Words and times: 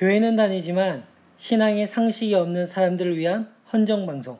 교회는 0.00 0.34
다니지만 0.34 1.04
신앙의 1.36 1.86
상식이 1.86 2.34
없는 2.34 2.64
사람들을 2.64 3.18
위한 3.18 3.52
헌정 3.70 4.06
방송. 4.06 4.38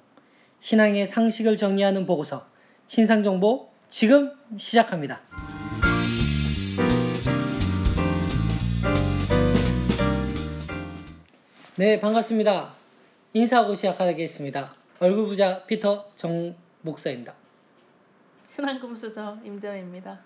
신앙의 0.59 1.07
상식을 1.07 1.59
정리하는 1.59 2.07
보고서. 2.07 2.47
신상 2.87 3.23
정보 3.23 3.71
지금 3.91 4.33
시작합니다. 4.57 5.21
네, 11.77 12.01
반갑습니다. 12.01 12.75
인사하고 13.35 13.75
시작하겠습니다. 13.75 14.75
얼굴 14.99 15.27
부자 15.27 15.67
피터 15.67 16.09
정 16.17 16.57
목사입니다. 16.81 17.35
신앙금수저 18.49 19.37
임재입니다. 19.45 20.21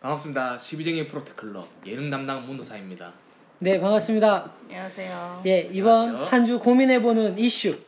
반갑습니다. 0.00 0.58
12쟁이 0.58 1.08
프로테클럽 1.08 1.68
예능 1.84 2.10
담당 2.10 2.46
문도사입니다. 2.46 3.12
네, 3.60 3.80
반갑습니다. 3.80 4.52
안녕하세요. 4.68 5.42
예, 5.46 5.60
이번. 5.72 6.14
한 6.14 6.44
주 6.44 6.58
고민해보는 6.58 7.38
이슈. 7.38 7.78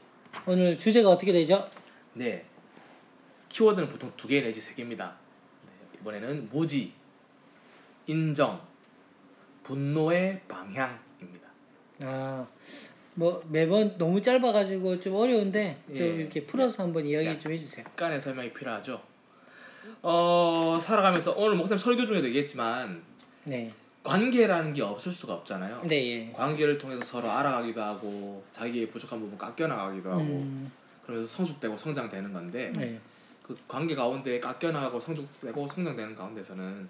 오늘 0.46 0.76
주제가 0.78 1.08
어떻게 1.10 1.32
되죠? 1.32 1.68
네. 2.14 2.44
키워드는 3.48 3.88
보통 3.88 4.12
두 4.16 4.28
개 4.28 4.40
내지 4.42 4.60
세 4.60 4.74
개입니다. 4.74 5.14
네, 5.64 5.98
이번에는 6.00 6.48
무지, 6.52 6.92
인정, 8.06 8.60
분노의 9.64 10.40
방향입니다. 10.48 11.48
아, 12.02 12.46
뭐 13.14 13.42
매번 13.48 13.96
너무 13.98 14.20
짧아가지고 14.22 15.00
좀 15.00 15.14
어려운데 15.16 15.78
좀 15.88 15.96
예. 15.96 16.08
이렇게 16.14 16.46
풀어서 16.46 16.82
한번 16.82 17.06
이야기 17.06 17.26
야. 17.26 17.38
좀 17.38 17.52
해주세요. 17.52 17.84
약간의 17.86 18.20
설명이 18.20 18.52
필요하죠. 18.52 19.00
어 20.02 20.78
살아가면서 20.80 21.32
오늘 21.36 21.56
목사님 21.56 21.78
설교 21.78 22.06
중에도 22.06 22.26
얘기했지만 22.28 23.02
네, 23.44 23.70
관계라는 24.02 24.72
게 24.72 24.82
없을 24.82 25.12
수가 25.12 25.34
없잖아요. 25.34 25.82
네, 25.84 26.28
예. 26.28 26.32
관계를 26.32 26.78
통해서 26.78 27.04
서로 27.04 27.30
알아가기도 27.30 27.82
하고 27.82 28.42
자기의 28.52 28.90
부족한 28.90 29.20
부분 29.20 29.36
깎여 29.36 29.66
나가기도 29.66 30.10
하고 30.10 30.22
음, 30.22 30.72
그러면서 31.04 31.28
성숙되고 31.36 31.76
성장되는 31.76 32.32
건데 32.32 32.72
네, 32.74 32.98
그 33.42 33.54
관계 33.68 33.94
가운데 33.94 34.40
깎여 34.40 34.72
나가고 34.72 34.98
성숙되고 35.00 35.68
성장되는 35.68 36.16
가운데서는 36.16 36.88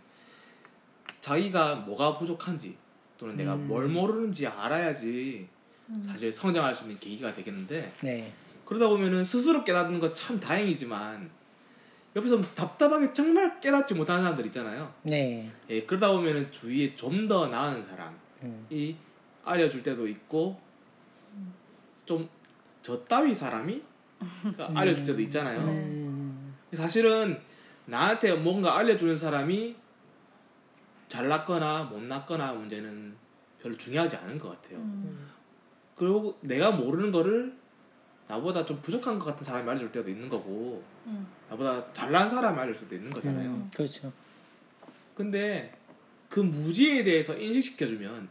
자기가 1.20 1.76
뭐가 1.76 2.18
부족한지 2.18 2.76
또는 3.18 3.36
내가 3.36 3.54
음. 3.54 3.66
뭘 3.66 3.88
모르는지 3.88 4.46
알아야지 4.46 5.48
음. 5.88 6.08
사실 6.08 6.32
성장할 6.32 6.74
수 6.74 6.84
있는 6.84 6.98
계기가 6.98 7.34
되겠는데 7.34 7.92
네, 8.04 8.32
그러다 8.64 8.88
보면은 8.88 9.24
스스로 9.24 9.64
깨닫는 9.64 9.98
거참 9.98 10.38
다행이지만 10.38 11.28
옆에서 12.16 12.40
답답하게 12.40 13.12
정말 13.12 13.60
깨닫지 13.60 13.94
못하는 13.94 14.22
사람들 14.22 14.46
있잖아요. 14.46 14.92
네, 15.02 15.50
예, 15.68 15.82
그러다 15.84 16.10
보면은 16.12 16.50
주위에 16.50 16.94
좀 16.96 17.28
더 17.28 17.46
나은 17.48 17.84
사람이 17.86 18.16
음, 18.42 18.66
알려줄 19.44 19.82
때도 19.82 20.06
있고 20.08 20.58
좀 22.06 22.28
저 22.82 23.04
따위 23.04 23.34
사람이 23.34 23.82
그 24.56 24.62
알려줄 24.74 25.04
때도 25.04 25.20
있잖아요. 25.20 25.60
음, 25.60 26.54
사실은 26.72 27.38
나한테 27.84 28.32
뭔가 28.32 28.78
알려주는 28.78 29.16
사람이 29.18 29.76
잘났거나 31.08 31.84
못났거나 31.84 32.52
문제는 32.54 33.14
별로 33.60 33.76
중요하지 33.76 34.16
않은 34.16 34.38
것 34.38 34.48
같아요. 34.50 34.78
음. 34.78 35.28
그리고 35.94 36.38
내가 36.40 36.70
모르는 36.70 37.10
거를 37.12 37.54
나보다 38.30 38.64
좀 38.64 38.80
부족한 38.80 39.18
것 39.18 39.24
같은 39.24 39.44
사람이 39.44 39.68
알려줄 39.68 39.90
때도 39.90 40.08
있는 40.08 40.28
거고 40.28 40.82
음. 41.06 41.26
나보다 41.48 41.92
잘난 41.92 42.28
사람이 42.30 42.56
알려줄 42.60 42.82
때도 42.82 42.94
있는 42.94 43.10
거잖아요. 43.10 43.50
음, 43.50 43.70
그렇죠. 43.74 44.12
근데 45.16 45.76
그 46.28 46.38
무지에 46.38 47.02
대해서 47.02 47.36
인식시켜주면 47.36 48.28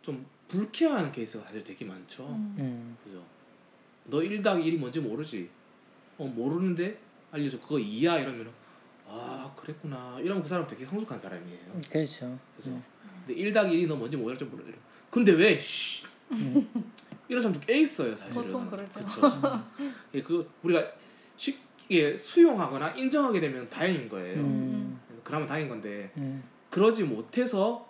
좀 0.00 0.24
불쾌해하는 0.46 1.10
케이스가 1.10 1.44
사실 1.44 1.64
되게 1.64 1.84
많죠. 1.84 2.24
음. 2.28 2.54
음, 2.58 2.96
그죠? 3.02 3.24
너 4.04 4.18
1당 4.18 4.62
1이 4.64 4.78
뭔지 4.78 5.00
모르지? 5.00 5.50
어 6.16 6.24
모르는데 6.26 6.96
알려줘 7.32 7.58
그거 7.60 7.76
2야 7.76 8.20
이러면 8.20 8.48
아 9.08 9.52
그랬구나 9.56 10.20
이러면 10.20 10.44
그 10.44 10.48
사람 10.48 10.66
되게 10.68 10.84
성숙한 10.84 11.18
사람이에요. 11.18 11.60
음, 11.74 11.82
그렇죠. 11.90 12.38
그죠? 12.56 12.70
음. 12.70 12.84
근데 13.26 13.42
1당 13.42 13.72
1이 13.72 13.88
너 13.88 13.96
뭔지 13.96 14.16
모를 14.16 14.38
줄 14.38 14.46
모르. 14.46 14.62
근데 15.10 15.32
왜? 15.32 15.58
씨. 15.58 16.04
음. 17.24 17.30
이런 17.30 17.42
사람도 17.42 17.60
꽤 17.66 17.80
있어요 17.80 18.14
사실은. 18.16 18.46
보통 18.52 18.70
그러죠. 18.70 18.92
그쵸? 18.92 19.64
예, 20.14 20.22
그 20.22 20.50
우리가 20.62 20.84
쉽게 21.36 22.16
수용하거나 22.16 22.90
인정하게 22.90 23.40
되면 23.40 23.68
다행인 23.68 24.08
거예요. 24.08 24.40
음, 24.40 25.00
그러면 25.22 25.48
다행인 25.48 25.68
건데 25.68 26.12
음, 26.16 26.42
그러지 26.70 27.04
못해서 27.04 27.88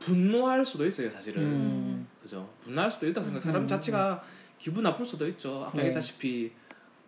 분노할 0.00 0.64
수도 0.66 0.86
있어요 0.86 1.10
사실은. 1.10 1.42
음, 1.42 2.06
그죠? 2.22 2.48
분노할 2.64 2.90
수도 2.90 3.06
있다고 3.06 3.24
생각. 3.24 3.40
사람 3.40 3.62
음. 3.62 3.68
자체가 3.68 4.22
기분 4.58 4.82
나쁠 4.82 5.04
수도 5.06 5.26
있죠. 5.28 5.62
아까 5.64 5.72
네. 5.74 5.78
얘기했다시피 5.84 6.52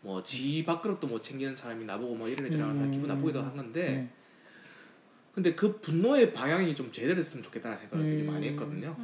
뭐 0.01 0.23
지 0.23 0.65
밥그릇도 0.65 1.07
못 1.09 1.23
챙기는 1.23 1.57
사람이 1.57 1.85
나보고 1.85 2.15
뭐 2.15 2.29
이런 2.29 2.47
애처럼 2.47 2.71
음. 2.71 2.91
기분 2.93 3.09
나쁘기도 3.09 3.43
한 3.43 3.57
건데 3.57 3.89
음, 3.97 4.11
근데 5.35 5.55
그 5.55 5.81
분노의 5.81 6.33
방향이 6.33 6.75
좀 6.77 6.91
제대로 6.93 7.17
됐으면 7.17 7.43
좋겠다는 7.43 7.77
생각을 7.79 8.07
되게 8.07 8.23
음. 8.23 8.27
많이 8.33 8.49
했거든요. 8.49 8.97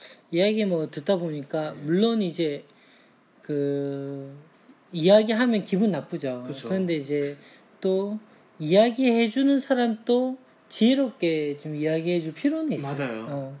음. 0.00 0.20
이야기 0.30 0.64
뭐 0.64 0.90
듣다 0.90 1.16
보니까 1.16 1.72
네. 1.72 1.80
물론 1.82 2.22
이제 2.22 2.64
그 3.42 4.32
이야기하면 4.92 5.64
기분 5.64 5.90
나쁘죠. 5.90 6.44
그쵸. 6.46 6.68
그런데 6.68 6.94
이제 6.96 7.36
또 7.80 8.18
이야기해 8.58 9.30
주는 9.30 9.58
사람도 9.58 10.38
지혜롭게 10.68 11.58
좀 11.58 11.74
이야기해 11.74 12.20
줄 12.20 12.34
필요는 12.34 12.72
있어요. 12.72 12.94
맞아요. 12.94 13.26
어. 13.28 13.60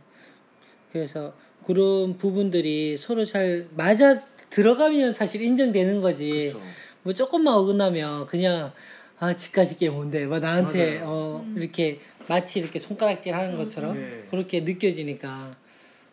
그래서 0.92 1.34
그런 1.64 2.16
부분들이 2.18 2.96
서로 2.98 3.24
잘 3.24 3.68
맞아 3.76 4.22
들어가면 4.50 5.14
사실 5.14 5.42
인정되는 5.42 6.00
거지. 6.00 6.50
그렇죠. 6.52 6.62
뭐 7.02 7.14
조금만 7.14 7.54
어긋나면 7.54 8.26
그냥 8.26 8.72
아 9.18 9.36
집까지 9.36 9.76
게 9.76 9.90
뭔데 9.90 10.26
막 10.26 10.40
나한테 10.40 11.00
맞아요. 11.00 11.08
어 11.08 11.44
음. 11.44 11.54
이렇게 11.58 12.00
마치 12.26 12.60
이렇게 12.60 12.78
손가락질 12.78 13.34
하는 13.34 13.56
것처럼 13.56 13.94
네. 13.94 14.26
그렇게 14.30 14.60
느껴지니까. 14.60 15.56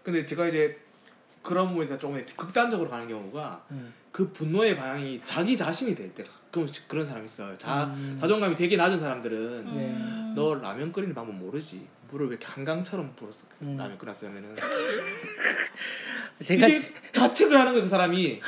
근데 0.08 0.26
제가 0.26 0.48
이제 0.48 0.80
그런 1.44 1.68
부분에서 1.68 1.98
조금 1.98 2.26
극단적으로 2.38 2.90
가는 2.90 3.10
경우가 3.10 3.66
음. 3.72 3.94
그 4.14 4.32
분노의 4.32 4.78
방향이 4.78 5.20
자기 5.26 5.58
자신이 5.58 5.96
될 5.96 6.16
때 6.16 6.24
가끔씩 6.24 6.88
그런 6.88 7.06
사람이 7.06 7.26
있어요. 7.26 7.58
자 7.58 7.88
음. 7.88 8.18
자존감이 8.22 8.56
되게 8.56 8.78
낮은 8.78 9.02
사람들은 9.02 9.66
네. 9.74 9.82
음. 9.82 10.32
너 10.34 10.56
라면 10.56 10.94
끓이는 10.94 11.14
방법 11.14 11.36
모르지. 11.36 11.86
물을 12.10 12.30
왜 12.30 12.38
한강처럼 12.42 13.16
불었어? 13.18 13.46
음. 13.64 13.76
라면 13.76 13.98
끓였으면은 13.98 14.56
제가 16.42 16.68
이게 16.68 16.94
자책을 17.12 17.60
하는 17.60 17.74
거예요 17.74 17.84
그 17.84 17.90
사람이. 17.90 18.42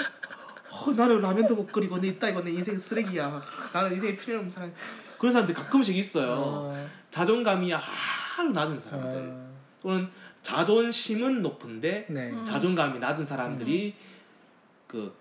어, 0.72 0.92
나는 0.94 1.20
라면도 1.20 1.56
못 1.56 1.70
끓이고 1.74 2.00
내 2.00 2.08
있다 2.08 2.30
이거 2.30 2.42
내 2.42 2.52
인생 2.52 2.80
쓰레기야. 2.80 3.42
나는 3.74 3.92
인생에 3.92 4.16
필요 4.16 4.38
없는 4.38 4.50
사람. 4.50 4.74
그런 5.18 5.34
사람들 5.34 5.54
가끔씩 5.54 5.98
있어요. 5.98 6.32
어, 6.38 6.90
자존감이 7.12 7.74
아주 7.74 8.50
낮은 8.54 8.80
사람들 8.80 9.20
어, 9.30 9.50
또는 9.82 10.10
자존심은 10.42 11.42
높은데 11.42 12.06
네. 12.10 12.32
음. 12.32 12.46
자존감이 12.46 13.00
낮은 13.00 13.26
사람들이 13.26 13.96
그 14.88 15.14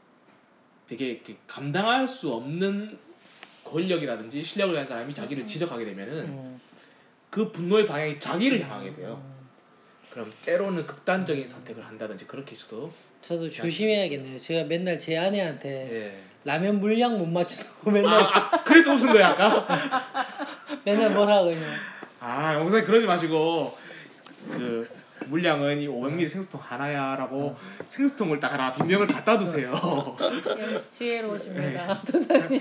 되게 0.87 1.19
그 1.19 1.37
감당할 1.47 2.09
수 2.09 2.33
없는 2.33 2.99
권력이라든지 3.65 4.43
실력을 4.43 4.75
가진 4.75 4.89
사람이 4.89 5.13
자기를 5.13 5.47
지적하게 5.47 5.85
되면은 5.85 6.15
음. 6.25 6.61
그 7.31 7.53
분노의 7.53 7.87
방향이 7.87 8.19
자기를 8.19 8.63
향하게 8.63 8.95
돼요. 8.95 9.23
그럼 10.11 10.33
때로는 10.45 10.87
극단적인 10.87 11.47
선택을 11.47 11.85
한다든지 11.85 12.27
그렇게 12.27 12.55
수도 12.55 12.91
저도 13.21 13.51
조심해야겠네요. 13.51 14.39
제가 14.39 14.67
맨날 14.67 14.99
제 14.99 15.19
아내한테 15.19 15.69
예. 15.93 16.23
라면 16.45 16.81
물량 16.81 17.19
못 17.19 17.27
맞추고 17.27 17.91
맨날 17.91 18.15
아, 18.15 18.51
아 18.55 18.65
그래서 18.65 18.95
웃은 18.95 19.13
거야 19.13 19.29
아까. 19.29 19.67
맨날 20.85 21.13
뭐라 21.13 21.45
그러냐. 21.45 21.77
아 22.21 22.55
영상 22.55 22.85
그러지 22.85 23.07
마시고 23.07 23.73
그 24.51 24.89
물량은 25.29 25.81
이 25.81 25.89
500ml 25.89 26.29
생수통 26.29 26.61
하나야라고 26.63 27.57
생수통을 27.87 28.41
딱 28.41 28.53
하나 28.53 28.73
빈병을 28.73 29.07
갖다 29.07 29.39
두세요. 29.39 29.73
역시 30.21 30.91
지혜로우십니다. 30.91 32.03
도사님. 32.03 32.61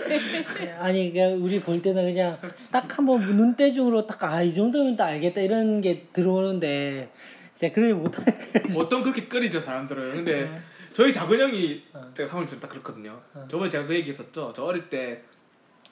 아니 0.79 1.11
그냥 1.11 1.43
우리 1.43 1.59
볼 1.59 1.81
때는 1.81 2.03
그냥 2.13 2.37
딱 2.71 2.97
한번 2.97 3.21
눈대중으로 3.21 4.05
딱 4.07 4.23
아 4.23 4.43
이 4.43 4.53
정도면 4.53 4.95
딱 4.97 5.05
알겠다 5.07 5.41
이런 5.41 5.81
게 5.81 6.07
들어오는데 6.13 7.09
진짜 7.55 7.73
그러지 7.73 7.93
못하니까. 7.93 8.61
보통 8.73 9.01
그렇게 9.03 9.27
끓이죠 9.27 9.59
사람들은. 9.59 10.13
근데 10.13 10.43
네. 10.43 10.55
저희 10.93 11.13
작은 11.13 11.39
형이 11.39 11.83
어. 11.93 12.11
제가 12.15 12.33
하면 12.33 12.47
좀딱 12.47 12.69
그렇거든요. 12.69 13.19
어. 13.33 13.47
저번에 13.49 13.69
제가 13.69 13.85
그 13.85 13.95
얘기했었죠. 13.95 14.53
저 14.55 14.63
어릴 14.63 14.89
때 14.89 15.23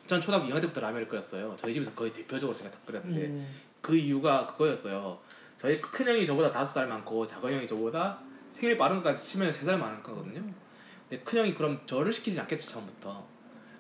전 0.08 0.22
초등학교 0.22 0.48
2학년 0.48 0.62
때부터 0.62 0.82
라면을 0.82 1.08
끓였어요. 1.08 1.56
저희 1.58 1.74
집에서 1.74 1.90
거의 1.94 2.14
대표적으로 2.14 2.56
제가 2.56 2.70
다 2.70 2.78
끓였는데 2.86 3.22
음, 3.22 3.48
그 3.82 3.96
이유가 3.96 4.46
그거였어요. 4.46 5.18
저희 5.66 5.82
큰 5.82 6.06
형이 6.08 6.28
저보다 6.28 6.52
다섯 6.52 6.74
살 6.74 6.88
많고 6.88 7.26
작은 7.26 7.52
형이 7.52 7.68
저보다 7.68 8.20
생일 8.52 8.78
빠른 8.78 8.98
것까지 8.98 9.24
치면 9.28 9.52
세 9.52 9.66
살 9.66 9.80
많은 9.80 10.02
거거든요. 10.04 10.40
근데 11.10 11.24
큰 11.24 11.40
형이 11.40 11.56
그럼 11.56 11.80
저를 11.88 12.14
시키지 12.14 12.40
않겠죠 12.42 12.70
처음부터. 12.70 13.26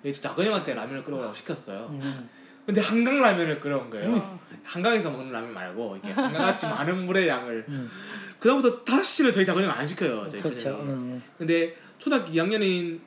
근데 0.01 0.11
작은 0.11 0.45
형한테 0.47 0.73
라면을 0.73 1.03
끓여라고 1.03 1.35
시켰어요. 1.35 1.87
음, 1.91 2.27
근데 2.65 2.81
한강 2.81 3.21
라면을 3.21 3.59
끓여온 3.59 3.91
거예요. 3.91 4.15
어. 4.15 4.39
한강에서 4.63 5.11
먹는 5.11 5.31
라면 5.31 5.53
말고 5.53 5.97
이게 5.97 6.09
한강같이 6.11 6.65
많은 6.65 7.05
물의 7.05 7.27
양을 7.27 7.65
음. 7.69 7.87
그다음부터 8.39 8.83
다시는 8.83 9.31
저희 9.31 9.45
작은 9.45 9.63
형안 9.63 9.85
시켜요. 9.85 10.27
저희 10.27 10.41
그렇죠. 10.41 10.69
음. 10.81 11.21
근데 11.37 11.75
초등학교 11.99 12.31
2학년인 12.31 12.99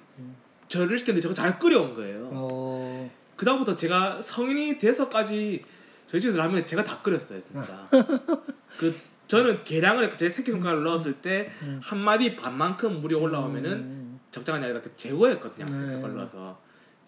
저를 0.68 0.96
시켰는데 1.00 1.20
저거 1.22 1.34
잘 1.34 1.58
끓여온 1.58 1.96
거예요. 1.96 2.28
어. 2.32 3.10
그다음부터 3.34 3.74
제가 3.74 4.22
성인이 4.22 4.78
돼서까지 4.78 5.64
저희 6.08 6.22
집에서 6.22 6.38
라면 6.38 6.66
제가 6.66 6.82
다 6.82 7.00
끓였어요 7.02 7.38
진짜. 7.44 7.86
그 8.80 8.96
저는 9.26 9.62
계량을 9.62 10.16
제 10.16 10.30
새끼 10.30 10.50
손가락을 10.50 10.82
넣었을 10.82 11.20
때 11.20 11.52
음. 11.62 11.80
한 11.84 11.98
마디 11.98 12.34
반만큼 12.34 13.02
물이 13.02 13.14
올라오면은 13.14 13.72
음. 13.72 14.20
적당한 14.30 14.62
양이다 14.62 14.80
그 14.80 14.96
제거했거든요 14.96 15.66
새끼 15.66 15.78
음. 15.78 15.90
손가락 15.90 16.16
넣어서. 16.16 16.58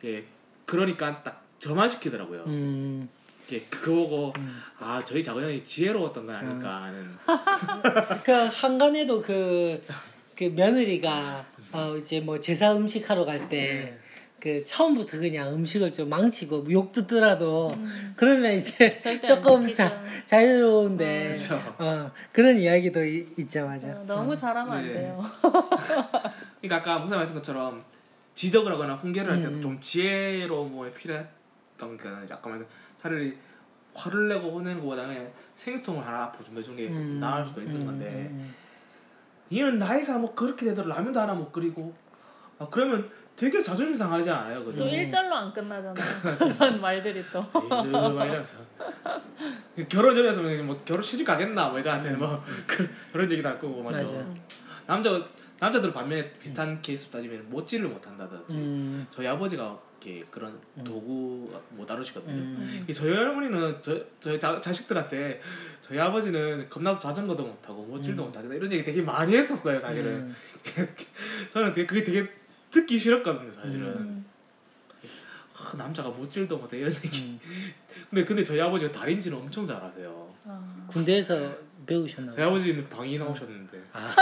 예 0.05 0.23
그러니까 0.67 1.23
딱 1.23 1.43
저만 1.58 1.88
시키더라고요. 1.88 2.44
음. 2.47 3.08
예 3.52 3.61
그거 3.70 4.02
보고 4.02 4.32
음. 4.37 4.62
아 4.79 5.02
저희 5.02 5.25
작은 5.25 5.43
형이 5.43 5.64
지혜로웠던 5.64 6.26
건 6.26 6.37
아닐까 6.37 6.82
하는. 6.82 7.17
그 8.23 8.32
한간에도 8.32 9.23
그, 9.23 9.82
그 10.37 10.44
며느리가 10.44 11.47
어 11.73 11.97
이제 11.97 12.20
뭐 12.20 12.38
제사 12.38 12.76
음식 12.76 13.08
하러 13.08 13.25
갈 13.25 13.49
때 13.49 13.99
그 14.40 14.64
처음부터 14.64 15.19
그냥 15.19 15.52
음식을 15.54 15.92
좀 15.92 16.08
망치고 16.08 16.66
욕 16.72 16.92
듣더라도 16.92 17.70
음. 17.76 18.14
그러면 18.16 18.52
이제 18.54 18.90
조금 19.26 19.66
안 19.66 19.75
자. 19.75 20.02
자유로운데 20.26 21.25
그렇죠. 21.26 21.54
어 21.78 22.10
그런 22.32 22.58
이야기도 22.58 23.04
이- 23.04 23.26
있죠 23.38 23.66
맞아. 23.66 23.88
어, 23.88 24.04
너무 24.06 24.34
잘하면 24.34 24.72
안 24.72 24.82
네. 24.87 24.92
돼요. 24.94 25.22
그러니까 26.62 26.76
아까 26.76 26.98
무사 27.00 27.16
말씀 27.16 27.34
것처럼 27.34 27.82
지적을 28.34 28.72
하거나 28.72 28.94
훈계를 28.96 29.31
할 29.31 29.40
때도 29.42 29.56
음. 29.56 29.60
좀 29.62 29.81
지혜로움이 29.81 30.92
필요했던 30.94 31.96
게 31.98 32.08
아까 32.32 32.48
말씀 32.48 32.66
차라리 32.98 33.37
화를 33.92 34.28
내고 34.28 34.52
혼내는 34.52 34.81
것보다 34.81 35.06
그냥 35.06 35.31
생수통을 35.56 36.06
하나 36.06 36.25
앞으로 36.25 36.62
준게 36.62 36.88
음. 36.88 37.19
나을 37.20 37.46
수도 37.46 37.60
있는 37.60 37.82
음, 37.82 37.87
건데 37.87 38.28
음, 38.31 38.54
얘는 39.52 39.78
나이가 39.78 40.16
뭐 40.16 40.34
그렇게 40.34 40.64
되더라도 40.66 40.94
라면도 40.94 41.20
하나 41.20 41.34
못 41.34 41.52
끓이고 41.52 41.92
아, 42.58 42.69
그러면 42.70 43.10
되게 43.40 43.62
자존심 43.62 43.96
상하지 43.96 44.28
않아요 44.28 44.62
그죠? 44.62 44.81
또 44.81 44.87
일절로 44.87 45.34
안 45.34 45.50
끝나잖아요. 45.50 45.94
그런 46.37 46.78
말들이 46.78 47.25
또. 47.32 47.40
막 47.50 48.26
이러면서 48.26 48.58
결혼 49.88 50.14
전에서 50.14 50.42
뭐 50.62 50.76
결혼 50.84 51.02
시집 51.02 51.26
가겠나 51.26 51.70
뭐 51.70 51.81
저한테는 51.81 52.19
뭐 52.19 52.44
그, 52.66 52.87
그런 53.10 53.32
얘기도 53.32 53.48
할 53.48 53.58
거고 53.58 53.82
맞죠 53.82 54.12
맞아. 54.12 54.26
남자 54.87 55.26
남자들 55.58 55.90
반면에 55.94 56.32
비슷한 56.32 56.82
케이스 56.82 57.06
따지면 57.06 57.48
못질을 57.48 57.88
못한다든지 57.88 58.56
음, 58.56 59.06
저희 59.10 59.26
아버지가 59.26 59.78
이렇게 60.02 60.26
그런 60.31 60.58
도구 60.84 61.50
못 61.70 61.87
다루시거든요. 61.87 62.34
음. 62.34 62.84
이 62.87 62.92
저희 62.92 63.14
할머니는 63.14 63.78
저 63.81 63.98
저희 64.20 64.38
자, 64.38 64.60
자식들한테 64.60 65.40
저희 65.81 65.98
아버지는 65.98 66.69
겁나서 66.69 67.00
자전거도 67.00 67.44
못하고 67.44 67.84
못질도 67.84 68.22
음. 68.22 68.26
못하잖아 68.26 68.54
이런 68.54 68.70
얘기 68.70 68.84
되게 68.84 69.00
많이 69.00 69.34
했었어요 69.34 69.81
사실은. 69.81 70.10
음. 70.12 70.37
저는 71.52 71.72
되게 71.72 71.87
그게 71.87 72.04
되게 72.04 72.39
듣기 72.70 72.99
싫었거든요 72.99 73.50
사실은. 73.52 73.87
음. 73.88 74.25
아, 75.56 75.76
남자가 75.76 76.08
못질도 76.08 76.56
못해 76.58 76.78
이런 76.78 76.94
얘기. 77.05 77.38
음. 77.44 77.72
근데 78.08 78.25
근데 78.25 78.43
저희 78.44 78.61
아버지가 78.61 78.93
다림질을 78.93 79.37
엄청 79.37 79.67
잘하세요. 79.67 80.34
아. 80.46 80.84
군대에서 80.88 81.52
배우셨나 81.87 82.32
저희. 82.32 82.44
아버지는 82.44 82.88
방이 82.88 83.19
나오셨는데 83.19 83.82
아, 83.93 84.14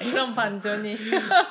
이런 0.00 0.34
반전이. 0.34 0.96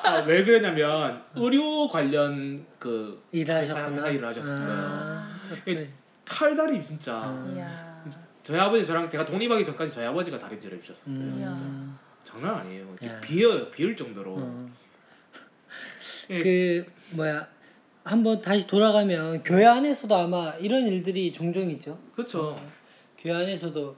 아, 0.04 0.16
왜 0.26 0.44
그랬냐면 0.44 1.24
의료 1.36 1.88
관련 1.88 2.66
그 2.78 3.24
일하셨구나. 3.32 3.96
회사 3.96 4.10
일을 4.10 4.28
하셨어요. 4.28 4.68
아, 4.72 5.40
그 5.64 5.88
탈다리 6.26 6.84
진짜. 6.84 7.30
음. 7.30 7.54
이야. 7.56 7.90
저희 8.44 8.60
아버지 8.60 8.86
저랑 8.86 9.10
제가 9.10 9.26
독립하기 9.26 9.64
전까지 9.66 9.92
저희 9.94 10.06
아버지가 10.08 10.40
다림질을 10.40 10.78
해주셨어요. 10.78 11.06
음. 11.08 11.98
장난 12.24 12.56
아니에요. 12.56 12.96
야. 13.04 13.20
비어요, 13.22 13.70
비을 13.72 13.96
정도로. 13.96 14.38
음. 14.38 14.74
예, 16.30 16.40
그 16.40 16.86
뭐야 17.12 17.48
한번 18.04 18.42
다시 18.42 18.66
돌아가면 18.68 19.44
교회 19.44 19.66
안에서도 19.66 20.14
아마 20.16 20.54
이런 20.60 20.88
일들이 20.88 21.34
종종 21.34 21.70
있죠. 21.72 22.00
그렇죠. 22.14 22.60
교회 23.18 23.34
안에서도 23.34 23.96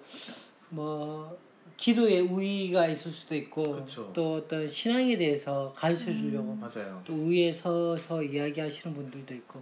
뭐 0.69 1.37
기도에 1.77 2.19
우위가 2.19 2.87
있을 2.87 3.11
수도 3.11 3.35
있고 3.35 3.63
그쵸. 3.63 4.11
또 4.13 4.35
어떤 4.35 4.69
신앙에 4.69 5.17
대해서 5.17 5.73
가르쳐 5.75 6.11
주려고 6.11 6.55
맞아요. 6.55 7.01
또 7.05 7.13
위에 7.13 7.51
서서 7.51 8.23
이야기하시는 8.23 8.95
분들도 8.95 9.33
있고 9.33 9.61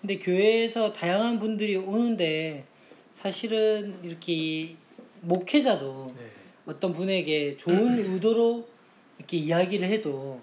근데 0.00 0.18
교회에서 0.18 0.92
다양한 0.92 1.38
분들이 1.38 1.76
오는데 1.76 2.66
사실은 3.14 4.00
이렇게 4.02 4.76
목회자도 5.20 6.14
네. 6.16 6.31
어떤 6.66 6.92
분에게 6.92 7.56
좋은 7.56 7.98
의도로 7.98 8.68
이렇게 9.18 9.36
이야기를 9.38 9.88
해도 9.88 10.40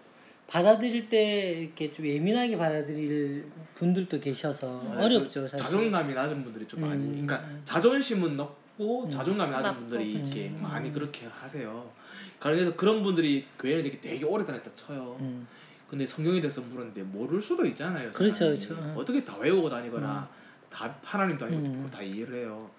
받아들일 0.48 1.10
때 1.10 1.60
이렇게 1.62 1.92
좀 1.94 2.08
예민하게 2.08 2.58
받아들일 2.58 3.46
분들도 3.76 4.20
계셔서 4.20 4.82
맞아요. 4.84 5.06
어렵죠 5.06 5.48
사실. 5.48 5.58
자존감이 5.58 6.14
낮은 6.14 6.44
분들이 6.44 6.68
좀 6.68 6.82
많이. 6.82 6.96
음, 7.04 7.26
그러니까 7.26 7.48
음. 7.48 7.62
자존심은 7.66 8.36
높고 8.36 9.06
음. 9.06 9.10
자존감이 9.12 9.52
낮은. 9.52 9.76
분들이 9.76 10.14
이렇게 10.14 10.48
음. 10.50 10.60
많이 10.64 10.92
그렇게 10.92 11.28
하세요. 11.28 11.90
그래서 12.40 12.76
그런 12.76 13.04
분들이 13.04 13.46
교회를 13.60 13.84
되게 13.84 14.00
되게 14.02 14.26
오래 14.26 14.44
다녔다 14.46 14.72
쳐요. 14.74 15.18
음. 15.20 15.48
근데 15.88 16.06
성경에 16.08 16.40
대해서 16.40 16.62
물었는데 16.62 17.04
모를 17.04 17.42
수도 17.42 17.66
있잖아요. 17.66 18.12
그렇죠, 18.12 18.36
사람이. 18.36 18.58
그렇죠. 18.58 18.74
음. 18.82 18.94
어떻게 18.98 19.24
다 19.24 19.38
외우고 19.38 19.70
다니거나 19.70 20.28
다 20.72 20.96
하나님도 21.04 21.46
아니고 21.46 21.62
음. 21.62 21.90
다 21.92 22.02
이해를 22.02 22.36
해요. 22.36 22.72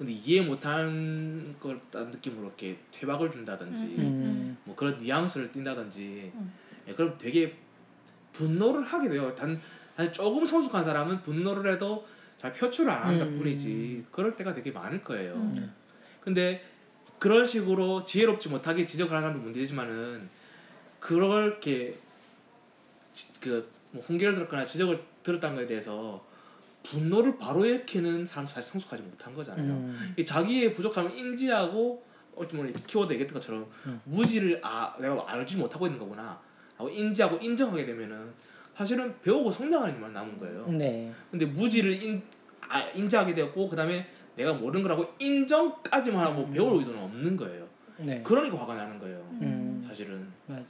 근데 0.00 0.12
이해 0.12 0.40
못한 0.40 1.54
걸딴 1.60 2.10
느낌으로 2.10 2.46
이렇게 2.46 2.78
퇴박을 2.90 3.30
준다든지 3.30 3.82
음. 3.98 4.56
뭐 4.64 4.74
그런 4.74 4.96
뉘앙스를 4.96 5.52
띈다든지 5.52 6.32
음. 6.34 6.52
예, 6.88 6.94
그럼 6.94 7.18
되게 7.18 7.54
분노를 8.32 8.82
하게 8.82 9.10
돼요. 9.10 9.34
단, 9.34 9.60
단 9.94 10.10
조금 10.10 10.42
성숙한 10.46 10.82
사람은 10.82 11.20
분노를 11.20 11.70
해도 11.70 12.08
잘 12.38 12.54
표출을 12.54 12.90
안 12.90 13.08
한다 13.08 13.26
음. 13.26 13.36
뿐이지 13.40 14.06
그럴 14.10 14.34
때가 14.36 14.54
되게 14.54 14.70
많을 14.70 15.04
거예요. 15.04 15.34
음. 15.34 15.70
근데 16.22 16.64
그런 17.18 17.44
식으로 17.44 18.02
지혜롭지 18.02 18.48
못하게 18.48 18.86
지적을 18.86 19.14
하는 19.14 19.28
사람도 19.28 19.44
문제지만은 19.44 20.30
그렇게 20.98 21.98
지- 23.12 23.38
그뭐 23.38 24.02
홍계를 24.08 24.34
들었거나 24.34 24.64
지적을 24.64 24.98
들었다는 25.22 25.56
거에 25.56 25.66
대해서 25.66 26.24
분노를 26.82 27.36
바로 27.38 27.64
일으키는 27.64 28.24
사람도 28.24 28.52
사실 28.52 28.70
성숙하지 28.72 29.02
못한 29.02 29.34
거잖아요. 29.34 29.72
음. 29.72 30.14
이 30.16 30.24
자기의 30.24 30.74
부족함을 30.74 31.16
인지하고 31.18 32.04
이렇게 32.38 32.72
키워드 32.86 33.12
얘기했던 33.12 33.34
것처럼 33.34 33.66
음. 33.86 34.00
무지를 34.04 34.60
아 34.64 34.96
내가 34.98 35.24
알지 35.26 35.56
못하고 35.56 35.86
있는 35.86 35.98
거구나 35.98 36.40
하고 36.76 36.88
인지하고 36.88 37.36
인정하게 37.36 37.84
되면은 37.84 38.32
사실은 38.74 39.14
배우고 39.20 39.50
성장하는 39.50 39.94
일만 39.94 40.12
남은 40.12 40.38
거예요. 40.38 40.66
네. 40.68 41.12
근데 41.30 41.44
무지를 41.44 42.02
인, 42.02 42.22
아, 42.66 42.80
인지하게 42.94 43.34
되었고 43.34 43.68
그 43.68 43.76
다음에 43.76 44.08
내가 44.36 44.54
모르는 44.54 44.82
거라고 44.82 45.06
인정까지만 45.18 46.26
하고 46.26 46.44
음. 46.44 46.52
배울 46.52 46.78
의도는 46.78 46.98
없는 47.02 47.36
거예요. 47.36 47.68
네. 47.98 48.22
그러니까 48.22 48.58
화가 48.58 48.74
나는 48.74 48.98
거예요. 48.98 49.18
음. 49.42 49.84
사실은 49.86 50.26
맞아. 50.46 50.64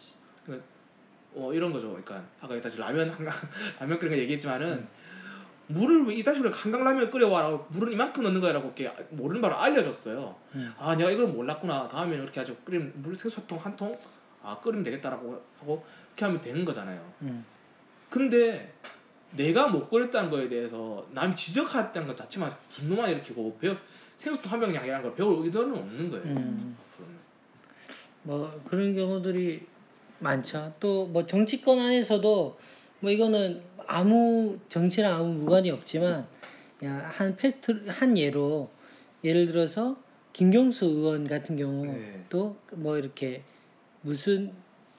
어 1.33 1.53
이런 1.55 1.73
거죠. 1.73 1.91
그러니까 1.91 2.25
아까 2.41 2.61
다시 2.61 2.81
라면 2.81 3.15
라면 3.79 3.99
끓인 4.01 4.13
거 4.15 4.19
얘기했지만은 4.19 4.73
음. 4.73 4.89
물을 5.73 6.05
왜 6.07 6.15
이따 6.15 6.33
식으로 6.35 6.51
한강 6.53 6.83
라면 6.85 7.11
끓여와라고 7.11 7.67
물은 7.71 7.93
이만큼 7.93 8.23
넣는 8.25 8.41
거야라고 8.41 8.73
이렇게 8.77 8.91
모르는 9.11 9.41
바로 9.41 9.57
알려줬어요. 9.57 10.35
음. 10.57 10.75
아 10.79 10.95
내가 10.97 11.11
이걸 11.11 11.27
몰랐구나. 11.29 11.89
다음에는 11.89 12.25
이렇게 12.25 12.41
아주 12.41 12.57
끓이면 12.65 12.93
물 12.97 13.15
세수통 13.17 13.59
한 13.59 13.77
통 13.77 13.93
아 14.43 14.59
끓이면 14.61 14.83
되겠다라고 14.85 15.43
하고 15.61 15.85
이렇게 16.09 16.25
하면 16.25 16.41
되는 16.41 16.65
거잖아요. 16.65 17.13
음. 17.23 17.45
근데 18.09 18.73
내가 19.33 19.69
못 19.69 19.89
끓였다는 19.91 20.31
거에 20.31 20.49
대해서 20.49 21.07
남이 21.13 21.37
지적했다는 21.37 22.09
것 22.09 22.17
자체만 22.17 22.51
분노만 22.75 23.11
일으키고 23.11 23.59
배우 23.61 23.77
생수통 24.17 24.51
한병 24.51 24.75
양이라는 24.75 25.03
걸 25.03 25.15
배울 25.15 25.45
의도는 25.45 25.77
없는 25.77 26.11
거예요. 26.11 26.25
음. 26.25 26.77
뭐 28.23 28.51
그런 28.67 28.95
경우들이 28.95 29.67
많죠. 30.19 30.73
또 30.81 31.07
뭐 31.07 31.25
정치권 31.27 31.79
안에서도 31.79 32.59
뭐 33.01 33.11
이거는 33.11 33.63
아무 33.87 34.59
정치랑 34.69 35.13
아무 35.15 35.33
무관이 35.35 35.71
없지만 35.71 36.27
야, 36.85 37.11
한 37.15 37.37
팩트 37.37 37.85
한 37.89 38.17
예로 38.17 38.71
예를 39.25 39.47
들어서 39.47 39.97
김경수 40.33 40.85
의원 40.87 41.27
같은 41.27 41.57
네. 41.57 41.63
경우도 41.63 42.57
뭐 42.77 42.97
이렇게 42.99 43.43
무슨 44.03 44.53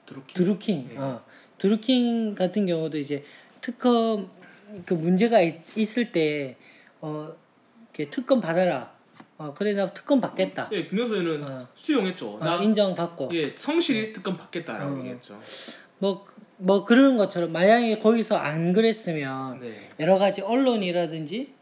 드루킹. 0.06 0.36
드루킹, 0.36 0.88
네. 0.90 0.98
어, 0.98 1.24
드루킹 1.58 2.36
같은 2.36 2.66
경우도 2.66 2.98
이제 2.98 3.24
특검 3.62 4.30
그 4.86 4.94
문제가 4.94 5.42
있, 5.42 5.78
있을 5.78 6.12
때 6.12 6.58
어, 7.00 7.34
이렇게 7.94 8.10
특검 8.10 8.42
받아라. 8.42 8.94
어, 9.38 9.54
그래 9.56 9.74
나 9.74 9.92
특검 9.92 10.22
받겠다. 10.22 10.70
예, 10.72 10.88
김효수는 10.88 11.44
어, 11.44 11.68
수용했죠. 11.76 12.36
어, 12.36 12.40
나 12.40 12.58
인정받고. 12.58 13.30
예 13.34 13.56
성실히 13.56 14.14
특검 14.14 14.38
받겠다라고 14.38 14.96
어. 14.96 15.00
얘기했죠. 15.00 15.40
뭐 16.02 16.32
뭐 16.64 16.86
그런 16.86 17.18
것처럼 17.18 17.52
만약에 17.52 18.00
거기서 18.00 18.36
안 18.36 18.74
그랬으면 18.74 19.60
네. 19.60 19.90
여러 20.00 20.18
가지 20.18 20.42
언론이라든지 20.42 21.54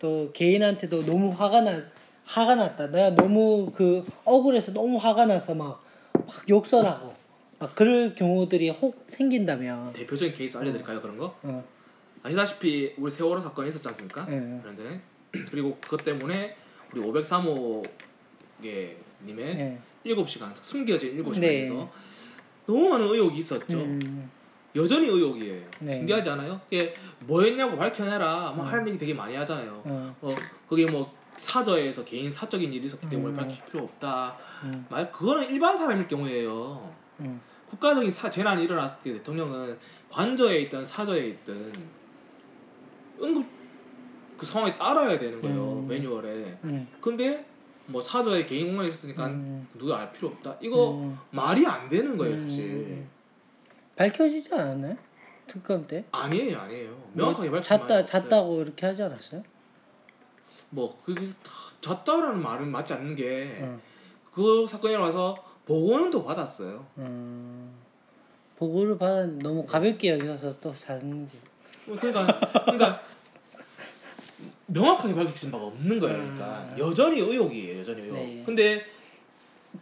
또 0.00 0.30
개인한테도 0.32 1.02
너무 1.06 1.30
화가 1.32 1.60
나 1.60 1.82
화가 2.24 2.56
났다. 2.56 2.88
내가 2.88 3.10
너무 3.14 3.70
그 3.72 4.04
억울해서 4.24 4.72
너무 4.72 4.98
화가 4.98 5.26
나서 5.26 5.54
막, 5.54 5.82
막 6.12 6.26
욕설하고 6.48 7.14
막 7.60 7.74
그럴 7.74 8.14
경우들이 8.14 8.70
혹 8.70 9.04
생긴다면 9.06 9.92
대표적인 9.92 10.34
케이스 10.34 10.56
알려드릴까요 10.58 11.00
그런 11.00 11.16
거? 11.16 11.36
어, 11.42 11.64
아시다시피 12.22 12.94
우리 12.98 13.10
세월호 13.10 13.40
사건이 13.40 13.68
있었지 13.68 13.86
않습니까? 13.88 14.26
예. 14.28 14.60
그런데 14.60 15.00
그리고 15.50 15.76
그것 15.80 16.04
때문에 16.04 16.56
우리 16.92 17.00
503호의 17.00 18.96
님의 19.24 19.46
예. 19.58 19.78
7시간 20.04 20.52
숨겨진 20.60 21.22
7시간에서 21.22 21.40
네. 21.40 21.88
너무 22.68 22.90
많은 22.90 23.06
의혹이 23.06 23.38
있었죠. 23.38 23.78
음, 23.78 24.30
여전히 24.76 25.08
의혹이에요. 25.08 25.64
네. 25.80 25.96
신기하지 25.96 26.28
않아요? 26.28 26.60
이게 26.70 26.94
뭐 27.20 27.40
했냐고 27.42 27.78
밝혀내라. 27.78 28.52
뭐 28.54 28.62
음. 28.62 28.70
하는 28.70 28.88
얘기 28.88 28.98
되게 28.98 29.14
많이 29.14 29.34
하잖아요. 29.36 29.80
어, 29.86 30.14
어 30.20 30.34
그게 30.68 30.84
뭐 30.84 31.10
사저에서 31.38 32.04
개인 32.04 32.30
사적인 32.30 32.70
일이 32.70 32.84
있었기 32.84 33.08
때문에 33.08 33.32
음. 33.32 33.36
밝힐 33.36 33.64
필요 33.64 33.84
없다. 33.84 34.36
음, 34.64 34.86
말 34.90 35.10
그거는 35.10 35.48
일반 35.48 35.74
사람일 35.74 36.06
경우에요. 36.08 36.94
음, 37.20 37.40
국가적인 37.70 38.12
사, 38.12 38.28
재난이 38.28 38.64
일어났을 38.64 38.98
때 39.02 39.14
대통령은 39.14 39.78
관저에 40.10 40.60
있든 40.60 40.84
사저에 40.84 41.28
있든 41.28 41.72
응급 43.22 43.46
그 44.36 44.44
상황에 44.44 44.76
따라야 44.76 45.18
되는 45.18 45.40
거예요 45.40 45.72
음. 45.72 45.88
매뉴얼에. 45.88 46.58
음, 46.64 46.86
근데 47.00 47.46
뭐 47.88 48.00
사저에 48.02 48.44
개인 48.44 48.68
공간이 48.68 48.90
있었으니까 48.90 49.26
음, 49.28 49.66
누가 49.78 50.00
알 50.00 50.12
필요 50.12 50.28
없다. 50.28 50.56
이거 50.60 50.92
음, 50.92 51.18
말이 51.30 51.66
안 51.66 51.88
되는 51.88 52.16
거예요 52.16 52.34
음, 52.34 52.48
사실. 52.48 52.64
음. 52.64 53.08
밝혀지지 53.96 54.54
않았나요? 54.54 54.96
특검 55.46 55.86
때? 55.86 56.04
아니에요 56.12 56.58
아니에요. 56.58 56.90
명확하게 57.14 57.48
뭐 57.48 57.58
밝힌 57.58 57.62
잤다 57.62 57.84
말이 57.88 58.00
없어요. 58.02 58.22
잤다고 58.22 58.62
이렇게 58.62 58.86
하지 58.86 59.02
않았어요? 59.02 59.42
뭐 60.70 61.00
그게 61.02 61.30
다 61.42 61.50
잤다라는 61.80 62.42
말은 62.42 62.68
맞지 62.70 62.92
않는 62.92 63.16
게 63.16 63.58
어, 63.62 63.80
그 64.34 64.66
사건이 64.68 64.92
일어나서 64.92 65.34
보고는 65.64 66.10
또 66.10 66.22
받았어요. 66.24 66.84
음, 66.98 67.72
보고를 68.56 68.98
받아 68.98 69.24
너무 69.26 69.64
가볍게 69.64 70.10
여기서 70.10 70.60
또 70.60 70.74
잤는지. 70.74 71.38
그러니까 71.86 72.38
그러니까 72.64 73.00
명확하게 74.72 75.14
밝혀진 75.14 75.50
바가 75.50 75.64
없는 75.66 75.98
거예요. 75.98 76.18
그러니까 76.18 76.60
음. 76.72 76.76
여전히 76.78 77.20
의혹이에요. 77.20 77.78
여전히 77.78 78.02
의혹. 78.02 78.16
네. 78.16 78.42
근데 78.44 78.84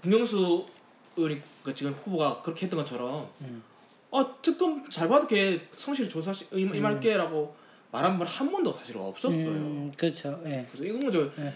김경수 0.02 0.64
의원이 1.16 1.40
그 1.62 1.74
지금 1.74 1.92
후보가 1.92 2.42
그렇게 2.42 2.66
했던 2.66 2.78
것처럼 2.78 3.28
음, 3.40 3.62
어 4.10 4.40
특검 4.42 4.88
잘 4.88 5.08
받을게 5.08 5.68
성실 5.76 6.08
조사 6.08 6.32
시- 6.32 6.46
임- 6.52 6.70
음. 6.70 6.74
임할게라고 6.74 7.54
말한 7.90 8.18
번한 8.18 8.50
번도 8.52 8.72
사실 8.74 8.96
없었어요. 8.96 9.46
음, 9.46 9.92
그렇죠. 9.96 10.40
예. 10.46 10.66
그래서 10.70 10.84
이건 10.84 11.10
저 11.10 11.30
네. 11.42 11.52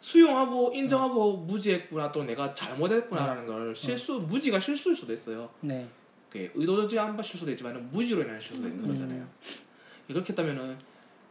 수용하고 0.00 0.72
인정하고 0.74 1.36
무지했구나 1.38 2.10
또 2.12 2.24
내가 2.24 2.52
잘못했구나라는 2.52 3.46
네. 3.46 3.52
걸 3.52 3.76
실수 3.76 4.14
무지가 4.14 4.58
실수일 4.60 4.96
수도 4.96 5.12
있어요. 5.12 5.48
네. 5.60 5.88
그게 6.28 6.50
의도지 6.54 6.98
않은 6.98 7.22
실수도 7.22 7.50
있지만 7.52 7.88
무지로 7.92 8.22
인한 8.22 8.40
실수도 8.40 8.66
있는 8.68 8.84
음. 8.84 8.88
거잖아요. 8.88 9.26
그렇게 10.08 10.30
했다면은 10.30 10.76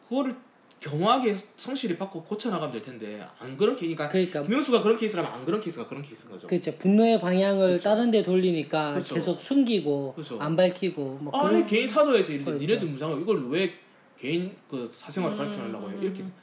그거를 0.08 0.36
겸허하게 0.82 1.38
성실히 1.58 1.96
받고 1.96 2.24
고쳐 2.24 2.50
나가면 2.50 2.74
될 2.74 2.82
텐데 2.82 3.24
안 3.38 3.56
그렇게 3.56 3.82
그러니까 3.82 4.10
그러니까 4.10 4.42
김경수가 4.42 4.82
그런 4.82 4.98
케이스라면 4.98 5.32
안 5.32 5.46
그런 5.46 5.62
케이스가 5.62 5.88
그런 5.88 6.02
케이스인 6.02 6.32
거죠. 6.32 6.48
그렇죠. 6.48 6.76
분노의 6.76 7.22
방향을 7.22 7.68
그렇죠. 7.68 7.84
다른 7.84 8.10
데 8.10 8.24
돌리니까 8.24 8.94
그렇죠. 8.94 9.14
계속 9.14 9.40
숨기고 9.40 10.14
그렇죠. 10.14 10.40
안 10.42 10.56
밝히고 10.56 11.20
뭐 11.22 11.40
아니 11.40 11.50
그런 11.50 11.68
개인 11.68 11.88
사저에서 11.88 12.32
이렇게 12.32 12.46
그렇죠. 12.46 12.62
니네들 12.62 12.88
무상하고 12.88 13.22
이걸 13.22 13.50
왜 13.50 13.74
개인 14.18 14.56
그 14.68 14.90
사생활 14.92 15.34
음, 15.34 15.38
밝혀내려고 15.38 15.88
해요? 15.88 15.98
음, 16.00 16.04
이렇게 16.04 16.24
음. 16.24 16.34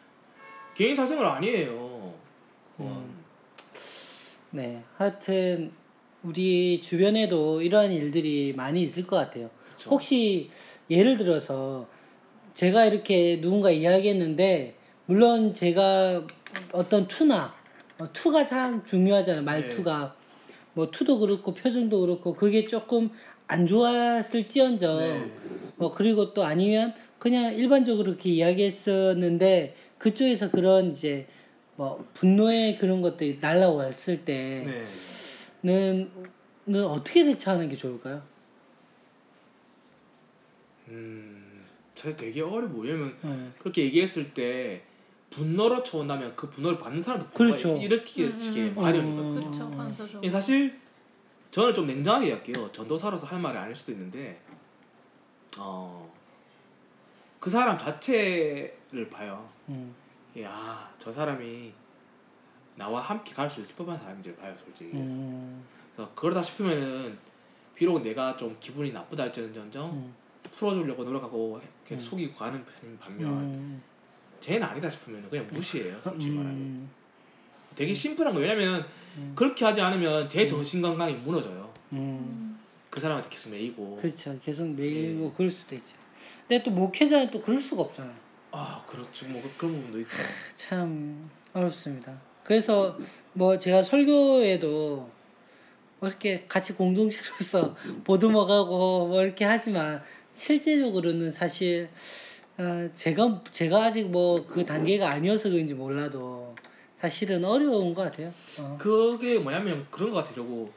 개인 0.77 0.95
사생활 0.95 1.27
아니에요. 1.27 2.15
음. 2.79 3.25
네. 4.53 4.85
하여튼 4.97 5.73
우리 6.23 6.81
주변에도 6.81 7.61
이러한 7.61 7.91
일들이 7.91 8.55
많이 8.57 8.83
있을 8.83 9.05
것 9.05 9.17
같아요. 9.17 9.51
혹시 9.89 10.49
예를 10.91 11.19
들어서 11.19 11.89
제가 12.59 12.87
이렇게 12.87 13.41
누군가 13.41 13.71
이야기했는데 13.71 14.75
물론 15.07 15.55
제가 15.55 16.27
어떤 16.73 17.07
투나 17.07 17.55
어, 18.01 18.13
투가 18.13 18.43
참 18.43 18.85
중요하잖아요 18.85 19.45
말투가 19.45 20.17
뭐 20.73 20.91
투도 20.91 21.21
그렇고 21.21 21.55
표정도 21.55 22.01
그렇고 22.01 22.35
그게 22.35 22.67
조금 22.67 23.11
안 23.47 23.69
좋았을지언정 23.69 24.99
네. 24.99 25.31
뭐 25.77 25.93
그리고 25.93 26.35
또 26.35 26.43
아니면 26.43 26.95
그냥 27.21 27.55
일반적으로 27.55 28.07
그렇게 28.07 28.31
이야기했었는데 28.31 29.77
그쪽에서 29.99 30.51
그런 30.51 30.91
이제 30.91 31.29
뭐 31.77 32.05
분노의 32.15 32.79
그런 32.79 33.03
것들이 33.03 33.39
날라왔을 33.41 34.25
때는 34.25 34.67
네. 35.61 36.09
는 36.67 36.85
어떻게 36.85 37.23
대처하는 37.23 37.69
게 37.69 37.77
좋을까요? 37.77 38.21
음, 40.89 41.38
되게 42.17 42.41
어려워. 42.43 42.81
왜냐면 42.81 43.17
네. 43.23 43.51
그렇게 43.59 43.83
얘기했을 43.85 44.33
때 44.35 44.83
분노로 45.31 45.83
쳐온다면 45.83 46.35
그 46.37 46.49
분노를 46.49 46.79
받는 46.79 47.03
사람도 47.03 47.31
그렇죠. 47.31 47.77
일으키게. 47.77 48.71
마련이거든요. 48.71 49.51
그렇죠 49.51 50.31
사실 50.31 50.79
저는 51.51 51.75
좀 51.75 51.87
냉정하게 51.87 52.27
얘기할게요. 52.27 52.71
전도사로서 52.73 53.27
할 53.27 53.41
말이 53.41 53.57
아닐 53.59 53.75
수도 53.75 53.93
있는데 53.93 54.41
어, 55.59 56.13
그 57.41 57.51
사람 57.51 57.79
자체를 57.79 59.09
봐요. 59.11 59.49
음, 59.69 59.95
예, 60.37 60.45
아, 60.47 60.91
저 60.99 61.11
사람이 61.11 61.73
나와 62.77 63.01
함께 63.01 63.33
갈 63.35 63.49
수 63.51 63.61
있을 63.61 63.75
법한 63.75 63.99
사람인지 63.99 64.37
봐요, 64.37 64.55
솔직히. 64.63 64.91
음, 64.97 65.65
그래서 65.95 66.11
그러다 66.15 66.43
싶으면은 66.43 67.19
비록 67.75 68.01
내가 68.03 68.37
좀 68.37 68.57
기분이 68.61 68.93
나쁘다 68.93 69.25
할지언정 69.25 69.91
음, 69.91 70.15
풀어주려고 70.57 71.05
노력하고 71.05 71.61
이렇게 71.89 71.95
음. 71.95 72.01
속이고 72.01 72.35
가는 72.37 72.63
편인 72.65 72.99
반면 72.99 73.29
음, 73.31 73.83
쟤는 74.41 74.63
아니다 74.67 74.89
싶으면 74.89 75.29
그냥 75.31 75.47
무시해요, 75.51 75.99
솔직히 76.03 76.33
말하면. 76.35 76.57
음, 76.57 76.91
되게 77.75 77.95
심플한 77.95 78.35
거예요. 78.35 78.49
왜냐면 78.51 78.87
음. 79.17 79.33
그렇게 79.35 79.65
하지 79.65 79.81
않으면 79.81 80.29
제 80.29 80.47
정신 80.47 80.83
건강이 80.83 81.15
무너져요. 81.15 81.73
음. 81.93 81.99
음. 81.99 82.59
그 82.91 83.01
사람한테 83.01 83.29
계속 83.31 83.51
매이고. 83.51 83.97
그렇죠. 84.01 84.39
계속 84.43 84.67
매이고 84.67 85.27
예. 85.27 85.33
그럴 85.37 85.51
수도 85.51 85.75
있죠. 85.75 85.97
근데 86.47 86.63
또 86.63 86.71
목회자는 86.71 87.31
또 87.31 87.41
그럴 87.41 87.59
수가 87.59 87.83
없잖아요. 87.83 88.15
아, 88.51 88.83
그렇죠. 88.87 89.27
뭐 89.29 89.41
그- 89.43 89.59
그런 89.59 89.73
부분도 89.75 90.01
있고. 90.01 90.11
참 90.55 91.31
어렵습니다. 91.53 92.19
그래서 92.45 92.99
뭐 93.35 93.59
제가 93.59 93.83
설교에도 93.83 95.11
뭐 96.01 96.09
이렇게 96.09 96.47
같이 96.49 96.73
공동체로서 96.75 97.77
보듬어가고 98.05 99.09
뭐 99.09 99.23
이렇게 99.23 99.45
하지만 99.45 100.03
실제적으로는 100.39 101.31
사실 101.33 101.89
어, 102.57 102.89
제가 102.95 103.43
제가 103.53 103.85
아직 103.85 104.09
뭐 104.09 104.47
그 104.47 104.65
단계가 104.65 105.11
아니어서 105.11 105.51
그런지 105.51 105.75
몰라도 105.75 106.55
사실은 106.99 107.45
어려운 107.45 107.95
것 107.95 108.03
같아요. 108.03 108.33
어. 108.61 108.77
그게 108.81 109.39
뭐냐면 109.39 109.87
그런 109.91 110.11
것 110.11 110.25
같으려고 110.25 110.73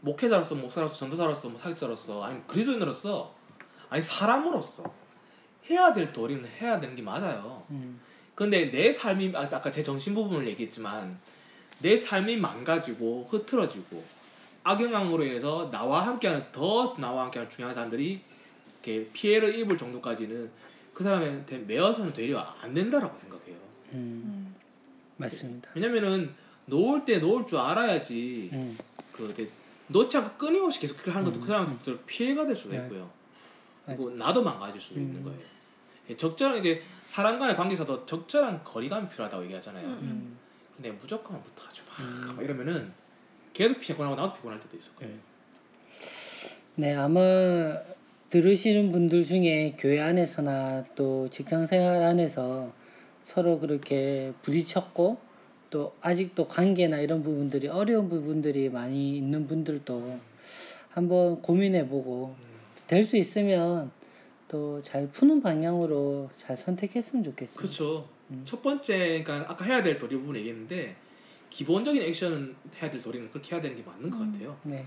목회자로서 0.00 0.54
목사로서 0.54 0.96
전도사로서 0.96 1.48
뭐 1.48 1.60
사역자로서 1.60 2.22
아니면 2.22 2.44
그리스도인으로서 2.46 3.34
아니 3.88 4.02
사람으로서 4.02 4.84
해야 5.70 5.92
될 5.92 6.12
도리는 6.12 6.44
해야 6.60 6.78
되는 6.78 6.94
게 6.94 7.00
맞아요. 7.02 7.62
음, 7.70 7.98
근데 8.34 8.70
내 8.70 8.92
삶이 8.92 9.32
아, 9.34 9.40
아까 9.50 9.70
제 9.70 9.82
정신 9.82 10.14
부분을 10.14 10.46
얘기했지만 10.48 11.18
내 11.78 11.96
삶이 11.96 12.36
망가지고 12.36 13.28
흐트러지고 13.30 14.02
악영향으로 14.62 15.24
인해서 15.24 15.70
나와 15.70 16.06
함께하는 16.06 16.46
더 16.52 16.94
나와 16.98 17.24
함께하는 17.24 17.50
중요한 17.50 17.74
사람들이 17.74 18.20
이렇게 18.84 19.08
피해를 19.12 19.58
입을 19.58 19.78
정도까지는 19.78 20.50
그 20.92 21.02
사람한테 21.02 21.58
매어서는 21.58 22.12
되려 22.12 22.38
안 22.38 22.74
된다라고 22.74 23.18
생각해요. 23.18 23.56
음, 23.92 24.22
음. 24.24 24.54
맞습니다. 25.16 25.70
왜냐면은 25.74 26.34
놓을 26.66 27.04
때 27.04 27.18
놓을 27.18 27.46
줄 27.46 27.58
알아야지 27.58 28.50
음, 28.52 28.78
그 29.12 29.50
놓지 29.88 30.16
않고 30.16 30.38
끊임없이 30.38 30.80
계속 30.80 30.96
그렇게 30.96 31.10
하는 31.10 31.24
것도 31.24 31.38
음, 31.38 31.40
그 31.42 31.46
사람한테 31.46 31.98
피해가 32.06 32.46
될 32.46 32.56
수가 32.56 32.76
네. 32.76 32.82
있고요. 32.84 33.10
맞아. 33.86 33.96
그리고 33.96 34.16
나도 34.16 34.42
망가질 34.42 34.80
수도 34.80 34.96
음. 34.96 35.02
있는 35.02 35.22
거예요. 35.22 35.38
예, 36.10 36.16
적절한 36.16 36.58
이게 36.58 36.82
사람 37.06 37.38
간의 37.38 37.56
관계에서도 37.56 38.06
적절한 38.06 38.64
거리감이 38.64 39.08
필요하다고 39.08 39.44
얘기하잖아요. 39.44 39.86
음. 39.86 39.98
음, 40.02 40.38
근데 40.76 40.90
무조건 40.92 41.36
마. 41.86 42.04
음. 42.04 42.36
막 42.36 42.44
이러면은 42.44 42.92
걔도 43.52 43.78
피곤하고 43.78 44.16
나도 44.16 44.34
피곤할 44.36 44.60
때도 44.60 44.76
있을 44.76 44.94
거예요. 44.96 45.14
네, 46.76 46.94
아마 46.94 47.20
들으시는 48.34 48.90
분들 48.90 49.22
중에 49.22 49.76
교회 49.78 50.00
안에서나 50.00 50.86
또 50.96 51.28
직장 51.30 51.66
생활 51.66 52.02
안에서 52.02 52.72
서로 53.22 53.60
그렇게 53.60 54.32
부딪혔고 54.42 55.18
또 55.70 55.94
아직도 56.00 56.48
관계나 56.48 56.98
이런 56.98 57.22
부분들이 57.22 57.68
어려운 57.68 58.08
부분들이 58.08 58.70
많이 58.70 59.16
있는 59.16 59.46
분들도 59.46 60.18
한번 60.88 61.42
고민해 61.42 61.86
보고 61.86 62.34
될 62.88 63.04
수 63.04 63.16
있으면 63.16 63.92
또 64.48 64.80
잘 64.82 65.08
푸는 65.12 65.40
방향으로 65.40 66.28
잘 66.34 66.56
선택했으면 66.56 67.22
좋겠어요. 67.22 67.54
그렇죠. 67.54 68.08
음. 68.30 68.42
첫 68.44 68.60
번째, 68.62 69.22
그러니까 69.22 69.48
아까 69.48 69.64
해야 69.64 69.80
될 69.80 69.96
도리 69.96 70.16
부분 70.16 70.34
얘기했는데 70.34 70.96
기본적인 71.50 72.02
액션은 72.02 72.56
해야 72.82 72.90
될 72.90 73.00
도리는 73.00 73.30
그렇게 73.30 73.54
해야 73.54 73.62
되는 73.62 73.76
게 73.76 73.82
맞는 73.84 74.10
것 74.10 74.18
음. 74.18 74.32
같아요. 74.32 74.58
네. 74.64 74.84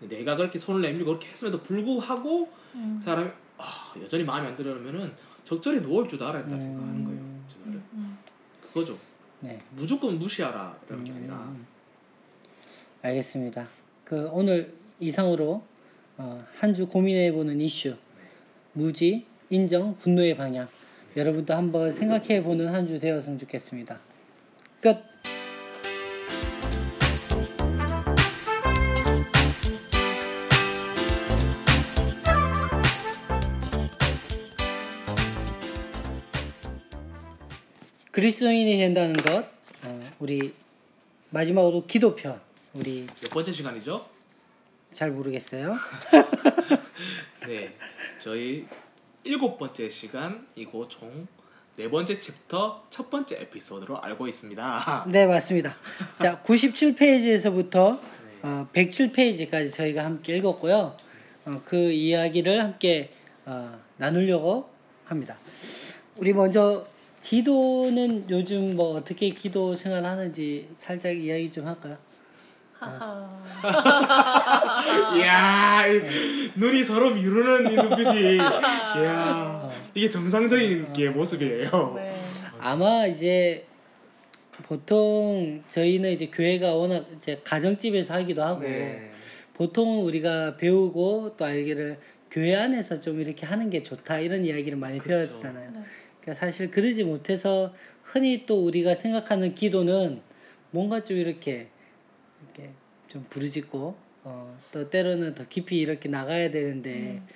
내가 0.00 0.36
그렇게 0.36 0.58
손을 0.58 0.82
내밀고 0.82 1.06
그렇게 1.06 1.28
했음에도 1.28 1.62
불구하고 1.62 2.59
음. 2.74 3.00
사람이 3.04 3.30
아, 3.58 3.92
여전히 4.02 4.24
마음에 4.24 4.48
안 4.48 4.56
들으면은 4.56 5.12
적절히 5.44 5.80
놓을 5.80 6.08
줄도 6.08 6.26
알아야 6.26 6.42
된다 6.42 6.56
음. 6.56 6.60
생각하는 6.60 7.04
거예요. 7.04 7.20
제 7.48 7.56
말은 7.64 7.72
음, 7.74 7.88
음. 7.94 8.18
그거죠. 8.62 8.98
네. 9.40 9.58
무조건 9.74 10.18
무시하라 10.18 10.78
이런 10.88 11.04
게 11.04 11.10
음, 11.12 11.16
아니라 11.16 11.34
음. 11.36 11.66
알겠습니다. 13.02 13.66
그 14.04 14.28
오늘 14.32 14.74
이상으로 15.00 15.62
어, 16.18 16.44
한주 16.58 16.86
고민해보는 16.88 17.60
이슈 17.60 17.96
무지, 18.74 19.26
인정, 19.48 19.96
분노의 19.98 20.36
방향 20.36 20.68
여러분도 21.16 21.54
한번 21.54 21.92
생각해보는 21.92 22.68
한 22.68 22.86
주 22.86 22.98
되었으면 22.98 23.38
좋겠습니다. 23.38 23.98
끝. 24.80 25.09
그리스도인이 38.10 38.76
된다는 38.78 39.14
것 39.14 39.46
어, 39.84 40.10
우리 40.18 40.54
마지막으로 41.30 41.86
기도편 41.86 42.40
우리 42.74 43.06
몇 43.20 43.30
번째 43.30 43.52
시간이죠? 43.52 44.06
잘 44.92 45.10
모르겠어요. 45.12 45.76
네, 47.46 47.74
저희 48.20 48.66
일곱 49.24 49.58
번째 49.58 49.88
시간이고 49.88 50.88
총 50.88 51.40
네 51.80 51.88
번째 51.88 52.20
챕터 52.20 52.84
첫 52.90 53.08
번째 53.08 53.36
에피소드로 53.40 54.02
알고 54.02 54.28
있습니다. 54.28 55.06
네 55.08 55.24
맞습니다. 55.24 55.74
자 56.18 56.42
97페이지에서부터 56.42 57.98
네. 58.42 58.48
어, 58.48 58.68
107페이지까지 58.74 59.72
저희가 59.72 60.04
함께 60.04 60.36
읽었고요. 60.36 60.94
어, 61.46 61.62
그 61.64 61.76
이야기를 61.76 62.62
함께 62.62 63.14
어, 63.46 63.80
나누려고 63.96 64.68
합니다. 65.06 65.38
우리 66.18 66.34
먼저 66.34 66.86
기도는 67.22 68.26
요즘 68.30 68.76
뭐 68.76 68.96
어떻게 68.96 69.30
기도 69.30 69.76
생활하는지 69.76 70.68
살짝 70.72 71.14
이야기 71.16 71.50
좀 71.50 71.66
할까요? 71.66 71.98
하하. 72.72 73.28
이야, 75.16 75.86
이 75.86 76.50
눈이 76.56 76.82
서로 76.82 77.14
미루는 77.14 77.72
이 77.72 77.76
눈빛이, 77.76 78.36
이야, 78.40 79.70
이게 79.94 80.08
정상적인 80.08 80.94
게 80.94 81.10
모습이에요. 81.10 81.92
네. 81.96 82.16
아마 82.58 83.06
이제 83.06 83.66
보통 84.62 85.62
저희는 85.68 86.10
이제 86.10 86.26
교회가 86.26 86.74
워낙 86.74 87.06
이제 87.16 87.40
가정집에서 87.44 88.14
하기도 88.14 88.42
하고 88.42 88.60
네. 88.60 89.10
보통 89.52 90.04
우리가 90.06 90.56
배우고 90.56 91.36
또 91.36 91.44
알기를 91.44 91.98
교회 92.30 92.54
안에서 92.54 93.00
좀 93.00 93.20
이렇게 93.20 93.44
하는 93.44 93.68
게 93.68 93.82
좋다 93.82 94.20
이런 94.20 94.46
이야기를 94.46 94.78
많이 94.78 94.98
그렇죠. 94.98 95.40
배웠잖아요. 95.42 95.72
네. 95.74 95.80
그러니까 96.20 96.34
사실 96.34 96.70
그러지 96.70 97.04
못해서 97.04 97.74
흔히 98.02 98.46
또 98.46 98.64
우리가 98.64 98.94
생각하는 98.94 99.54
기도는 99.54 100.20
뭔가 100.70 101.04
좀 101.04 101.16
이렇게 101.16 101.68
이렇게 102.42 102.70
좀 103.08 103.26
부르짖고 103.28 103.96
어, 104.24 104.58
또 104.70 104.90
때로는 104.90 105.34
더 105.34 105.46
깊이 105.48 105.78
이렇게 105.78 106.08
나가야 106.08 106.50
되는데 106.50 107.20
음. 107.22 107.26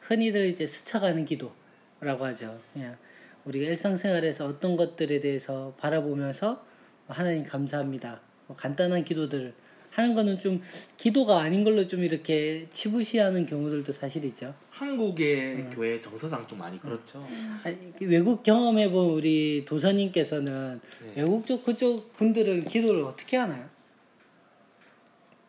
흔히들 0.00 0.46
이제 0.46 0.66
스쳐가는 0.66 1.24
기도라고 1.24 2.24
하죠. 2.26 2.60
그냥 2.72 2.96
우리가 3.44 3.66
일상생활에서 3.66 4.46
어떤 4.46 4.76
것들에 4.76 5.20
대해서 5.20 5.74
바라보면서 5.78 6.64
하나님 7.06 7.44
감사합니다. 7.44 8.20
뭐 8.46 8.56
간단한 8.56 9.04
기도들 9.04 9.54
하는 9.98 10.14
거는 10.14 10.38
좀 10.38 10.62
기도가 10.96 11.40
아닌 11.40 11.64
걸로 11.64 11.88
좀 11.88 12.04
이렇게 12.04 12.68
치부시하는 12.72 13.46
경우들도 13.46 13.92
사실이죠. 13.92 14.54
한국의 14.70 15.54
음. 15.56 15.70
교회 15.74 16.00
정서상 16.00 16.46
좀 16.46 16.58
많이 16.58 16.80
그렇죠. 16.80 17.24
아니, 17.64 17.76
외국 18.02 18.44
경험해 18.44 18.92
본 18.92 19.10
우리 19.10 19.64
도사님께서는 19.66 20.80
네. 21.02 21.22
외국 21.22 21.44
쪽 21.46 21.64
그쪽 21.64 22.16
분들은 22.16 22.64
기도를 22.64 23.02
어떻게 23.02 23.36
하나요? 23.36 23.68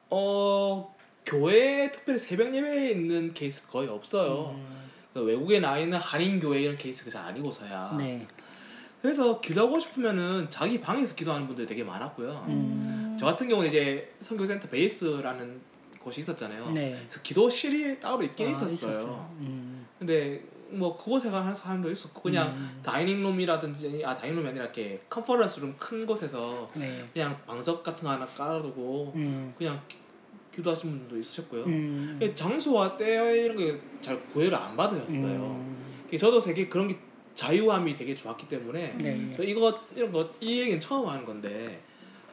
어 0.10 0.96
교회 1.24 1.92
특별히 1.92 2.18
새벽 2.18 2.56
예배에 2.56 2.90
있는 2.90 3.36
케이스 3.36 3.68
거의 3.68 3.88
없어요. 3.88 4.56
음, 4.58 4.90
그 5.14 5.22
외국에 5.22 5.60
나 5.60 5.78
있는 5.78 6.00
한인 6.00 6.40
교회 6.40 6.64
이런 6.64 6.76
케이스가 6.76 7.12
잘 7.12 7.24
아니고서야. 7.26 7.98
네. 8.00 8.26
그래서 9.04 9.40
기도하고 9.40 9.80
싶으면은 9.80 10.48
자기 10.50 10.82
방에서 10.82 11.14
기도하는 11.14 11.46
분들 11.46 11.68
되게 11.68 11.84
많았고요. 11.84 12.46
음. 12.48 13.09
저 13.20 13.26
같은 13.26 13.48
경우는 13.50 13.70
이제 13.70 14.10
선교센터 14.22 14.68
베이스라는 14.70 15.60
곳이 16.02 16.22
있었잖아요. 16.22 16.72
네. 16.72 16.92
그래서 17.08 17.22
기도실이 17.22 18.00
따로 18.00 18.22
있긴 18.24 18.48
아, 18.48 18.52
있었어요. 18.52 18.74
있었어요. 18.74 19.36
음. 19.42 19.86
근데 20.00 20.42
뭐 20.70 20.96
그곳에 20.98 21.30
가는 21.30 21.54
사람도 21.54 21.92
있었고 21.92 22.22
그냥 22.22 22.50
음. 22.56 22.80
다이닝룸이라든지 22.84 24.04
아 24.06 24.16
다이닝룸이 24.16 24.48
아니라 24.50 24.66
이렇게 24.66 25.02
컨퍼런스 25.10 25.60
룸 25.60 25.76
큰 25.78 26.06
곳에서 26.06 26.70
네. 26.76 27.04
그냥 27.12 27.38
방석 27.46 27.84
같은 27.84 28.04
거 28.06 28.12
하나 28.12 28.26
깔아두고 28.26 29.12
음. 29.16 29.54
그냥 29.58 29.82
기- 29.90 29.98
기도하신 30.56 30.90
분도 30.92 31.18
있으셨고요. 31.20 31.64
음. 31.66 32.18
그 32.20 32.34
장소와 32.36 32.96
때 32.98 33.44
이런 33.44 33.58
게 33.58 33.80
잘 34.02 34.18
구애를 34.30 34.56
안 34.56 34.78
받으셨어요. 34.78 35.20
음. 35.20 36.08
저도 36.18 36.40
되게 36.40 36.70
그런 36.70 36.88
게 36.88 36.98
자유함이 37.36 37.96
되게 37.96 38.16
좋았기 38.16 38.48
때문에 38.48 38.96
네. 38.98 39.34
저 39.36 39.44
이거 39.44 39.78
이런 39.96 40.12
거 40.12 40.30
이 40.40 40.60
얘기는 40.62 40.80
처음 40.80 41.08
하는 41.10 41.26
건데 41.26 41.82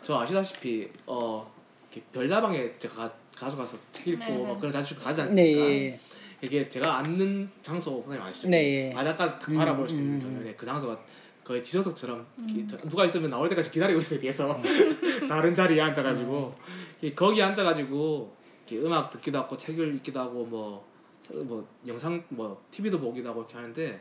저 0.06 0.20
아시다시피 0.20 0.88
어 1.04 1.52
이렇게 1.90 2.06
별다방에 2.12 2.72
제가 2.78 2.94
가- 2.94 3.14
가져가서 3.36 3.76
책 3.90 4.06
읽고 4.06 4.24
네네. 4.24 4.46
막 4.46 4.58
그런 4.60 4.70
자주 4.72 4.94
가지 4.96 5.20
않습니까? 5.22 5.60
네. 5.66 5.98
이게 6.40 6.68
제가 6.68 6.98
앉는 6.98 7.50
장소 7.60 8.02
선생님 8.02 8.22
아시죠? 8.22 8.48
네. 8.48 8.92
바닷가 8.94 9.36
딱 9.40 9.48
음, 9.48 9.56
바라볼 9.56 9.88
수 9.90 9.96
있는 9.96 10.14
음, 10.14 10.20
전면에 10.20 10.54
그 10.54 10.64
장소가 10.64 10.96
거의 11.42 11.64
지정석처럼 11.64 12.24
이렇게 12.38 12.60
음. 12.60 12.68
저- 12.68 12.76
누가 12.88 13.04
있으면 13.04 13.30
나올 13.30 13.48
때까지 13.48 13.68
기다리고 13.72 13.98
있어요 13.98 14.20
뒤에서 14.20 14.56
다른 15.28 15.52
자리에 15.56 15.80
앉아가지고 15.80 16.54
이- 17.02 17.12
거기 17.16 17.42
앉아가지고 17.42 18.36
이렇게 18.68 18.86
음악 18.86 19.10
듣기도 19.10 19.38
하고 19.38 19.56
책을 19.56 19.96
읽기도 19.96 20.20
하고 20.20 20.44
뭐, 20.44 20.86
저- 21.26 21.34
뭐 21.34 21.66
영상 21.84 22.22
뭐 22.28 22.62
TV도 22.70 23.00
보기도 23.00 23.28
하고 23.30 23.40
이렇게 23.40 23.54
하는데 23.56 24.00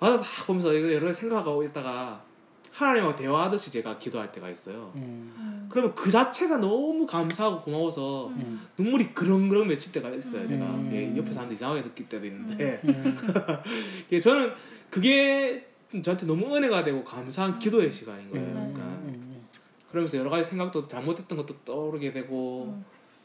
바다 0.00 0.18
딱 0.18 0.46
보면서 0.46 0.72
이거 0.72 0.90
여러 0.90 1.12
생각하고 1.12 1.62
있다가 1.64 2.26
하나님하고 2.72 3.16
대화하듯이 3.16 3.70
제가 3.72 3.98
기도할 3.98 4.32
때가 4.32 4.48
있어요. 4.50 4.92
음. 4.96 5.32
음. 5.36 5.66
그러면 5.68 5.94
그 5.94 6.10
자체가 6.10 6.58
너무 6.58 7.06
감사하고 7.06 7.62
고마워서 7.62 8.28
음. 8.28 8.60
눈물이 8.76 9.14
그렁그렁 9.14 9.68
맺힐 9.68 9.92
때가 9.92 10.10
있어요. 10.10 10.46
제가 10.46 10.64
음. 10.64 10.90
예, 10.92 11.16
옆에 11.16 11.32
사는데 11.32 11.54
이상하게 11.54 11.82
느낄 11.82 12.08
때도 12.08 12.26
있는데 12.26 12.80
음. 12.84 13.16
예, 14.12 14.20
저는 14.20 14.52
그게 14.90 15.66
저한테 16.02 16.26
너무 16.26 16.54
은혜가 16.54 16.84
되고 16.84 17.04
감사한 17.04 17.58
기도의 17.58 17.92
시간인 17.92 18.30
거예요. 18.30 18.46
음. 18.46 18.52
그러니까 18.52 18.80
음. 18.80 19.46
그러면서 19.90 20.18
여러 20.18 20.30
가지 20.30 20.48
생각도 20.48 20.86
잘못했던 20.86 21.36
것도 21.38 21.56
떠오르게 21.64 22.12
되고 22.12 22.74
음. 22.74 22.84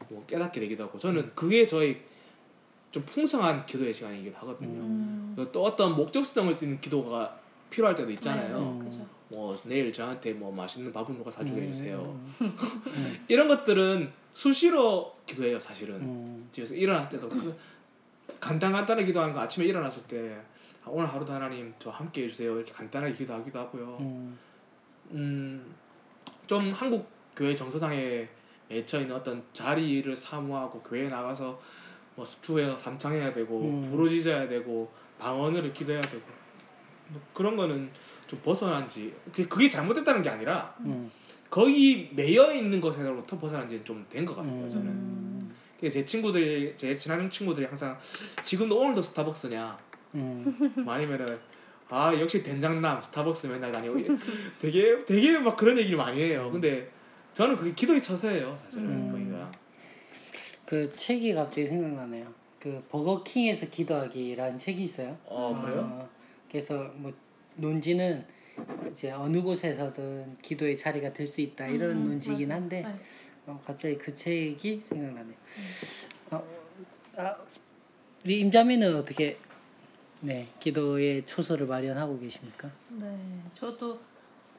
뭐 0.10 0.26
깨닫게 0.26 0.60
되기도 0.60 0.84
하고 0.84 0.98
저는 1.00 1.32
그게 1.36 1.68
저희 1.68 2.02
좀 2.92 3.04
풍성한 3.06 3.66
기도의 3.66 3.94
시간이기도 3.94 4.38
하거든요. 4.40 4.82
음. 4.82 5.36
또 5.52 5.64
어떤 5.64 5.96
목적성을 5.96 6.58
띠는 6.58 6.80
기도가 6.80 7.40
필요할 7.70 7.96
때도 7.96 8.12
있잖아요. 8.12 8.80
네. 8.84 9.08
뭐 9.34 9.60
내일 9.64 9.92
저한테 9.92 10.34
뭐 10.34 10.52
맛있는 10.52 10.94
밥은 10.94 11.18
누가 11.18 11.32
사주게 11.32 11.62
해주세요. 11.62 12.00
음. 12.42 12.58
음. 12.88 13.26
이런 13.28 13.48
것들은 13.48 14.12
수시로 14.34 15.16
기도해요 15.26 15.60
사실은. 15.60 15.96
음. 15.96 16.50
집에서 16.52 16.76
일어날 16.76 17.10
때도 17.10 17.30
그 17.30 17.58
간단간단하게 18.40 19.08
기도하는 19.08 19.34
거 19.34 19.42
아침에 19.42 19.66
일어났을 19.66 20.04
때 20.04 20.38
아, 20.86 20.90
오늘 20.90 21.08
하루도 21.08 21.32
하나님 21.34 21.74
저 21.80 21.90
함께 21.90 22.24
해주세요 22.24 22.56
이렇게 22.58 22.72
간단하게 22.72 23.16
기도하기도 23.16 23.60
하고요. 23.60 23.98
음. 24.02 24.38
음, 25.12 25.76
좀 26.48 26.72
한국 26.72 27.10
교회 27.36 27.56
정서상에 27.56 28.28
맺혀 28.70 29.02
있는 29.02 29.16
어떤 29.16 29.44
자리를 29.54 30.16
사모하고 30.16 30.82
교회에 30.82 31.10
나가서 31.10 31.60
뭐 32.16 32.24
습투에서 32.24 32.78
삼창해야 32.78 33.34
되고 33.34 33.62
음. 33.62 33.92
부르짖어야 33.92 34.48
되고 34.48 34.92
방언을 35.20 35.74
기도해야 35.74 36.02
되고 36.02 36.24
뭐 37.10 37.22
그런 37.34 37.56
거는 37.56 37.92
좀 38.34 38.42
벗어난지 38.44 39.14
그게- 39.32 39.70
잘못됐다는 39.70 40.24
게 40.24 40.30
아니라 40.30 40.76
음. 40.80 41.12
거의 41.50 42.10
매여 42.16 42.52
있는 42.54 42.82
것에로부터 42.82 43.38
벗어난 43.38 43.70
지는 43.70 43.86
좀된 43.86 44.26
것 44.26 44.36
같아요 44.36 44.68
저는. 44.70 44.88
음. 44.88 45.54
제 45.92 46.04
친구들이 46.06 46.74
제 46.78 46.96
친한 46.96 47.30
친구들이 47.30 47.66
항상 47.66 47.98
지금도 48.42 48.80
오늘도 48.80 49.02
스타벅스냐 49.02 49.78
음. 50.16 50.74
뭐 50.84 50.94
아니면은 50.94 51.38
아 51.90 52.12
역시 52.18 52.42
된장남 52.42 53.00
스타벅스 53.02 53.48
맨날 53.48 53.72
다니고 53.72 54.00
되게 54.62 55.04
되게 55.06 55.38
막 55.38 55.56
그런 55.56 55.78
얘기를 55.78 55.98
많이 55.98 56.20
해요. 56.22 56.50
근데 56.52 56.90
저는 57.34 57.58
그게 57.58 57.74
기도의 57.74 58.02
처세예요 58.02 58.58
사실은 58.66 58.86
음. 58.86 59.12
거기가. 59.12 59.52
그 60.66 60.92
책이 60.96 61.34
갑자기 61.34 61.68
생각나네요. 61.68 62.34
그 62.60 62.82
버거킹에서 62.90 63.68
기도하기라는 63.70 64.58
책이 64.58 64.82
있어요. 64.84 65.18
어 65.26 65.62
그래요? 65.64 65.82
어, 65.82 66.10
그래서 66.50 66.90
뭐 66.96 67.12
논지는 67.56 68.26
이제 68.92 69.12
어느 69.12 69.42
곳에서든 69.42 70.38
기도의 70.42 70.78
자리가 70.78 71.14
될 71.14 71.26
수 71.28 71.42
있다 71.42 71.68
이런 71.68 71.92
음, 71.92 72.04
논지이긴 72.10 72.50
맞아. 72.50 72.62
한데 72.62 72.84
네. 72.84 73.00
어, 73.48 73.60
갑자기 73.66 73.98
그 73.98 74.14
책이 74.14 74.82
생각나네요. 74.86 75.36
어, 76.32 76.44
아, 77.18 77.36
우리 78.26 78.40
임자매는 78.42 78.96
어떻게 78.96 79.38
네 80.22 80.48
기도의 80.60 81.26
초소를 81.26 81.68
마련하고 81.68 82.20
계십니까? 82.20 82.70
네, 82.90 83.18
저도 83.56 84.00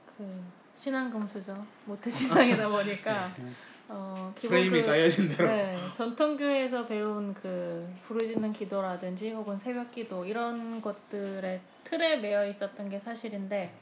그 0.07 0.42
신앙 0.76 1.11
금수저 1.11 1.57
모태 1.87 2.11
신앙이다 2.11 2.68
보니까 2.68 3.33
어 3.88 4.33
기본 4.35 4.59
프레임이 4.59 4.78
그 4.80 4.85
짜여진 4.85 5.28
대로. 5.28 5.48
네, 5.48 5.78
전통교회에서 5.94 6.87
배운 6.87 7.33
그 7.35 7.88
부르짖는 8.07 8.52
기도라든지 8.52 9.30
혹은 9.30 9.59
새벽 9.59 9.90
기도 9.92 10.24
이런 10.24 10.80
것들의 10.83 11.61
틀에 11.84 12.16
매여 12.16 12.46
있었던 12.48 12.88
게 12.88 12.98
사실인데 12.98 13.72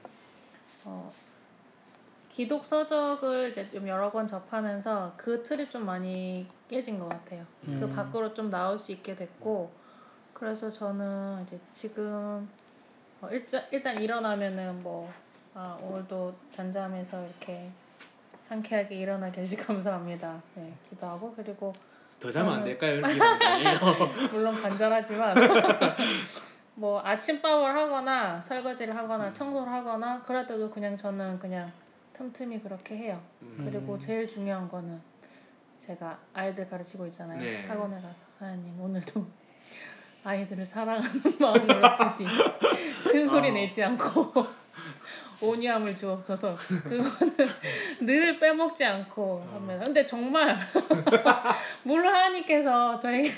어, 0.84 1.12
기독 2.30 2.64
서적을 2.64 3.50
이제 3.50 3.70
좀 3.70 3.86
여러 3.86 4.10
권 4.10 4.26
접하면서 4.26 5.14
그 5.16 5.42
틀이 5.42 5.68
좀 5.70 5.84
많이 5.86 6.46
깨진 6.68 6.98
것 6.98 7.08
같아요. 7.08 7.44
그 7.64 7.70
음. 7.70 7.92
밖으로 7.94 8.32
좀 8.34 8.50
나올 8.50 8.78
수 8.78 8.90
있게 8.92 9.14
됐고 9.14 9.70
그래서 10.32 10.72
저는 10.72 11.42
이제 11.46 11.58
지금 11.74 12.48
어, 13.20 13.28
일단 13.30 13.62
일단 13.70 14.00
일어나면은 14.02 14.82
뭐 14.82 15.12
아, 15.54 15.76
오늘도 15.82 16.34
잠잠해서 16.56 17.24
이렇게 17.24 17.70
상쾌하게 18.48 18.96
일어나 18.96 19.30
계시 19.30 19.54
감사합니다. 19.56 20.42
네, 20.54 20.72
기도하고 20.90 21.32
그리고 21.36 21.72
더 22.18 22.30
자면 22.30 22.54
안 22.54 22.60
저는- 22.62 22.64
될까요? 22.78 23.00
물론 24.32 24.60
간절하지만 24.60 25.36
뭐 26.74 27.00
아침밥을 27.04 27.74
하거나 27.74 28.40
설거지를 28.42 28.96
하거나 28.96 29.32
청소를 29.32 29.70
하거나 29.70 30.22
그럴 30.22 30.46
때도 30.46 30.70
그냥 30.70 30.96
저는 30.96 31.38
그냥 31.38 31.70
틈틈이 32.14 32.60
그렇게 32.60 32.96
해요. 32.96 33.20
음. 33.42 33.68
그리고 33.70 33.98
제일 33.98 34.28
중요한 34.28 34.68
거는 34.68 35.00
제가 35.80 36.18
아이들 36.32 36.68
가르치고 36.68 37.06
있잖아요. 37.06 37.40
네. 37.40 37.66
학원에 37.66 37.96
가서 37.96 38.22
하나님 38.38 38.80
오늘도 38.80 39.26
아이들을 40.24 40.64
사랑하는 40.64 41.10
마음으로 41.40 41.96
부디 41.96 42.26
큰 43.10 43.28
소리 43.28 43.50
아. 43.50 43.52
내지 43.52 43.82
않고 43.82 44.32
온유함을 45.42 45.96
주옵소서. 45.96 46.56
그거는 46.56 47.36
늘 48.00 48.38
빼먹지 48.38 48.84
않고 48.84 49.44
합니다. 49.52 49.84
근데 49.84 50.06
정말 50.06 50.56
물론 51.82 52.14
하나님께서 52.14 52.96
저에게 52.96 53.32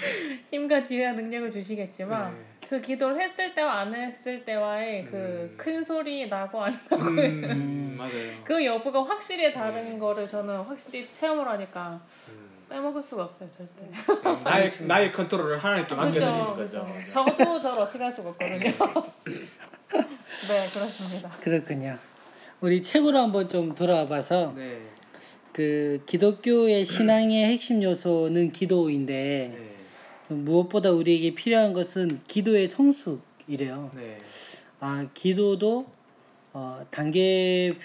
힘과 0.50 0.82
지혜와 0.82 1.12
능력을 1.12 1.50
주시겠지만 1.52 2.34
네. 2.34 2.68
그 2.68 2.80
기도를 2.80 3.20
했을 3.20 3.54
때와 3.54 3.80
안 3.80 3.94
했을 3.94 4.44
때와의 4.44 5.06
그 5.06 5.16
음. 5.16 5.54
큰 5.56 5.84
소리 5.84 6.28
나고 6.28 6.64
안 6.64 6.72
나고 6.90 7.04
음, 7.06 7.94
맞아요. 7.96 8.12
그 8.44 8.64
여부가 8.64 9.04
확실히 9.04 9.52
다른 9.52 9.98
거를 9.98 10.28
저는 10.28 10.62
확실히 10.62 11.08
체험을 11.12 11.46
하니까 11.46 12.00
음. 12.28 12.46
빼먹을 12.68 13.00
수가 13.02 13.24
없어요 13.24 13.48
절대. 13.48 14.42
나의 14.42 14.70
나의 14.80 15.12
컨트롤을 15.12 15.58
하나님께 15.58 15.94
맡겨드리는 15.94 16.46
거죠. 16.46 16.84
그죠. 16.84 16.86
저도 17.12 17.60
저를 17.60 17.82
어떻게 17.82 18.02
할 18.02 18.10
수가 18.12 18.30
없거든요. 18.30 18.58
네 20.48 20.68
그렇습니다. 20.72 21.30
그렇군요. 21.40 21.96
우리 22.60 22.82
책으로 22.82 23.18
한번 23.18 23.48
좀 23.48 23.74
돌아봐서 23.76 24.52
네. 24.56 24.80
그 25.52 26.02
기독교의 26.06 26.84
신앙의 26.84 27.44
핵심 27.46 27.82
요소는 27.82 28.50
기도인데 28.50 29.52
네. 29.54 29.75
무엇보다 30.28 30.90
우리에게 30.90 31.34
필요한 31.34 31.72
것은 31.72 32.20
기도의 32.26 32.68
성숙이래요. 32.68 33.90
네. 33.94 34.18
아 34.80 35.06
기도도 35.14 35.86
어, 36.52 36.86
단계별로가 36.90 37.80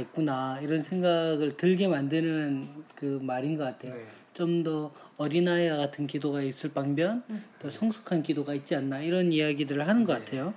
있구나 0.00 0.58
이런 0.60 0.82
생각을 0.82 1.56
들게 1.56 1.88
만드는 1.88 2.68
그 2.94 3.20
말인 3.22 3.56
것 3.56 3.64
같아요. 3.64 3.94
네. 3.94 4.06
좀더 4.34 4.92
어린아이와 5.16 5.76
같은 5.76 6.06
기도가 6.08 6.42
있을 6.42 6.72
방면 6.72 7.22
음. 7.30 7.44
더 7.60 7.70
성숙한 7.70 8.22
기도가 8.22 8.54
있지 8.54 8.74
않나 8.74 9.00
이런 9.00 9.32
이야기들을 9.32 9.86
하는 9.86 10.04
것 10.04 10.14
네. 10.14 10.18
같아요. 10.18 10.54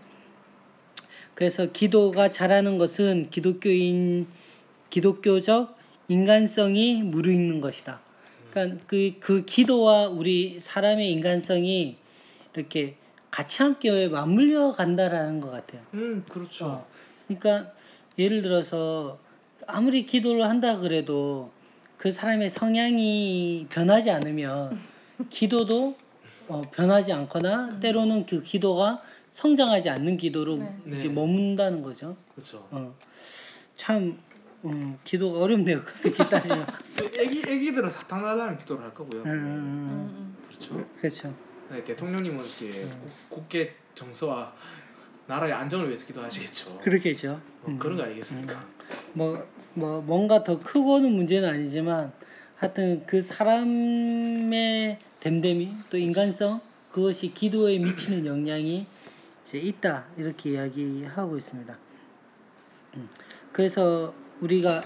그래서 1.36 1.72
기도가 1.72 2.32
잘하는 2.32 2.80
것은 2.80 3.30
기독교인 3.30 4.26
기독교적 4.90 5.78
인간성이 6.08 7.04
무르익는 7.04 7.62
것이다. 7.62 8.02
그러니까 8.52 8.84
그, 8.88 9.14
그 9.20 9.46
기도와 9.46 10.08
우리 10.08 10.60
사람의 10.60 11.12
인간성이 11.12 11.98
이렇게 12.56 12.96
같이 13.30 13.62
함께 13.62 14.08
맞물려 14.08 14.72
간다라는 14.74 15.42
것 15.42 15.52
같아요. 15.52 15.82
음 15.94 16.24
그렇죠. 16.28 16.66
어, 16.66 16.88
그러니까 17.28 17.72
예를 18.18 18.42
들어서 18.42 19.20
아무리 19.68 20.06
기도를 20.06 20.44
한다 20.44 20.78
그래도 20.78 21.52
그 21.98 22.12
사람의 22.12 22.50
성향이 22.52 23.68
변하지 23.70 24.10
않으면 24.12 24.80
기도도 25.30 25.96
어, 26.48 26.62
변하지 26.72 27.12
않거나 27.12 27.80
때로는 27.80 28.26
그 28.26 28.42
기도가 28.42 29.02
성장하지 29.32 29.90
않는 29.90 30.18
기도로 30.18 30.58
네. 30.58 30.76
이제 30.96 31.08
네. 31.08 31.14
머문다는 31.14 31.82
거죠. 31.82 32.16
그렇죠. 32.34 32.68
어, 32.72 32.96
참 33.76 34.18
음, 34.72 34.98
기도가 35.04 35.40
어렵네요. 35.40 35.82
그렇게 35.84 36.28
따지면. 36.30 36.66
애기 37.20 37.40
애기들은 37.48 37.90
사탕 37.90 38.22
달라는 38.22 38.58
기도를 38.58 38.84
할 38.84 38.94
거고요. 38.94 39.22
음, 39.24 39.28
음, 39.28 39.32
음, 39.32 39.38
음. 39.40 40.10
음. 40.18 40.38
그렇죠. 40.48 40.86
그렇죠. 41.00 41.34
네, 41.70 41.84
대통령님은 41.84 42.38
국- 42.38 43.30
국계 43.30 43.76
정서와 43.96 44.54
나라의 45.28 45.52
안정을 45.54 45.88
위해서 45.88 46.06
기도하시겠죠. 46.06 46.80
그렇겠죠. 46.80 47.42
뭐 47.62 47.72
음. 47.72 47.80
그런 47.80 47.98
거 47.98 48.04
아니겠습니까? 48.04 48.66
뭐, 49.14 49.46
뭐 49.74 50.02
뭔가 50.02 50.44
더 50.44 50.60
크고는 50.60 51.12
문제는 51.12 51.50
아니지만 51.50 52.14
하여튼 52.56 53.04
그 53.06 53.22
사람의 53.22 55.00
됨됨이 55.20 55.74
또 55.90 55.98
인간성 55.98 56.62
그것이 56.92 57.34
기도에 57.34 57.78
미치는 57.80 58.26
영향이 58.26 58.88
이제 59.44 59.58
있다 59.60 60.06
이렇게 60.18 60.52
이야기하고 60.52 61.38
있습니다. 61.38 61.78
음, 62.96 63.10
그래서 63.52 64.14
우리가 64.42 64.84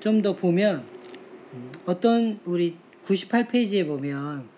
좀 0.00 0.22
더 0.22 0.34
보면 0.34 0.84
음, 1.52 1.72
어떤 1.84 2.40
우리 2.44 2.76
98페이지에 3.04 3.86
보면 3.86 4.48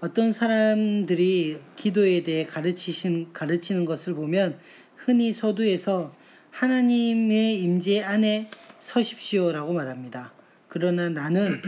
어떤 0.00 0.32
사람들이 0.32 1.58
기도에 1.76 2.22
대해 2.22 2.44
가르치신 2.44 3.32
가르치는 3.32 3.84
것을 3.84 4.14
보면 4.14 4.58
흔히 4.96 5.32
서두에서 5.32 6.14
하나님의 6.50 7.60
임재 7.62 8.02
안에 8.02 8.50
서십시오라고 8.80 9.72
말합니다. 9.72 10.32
그러나 10.68 11.08
나는 11.08 11.62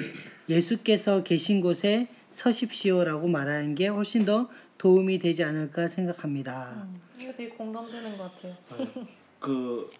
예수께서 0.48 1.22
계신 1.22 1.60
곳에 1.60 2.08
서십시오라고 2.32 3.28
말하는 3.28 3.74
게 3.74 3.86
훨씬 3.86 4.24
더 4.24 4.48
도움이 4.78 5.18
되지 5.18 5.44
않을까 5.44 5.86
생각합니다. 5.88 6.88
음. 6.88 7.00
이거 7.20 7.32
되게 7.32 7.50
공감되는 7.50 8.18
것 8.18 8.34
같아요. 8.34 8.56
네. 8.78 9.06
그 9.38 9.90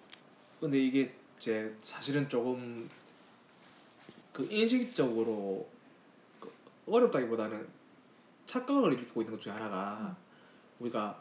근데 0.61 0.79
이게 0.79 1.13
제 1.45 1.71
사실은 1.83 2.27
조금 2.27 2.89
그 4.33 4.49
인식적으로 4.51 5.69
그 6.41 6.51
어렵다기보다는 6.87 7.67
착각을 8.47 8.95
일으키고 8.95 9.21
있는 9.21 9.37
것 9.37 9.43
중에 9.43 9.53
하나가 9.53 10.17
우리가 10.79 11.21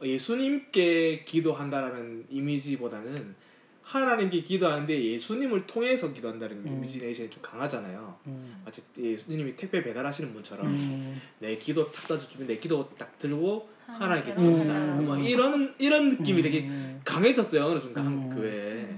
예수님께 0.00 1.24
기도한다라는 1.24 2.26
이미지보다는 2.30 3.34
하나님께 3.82 4.42
기도하는데 4.42 5.02
예수님을 5.02 5.66
통해서 5.66 6.12
기도한다는 6.12 6.58
음. 6.58 6.76
이미지네이션이 6.76 7.30
좀 7.30 7.42
강하잖아요. 7.42 8.16
음. 8.28 8.62
마치 8.64 8.82
예수님이 8.96 9.56
택배 9.56 9.82
배달하시는 9.82 10.32
분처럼 10.32 10.68
음. 10.68 11.20
내 11.40 11.56
기도 11.56 11.90
탁 11.90 12.06
던져주면 12.06 12.46
내 12.46 12.58
기도 12.58 12.88
딱 12.96 13.18
들고 13.18 13.68
하나님께 13.86 14.32
음. 14.32 14.38
전한다. 14.38 14.74
음. 15.00 15.04
뭐 15.06 15.18
이런 15.18 15.74
이런 15.78 16.10
느낌이 16.10 16.42
되게 16.42 16.60
음. 16.60 17.00
강해졌어요 17.04 17.64
어느 17.64 17.78
순간 17.78 18.06
음. 18.06 18.20
한 18.30 18.36
교회에. 18.36 18.88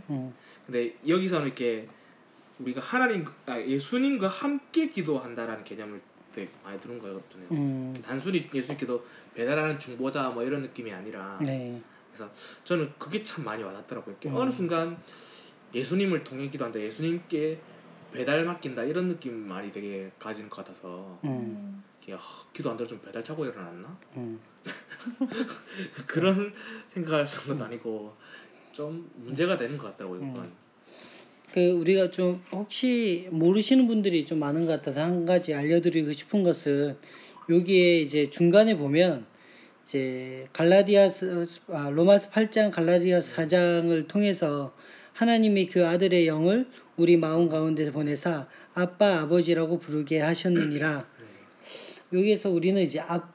음. 0.64 0.72
근데 0.72 0.96
여기서는 1.06 1.46
이렇게 1.46 1.88
우리가 2.58 2.80
하나님 2.80 3.26
아, 3.46 3.58
예수님과 3.60 4.28
함께 4.28 4.90
기도한다라는 4.90 5.64
개념을 5.64 6.00
되게 6.34 6.50
많이 6.64 6.80
들은 6.80 6.98
거거든요. 6.98 7.46
음. 7.52 8.02
단순히 8.04 8.48
예수님 8.52 8.78
기도 8.78 9.04
배달하는 9.34 9.78
중보자 9.78 10.30
뭐 10.30 10.42
이런 10.42 10.62
느낌이 10.62 10.92
아니라 10.92 11.38
네. 11.40 11.80
저는 12.64 12.92
그게 12.98 13.22
참 13.22 13.44
많이 13.44 13.62
와닿더라고요. 13.62 14.16
음. 14.26 14.36
어느 14.36 14.50
순간 14.50 14.96
예수님을 15.74 16.22
통해 16.22 16.48
기도한다, 16.48 16.80
예수님께 16.80 17.58
배달 18.12 18.44
맡긴다 18.44 18.84
이런 18.84 19.08
느낌 19.08 19.48
많이 19.48 19.72
되게 19.72 20.10
가지는 20.20 20.48
것 20.48 20.64
같아서 20.64 21.18
음. 21.24 21.28
음. 21.28 21.84
이게, 22.02 22.14
아, 22.14 22.18
기도 22.52 22.70
안 22.70 22.76
들어 22.76 22.86
좀 22.86 23.00
배달 23.00 23.24
차고 23.24 23.44
일어났나 23.44 23.98
음. 24.16 24.38
그런 26.06 26.52
생각을 26.90 27.26
쓰는 27.26 27.58
것도 27.58 27.66
아니고 27.66 28.16
좀 28.74 29.08
문제가 29.14 29.56
되는 29.56 29.78
것 29.78 29.92
같더라고요. 29.92 30.20
음. 30.20 30.52
그 31.52 31.70
우리가 31.70 32.10
좀 32.10 32.42
혹시 32.50 33.28
모르시는 33.30 33.86
분들이 33.86 34.26
좀 34.26 34.40
많은 34.40 34.66
것 34.66 34.72
같아서 34.72 35.00
한 35.00 35.24
가지 35.24 35.54
알려드리고 35.54 36.12
싶은 36.12 36.42
것은 36.42 36.96
여기에 37.48 38.00
이제 38.00 38.28
중간에 38.28 38.76
보면 38.76 39.26
이제 39.84 40.48
갈라디아스 40.52 41.46
아, 41.68 41.90
로마서 41.90 42.30
8장 42.30 42.72
갈라디아스 42.72 43.36
4장을 43.36 44.08
통해서 44.08 44.74
하나님이 45.12 45.68
그 45.68 45.86
아들의 45.86 46.26
영을 46.26 46.66
우리 46.96 47.16
마음 47.16 47.48
가운데 47.48 47.92
보내사 47.92 48.48
아빠 48.74 49.20
아버지라고 49.20 49.78
부르게 49.78 50.18
하셨느니라 50.18 51.06
여기에서 52.12 52.50
우리는 52.50 52.82
이제 52.82 52.98
아, 52.98 53.28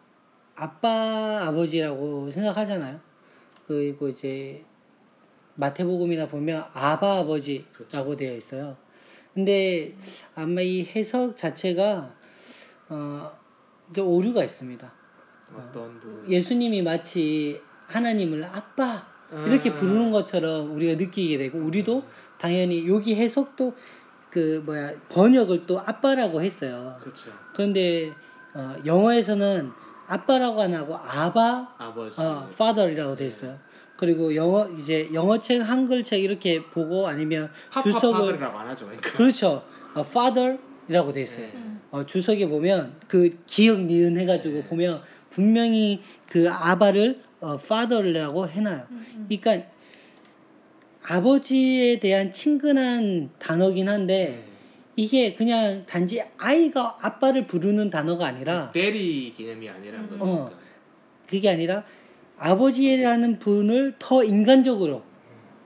아빠 0.56 1.48
아버지라고 1.48 2.30
생각하잖아요. 2.32 3.00
그리고 3.66 4.10
이제 4.10 4.66
마태복음이나 5.60 6.28
보면 6.28 6.64
아바 6.74 7.20
아버지라고 7.20 8.16
되어 8.16 8.36
있어요. 8.36 8.78
근데 9.34 9.94
아마 10.34 10.62
이 10.62 10.84
해석 10.84 11.36
자체가 11.36 12.16
어, 12.90 13.32
좀 13.94 14.08
오류가 14.08 14.44
있습니다. 14.44 14.92
어떤 15.54 16.00
부분 16.00 16.30
예수님이 16.30 16.82
마치 16.82 17.62
하나님을 17.88 18.44
아빠 18.44 19.08
이렇게 19.48 19.70
아. 19.70 19.74
부르는 19.74 20.12
것처럼 20.12 20.76
우리가 20.76 20.96
느끼게 20.96 21.38
되고 21.38 21.60
우리도 21.60 22.04
당연히 22.40 22.88
여기 22.88 23.16
해석도 23.16 23.76
그 24.30 24.62
뭐야 24.66 24.94
번역을 25.10 25.66
또 25.66 25.80
아빠라고 25.80 26.42
했어요. 26.42 26.98
그렇죠. 27.02 27.32
그런데 27.54 28.14
어, 28.54 28.76
영어에서는 28.86 29.72
아빠라고 30.08 30.62
안 30.62 30.74
하고 30.74 30.96
아바 30.96 31.76
아버지 31.78 32.22
어, 32.22 32.48
father이라고 32.54 33.16
돼 33.16 33.28
있어요. 33.28 33.60
그리고 34.00 34.34
영어 34.34 34.66
이제 34.80 35.10
영어책 35.12 35.62
한글책 35.62 36.24
이렇게 36.24 36.64
보고 36.64 37.06
아니면 37.06 37.52
주석을 37.84 38.42
안 38.42 38.70
하죠. 38.70 38.86
그러니까. 38.86 39.12
그렇죠. 39.12 39.62
어, 39.94 40.00
father이라고 40.00 41.12
돼 41.12 41.24
있어요. 41.24 41.48
네. 41.48 41.62
어, 41.92 42.06
주석에 42.06 42.48
보면 42.48 42.96
그 43.10 43.38
기억 43.46 43.82
니은 43.82 44.18
해가지고 44.18 44.64
보면 44.64 45.02
분명히 45.30 46.02
그 46.30 46.50
아바를 46.50 47.22
어, 47.42 47.56
father라고 47.62 48.48
해놔요. 48.48 48.88
그러니까 49.28 49.68
아버지에 51.04 52.00
대한 52.00 52.32
친근한 52.32 53.32
단어긴 53.38 53.90
한데 53.90 54.46
네. 54.46 54.54
이게 54.96 55.34
그냥 55.36 55.84
단지 55.86 56.24
아이가 56.38 56.98
아빠를 57.02 57.48
부르는 57.48 57.90
단어가 57.90 58.28
아니라 58.28 58.72
대리 58.72 59.34
개념이 59.36 59.68
아니라는 59.68 60.06
음. 60.06 60.10
거죠. 60.10 60.24
어. 60.24 60.36
그러니까. 60.46 60.60
그게 61.28 61.50
아니라 61.50 61.84
아버지라는 62.40 63.40
분을 63.40 63.96
더 64.00 64.24
인간적으로 64.24 65.04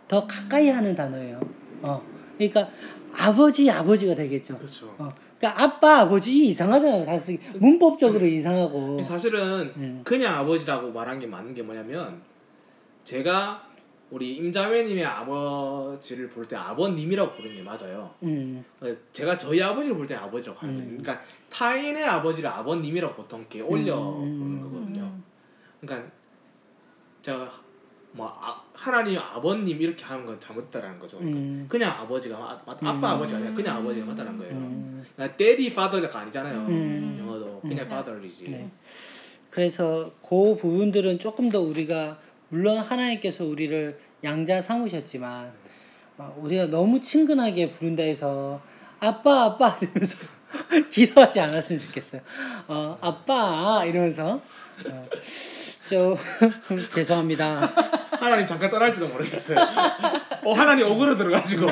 더 0.08 0.28
가까이 0.28 0.70
하는 0.70 0.96
단어예요. 0.96 1.40
어. 1.82 2.02
그러니까 2.38 2.70
아버지 3.16 3.70
아버지가 3.70 4.16
되겠죠. 4.16 4.58
그렇죠. 4.58 4.94
어. 4.98 5.14
그러니까 5.38 5.64
아빠 5.64 6.00
아버지 6.00 6.32
이 6.32 6.48
이상하잖아요. 6.48 7.06
사실 7.06 7.40
문법적으로 7.60 8.26
이상하고. 8.26 9.02
사실은 9.04 9.72
음. 9.78 10.02
그냥 10.04 10.40
아버지라고 10.40 10.92
말한 10.92 11.20
게 11.20 11.28
맞는 11.28 11.54
게 11.54 11.62
뭐냐면 11.62 12.22
제가 13.04 13.68
우리 14.10 14.36
임자매님의 14.36 15.04
아버지를 15.06 16.30
볼 16.30 16.46
때 16.48 16.56
아버님이라고 16.56 17.34
부르는 17.36 17.56
게 17.58 17.64
맞아요. 17.64 18.12
음. 18.24 18.64
어, 18.80 18.88
제가 19.12 19.38
저희 19.38 19.62
아버지를 19.62 19.98
볼 19.98 20.08
때 20.08 20.16
아버지라고 20.16 20.60
하는 20.60 20.76
거죠. 20.76 20.88
음. 20.88 20.98
그러니까 21.02 21.26
타인의 21.50 22.04
아버지를 22.04 22.50
아버님이라고 22.50 23.16
보통 23.16 23.40
이렇게 23.42 23.62
올려 23.62 23.98
음. 24.20 24.38
부르는 24.40 24.62
거거든요. 24.62 25.02
음. 25.02 25.24
그러니까 25.82 26.12
제가 27.24 27.52
뭐 28.12 28.28
아, 28.40 28.62
하나님 28.76 29.18
아버님 29.18 29.82
이렇게 29.82 30.04
하는 30.04 30.26
건 30.26 30.40
잘못됐다라는 30.40 31.00
거죠. 31.00 31.18
그러니까 31.18 31.40
음. 31.40 31.66
그냥 31.68 31.92
아버지가 32.00 32.38
맞, 32.38 32.62
맞- 32.68 32.78
아빠 32.84 32.92
음. 32.92 33.04
아버지가 33.06 33.40
아니라 33.40 33.54
그냥 33.56 33.78
아버지가 33.78 34.06
맞다는 34.06 34.38
거예요. 34.38 34.54
음. 34.54 35.04
그러니까 35.16 35.38
daddy 35.38 35.68
father가 35.72 36.20
아니잖아요. 36.20 36.60
음. 36.68 37.18
영어도 37.20 37.62
음. 37.64 37.70
그냥 37.70 37.88
father이지. 37.88 38.50
네. 38.50 38.70
그래서 39.50 40.12
그 40.22 40.56
부분들은 40.58 41.18
조금 41.20 41.50
더 41.50 41.62
우리가 41.62 42.20
물론 42.50 42.78
하나님께서 42.78 43.46
우리를 43.46 43.98
양자 44.24 44.62
삼으셨지만 44.62 45.52
어, 46.18 46.36
우리가 46.40 46.68
너무 46.68 47.02
친근하게 47.02 47.72
부른다 47.72 48.04
해서 48.04 48.62
아빠 49.00 49.46
아빠 49.46 49.76
이러면서 49.82 50.18
기도하지 50.92 51.40
않았으면 51.40 51.80
좋겠어요. 51.82 52.22
어, 52.68 52.98
아빠 53.02 53.84
이러면서 53.86 54.40
어, 54.88 55.10
좀 55.88 56.16
죄송합니다. 56.94 57.74
하나님 58.12 58.48
잠깐 58.48 58.70
떠날지도 58.70 59.10
모르겠어요. 59.10 59.58
어 60.46 60.54
하나님 60.54 60.90
오그로 60.90 61.18
들어가지고 61.18 61.68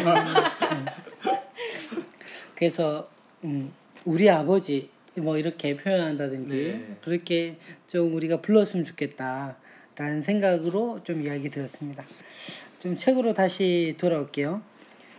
그래서 2.56 3.10
음, 3.44 3.72
우리 4.06 4.30
아버지 4.30 4.90
뭐 5.16 5.38
이렇게 5.38 5.76
표현한다든지 5.76 6.56
네. 6.56 6.98
그렇게 7.04 7.58
좀 7.88 8.16
우리가 8.16 8.42
불렀으면 8.42 8.86
좋겠다라는 8.86 10.22
생각으로 10.22 11.02
좀 11.04 11.22
이야기 11.22 11.50
드렸습니다. 11.50 12.06
좀 12.80 12.98
책으로 12.98 13.34
다시 13.34 13.96
돌아올게요. 13.98 14.62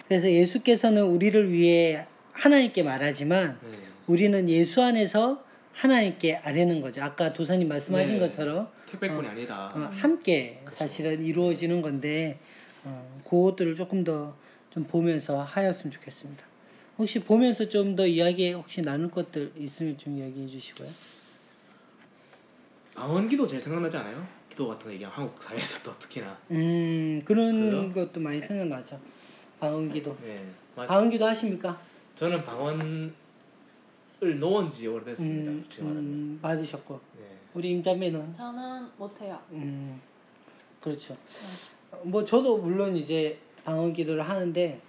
그래서 0.09 0.31
예수께서는 0.31 1.05
우리를 1.05 1.53
위해 1.53 2.07
하나님께 2.33 2.83
말하지만 2.83 3.59
네. 3.63 3.79
우리는 4.07 4.49
예수 4.49 4.83
안에서 4.83 5.45
하나님께 5.73 6.37
아뢰는 6.37 6.81
거죠. 6.81 7.03
아까 7.03 7.33
도사님 7.33 7.69
말씀하신 7.69 8.15
네. 8.15 8.21
것처럼 8.21 8.69
택배꾼이 8.93 9.27
아니다. 9.29 9.67
어, 9.75 9.89
함께 9.93 10.63
사실은 10.73 11.25
이루어지는 11.25 11.83
건데 11.83 12.39
어, 12.85 13.21
그것들을 13.29 13.75
조금 13.75 14.05
더 14.05 14.35
좀 14.73 14.85
보면서 14.85 15.43
하였으면 15.43 15.91
좋겠습니다. 15.93 16.47
혹시 16.97 17.19
보면서 17.23 17.69
좀 17.69 17.95
더 17.95 18.07
이야기 18.07 18.53
혹시 18.53 18.81
나눌 18.81 19.11
것들 19.11 19.53
있으면 19.59 19.99
좀 19.99 20.17
이야기해 20.17 20.47
주시고요. 20.47 20.89
방언기도 22.95 23.47
제일 23.47 23.61
생각나지 23.61 23.99
않아요? 23.99 24.27
기도 24.49 24.69
같은 24.69 24.87
거 24.87 24.93
얘기하면 24.95 25.15
한국 25.19 25.43
사회에서 25.43 25.83
또 25.83 25.99
특히나. 25.99 26.39
음 26.53 27.21
그런 27.27 27.71
그래요? 27.71 27.93
것도 27.93 28.21
많이 28.21 28.41
생각나죠. 28.41 28.99
방언기도. 29.61 30.17
네. 30.23 30.43
맞 30.75 30.87
방언기도 30.87 31.27
하십니까? 31.27 31.79
저는 32.15 32.43
방언을 32.45 33.13
놓은 34.41 34.71
지 34.73 34.87
오래됐습니다. 34.87 35.51
음. 35.51 35.67
음, 35.81 36.39
받으셨고 36.41 36.99
네. 37.19 37.32
우리 37.55 37.71
임자매는 37.71 38.35
저는 38.37 38.89
못해요. 38.97 39.39
음 39.51 40.01
그렇죠. 40.81 41.17
뭐 42.03 42.25
저도 42.25 42.59
물론 42.59 42.97
이제 42.97 43.39
방언 43.65 43.93
기도를 43.93 44.23
하는데 44.29 44.81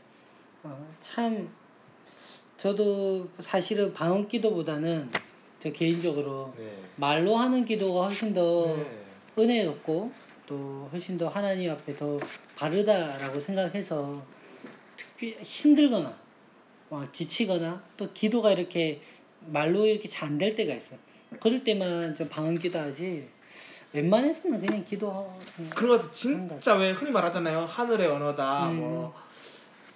어, 0.63 0.95
참 0.99 1.49
저도 2.57 3.27
사실은 3.39 3.93
방언 3.93 4.27
기도보다는 4.27 5.09
저 5.59 5.71
개인적으로 5.71 6.53
네. 6.57 6.77
말로 6.95 7.35
하는 7.35 7.65
기도가 7.65 8.05
훨씬 8.07 8.33
더 8.33 8.65
네. 8.75 9.03
은혜롭고 9.37 10.11
또 10.45 10.87
훨씬 10.91 11.17
더 11.17 11.27
하나님 11.27 11.71
앞에 11.71 11.95
더 11.95 12.19
바르다라고 12.55 13.39
생각해서 13.39 14.23
특히 14.97 15.35
힘들거나 15.41 16.17
어, 16.89 17.03
지치거나 17.11 17.83
또 17.97 18.11
기도가 18.13 18.51
이렇게 18.51 19.01
말로 19.47 19.85
이렇게 19.85 20.07
잘 20.07 20.29
안 20.29 20.37
될 20.37 20.55
때가 20.55 20.73
있어요. 20.73 20.99
그럴 21.39 21.63
때만 21.63 22.15
좀 22.15 22.27
방언 22.29 22.59
기도하지 22.59 23.27
웬만해서는 23.93 24.59
그냥 24.59 24.83
기도하고 24.83 25.39
그냥 25.55 25.69
그런 25.71 25.99
거 25.99 26.11
진짜 26.11 26.75
왜 26.75 26.91
흔히 26.91 27.11
말하잖아요. 27.11 27.65
하늘의 27.65 28.07
언어다. 28.07 28.69
음. 28.69 29.11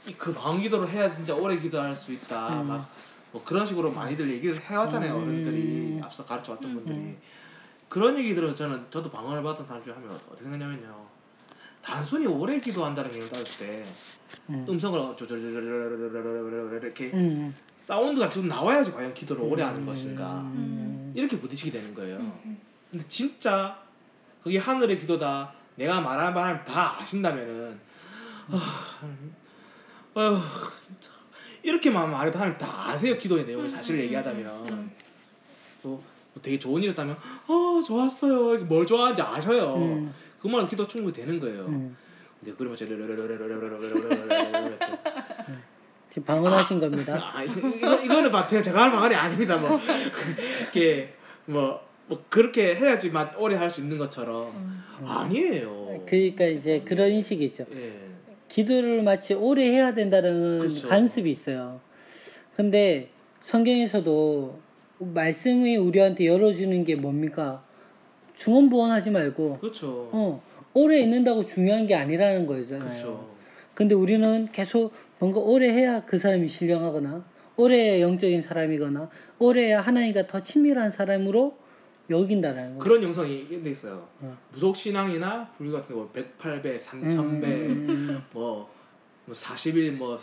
뭐그 0.05 0.33
방언 0.33 0.61
기도를 0.61 0.89
해야 0.89 1.09
진짜 1.09 1.33
오래 1.33 1.57
기도할 1.59 1.95
수 1.95 2.13
있다. 2.13 2.61
음. 2.61 2.67
막뭐 2.67 3.43
그런 3.43 3.65
식으로 3.65 3.91
많이들 3.91 4.29
얘기를 4.29 4.59
해왔잖아요. 4.59 5.15
음. 5.15 5.23
어른들이 5.23 5.99
앞서 6.03 6.23
가르쳐왔던 6.25 6.69
음. 6.69 6.75
분들이 6.75 7.17
그런 7.89 8.17
얘기 8.17 8.35
들어서 8.35 8.55
저는 8.55 8.85
저도 8.91 9.09
방언을 9.09 9.41
받은 9.41 9.65
사람 9.65 9.83
중에 9.83 9.93
하면 9.93 10.11
어떻게 10.11 10.43
생각냐면요. 10.43 11.07
단순히 11.81 12.27
오래 12.27 12.59
기도한다는 12.59 13.09
게 13.09 13.19
따졌을 13.19 13.65
때 13.65 13.85
음. 14.49 14.65
음성을 14.67 14.99
조절조절조절조절 15.15 16.83
이렇게 16.83 17.11
음. 17.13 17.55
사운드가 17.87 18.27
계속 18.27 18.45
나와야지 18.45 18.91
과연 18.91 19.13
기도를 19.13 19.43
오래 19.43 19.63
하는 19.63 19.79
음. 19.79 19.85
것인가 19.85 20.41
음. 20.41 21.13
이렇게 21.15 21.39
부딪히게 21.39 21.71
되는 21.71 21.93
거예요. 21.93 22.17
음. 22.17 22.57
근데 22.91 23.07
진짜 23.07 23.79
그게 24.43 24.57
하늘의 24.57 24.99
기도다. 24.99 25.53
내가 25.75 26.01
말한 26.01 26.33
말을 26.33 26.65
다 26.65 26.99
아신다면은 26.99 27.79
아, 28.49 28.83
어휴 30.15 30.41
진짜 30.75 31.11
이렇게만 31.63 32.11
말해도 32.11 32.37
하나님 32.37 32.57
다 32.57 32.89
아세요 32.89 33.17
기도의 33.17 33.45
내용을 33.45 33.69
사실 33.69 33.97
얘기하자면 34.03 34.67
음. 34.67 34.91
또 35.81 36.03
되게 36.41 36.59
좋은 36.59 36.83
일 36.83 36.89
했다면 36.89 37.15
어 37.47 37.81
좋았어요 37.81 38.65
뭘 38.65 38.85
좋아하는지 38.85 39.21
아셔요 39.21 39.75
음. 39.75 40.13
그 40.41 40.47
말은 40.47 40.67
기도 40.67 40.85
충분히 40.87 41.15
되는 41.15 41.39
거예요 41.39 41.65
음. 41.67 41.95
근데 42.39 42.53
그러면 42.57 42.75
저 42.75 42.85
지금 46.09 46.23
방언하신 46.25 46.79
겁니다. 46.79 47.19
아 47.33 47.43
이거 47.43 47.67
이거- 47.67 47.95
이거는 48.03 48.31
막 48.31 48.47
제가 48.47 48.61
제가 48.63 48.83
할 48.83 48.91
방안이 48.91 49.13
아닙니다 49.15 49.57
뭐 49.57 49.79
이렇게 50.61 51.13
뭐, 51.45 51.79
뭐 52.07 52.23
그렇게 52.29 52.75
해야지만 52.75 53.31
오래 53.37 53.55
할 53.55 53.69
수 53.71 53.81
있는 53.81 53.97
것처럼 53.97 54.47
음. 54.49 54.83
아니에요 55.05 56.03
그러니까 56.07 56.45
이제 56.45 56.81
그런 56.85 57.09
인식이죠. 57.11 57.65
예 57.73 57.93
기도를 58.47 59.03
마치 59.03 59.33
오래 59.33 59.67
해야 59.69 59.93
된다는 59.93 60.59
그쵸. 60.59 60.87
관습이 60.87 61.29
있어요. 61.29 61.79
근데 62.55 63.09
성경에서도 63.41 64.59
말씀이 64.99 65.75
우리한테 65.77 66.25
열어주는 66.25 66.83
게 66.85 66.95
뭡니까? 66.95 67.63
중언부언하지 68.35 69.11
말고 69.11 69.59
그렇죠. 69.59 70.09
어 70.11 70.41
오래 70.73 70.99
있는다고 70.99 71.45
중요한 71.45 71.85
게 71.87 71.95
아니라는 71.95 72.45
거잖아요. 72.47 72.87
그렇죠. 72.89 73.29
근데 73.73 73.93
우리는 73.95 74.47
계속 74.51 74.91
뭔가 75.19 75.39
오래 75.39 75.69
해야 75.69 76.03
그 76.05 76.17
사람이 76.17 76.47
신령하거나 76.47 77.25
오래 77.57 78.01
영적인 78.01 78.41
사람이거나 78.41 79.09
오래 79.39 79.73
하나님과 79.73 80.27
더 80.27 80.41
친밀한 80.41 80.91
사람으로 80.91 81.57
여긴다라는 82.09 82.77
거. 82.77 82.83
그런 82.83 83.03
영상이 83.03 83.47
있어요. 83.65 84.07
어. 84.21 84.37
무속 84.51 84.75
신앙이나 84.75 85.51
불교 85.57 85.73
같은 85.73 85.95
거 85.95 86.09
108배, 86.13 86.77
3000배, 86.79 87.43
음, 87.43 88.23
뭐, 88.31 88.71
뭐 89.25 89.35
40일 89.35 89.91
뭐, 89.91 90.17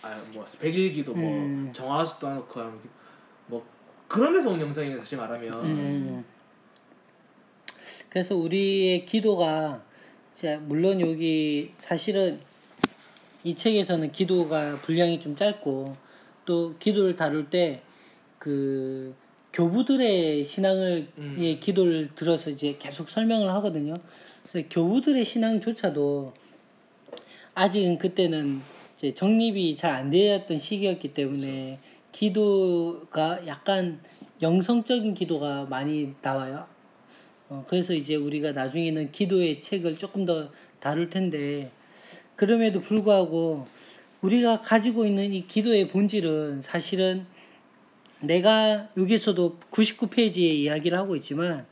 아, 0.00 0.18
뭐 0.32 0.44
100일기도 0.44 1.14
뭐 1.14 1.30
음. 1.30 1.70
정화수 1.72 2.18
떠놓고 2.20 2.60
하면 2.60 2.80
뭐 3.46 3.66
그런 4.08 4.32
데서 4.32 4.50
온 4.50 4.60
영상이 4.60 4.96
사실 4.96 5.18
말하면 5.18 5.64
음. 5.64 6.24
그래서 8.08 8.36
우리의 8.36 9.04
기도가 9.04 9.82
이제 10.32 10.56
물론 10.56 11.00
여기 11.00 11.74
사실은 11.78 12.40
이 13.44 13.54
책에서는 13.54 14.10
기도가 14.10 14.76
분량이 14.82 15.20
좀 15.20 15.36
짧고 15.36 15.92
또 16.44 16.74
기도를 16.78 17.14
다룰 17.14 17.48
때 17.48 17.82
그 18.44 19.14
교부들의 19.54 20.44
신앙을 20.44 21.08
음. 21.16 21.36
예, 21.38 21.54
기도를 21.54 22.10
들어서 22.14 22.50
이제 22.50 22.76
계속 22.78 23.08
설명을 23.08 23.48
하거든요. 23.54 23.94
그래서 24.46 24.68
교부들의 24.70 25.24
신앙조차도 25.24 26.34
아직은 27.54 27.96
그때는 27.96 28.60
이제 28.98 29.14
정립이 29.14 29.76
잘 29.76 29.92
안 29.92 30.10
되었던 30.10 30.58
시기였기 30.58 31.14
때문에 31.14 31.78
기도가 32.12 33.46
약간 33.46 34.00
영성적인 34.42 35.14
기도가 35.14 35.64
많이 35.64 36.12
나와요. 36.20 36.66
어, 37.48 37.64
그래서 37.66 37.94
이제 37.94 38.14
우리가 38.14 38.52
나중에는 38.52 39.10
기도의 39.10 39.58
책을 39.58 39.96
조금 39.96 40.26
더 40.26 40.50
다룰 40.80 41.08
텐데 41.08 41.70
그럼에도 42.36 42.80
불구하고 42.80 43.66
우리가 44.20 44.60
가지고 44.62 45.04
있는 45.04 45.32
이 45.32 45.46
기도의 45.46 45.88
본질은 45.88 46.62
사실은 46.62 47.26
내가 48.20 48.88
여기서도 48.96 49.58
99페이지에 49.70 50.38
이야기를 50.38 50.96
하고 50.96 51.14
있지만 51.16 51.66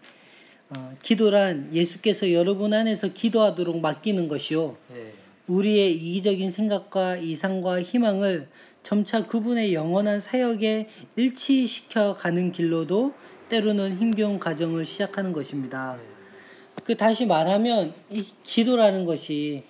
어, 0.74 0.94
기도란 1.02 1.70
예수께서 1.72 2.32
여러분 2.32 2.72
안에서 2.72 3.08
기도하도록 3.08 3.80
맡기는 3.80 4.28
것이요. 4.28 4.76
네. 4.92 5.12
우리의 5.46 5.94
이기적인 5.94 6.50
생각과 6.50 7.16
이상과 7.16 7.82
희망을 7.82 8.48
점차 8.82 9.26
그분의 9.26 9.74
영원한 9.74 10.20
사역에 10.20 10.88
일치시켜 11.16 12.16
가는 12.16 12.52
길로도 12.52 13.12
때로는 13.48 13.98
힘겨운 13.98 14.38
과정을 14.38 14.86
시작하는 14.86 15.32
것입니다. 15.32 15.98
그 16.84 16.96
다시 16.96 17.26
말하면 17.26 17.92
이 18.10 18.26
기도라는 18.42 19.04
것이 19.04 19.64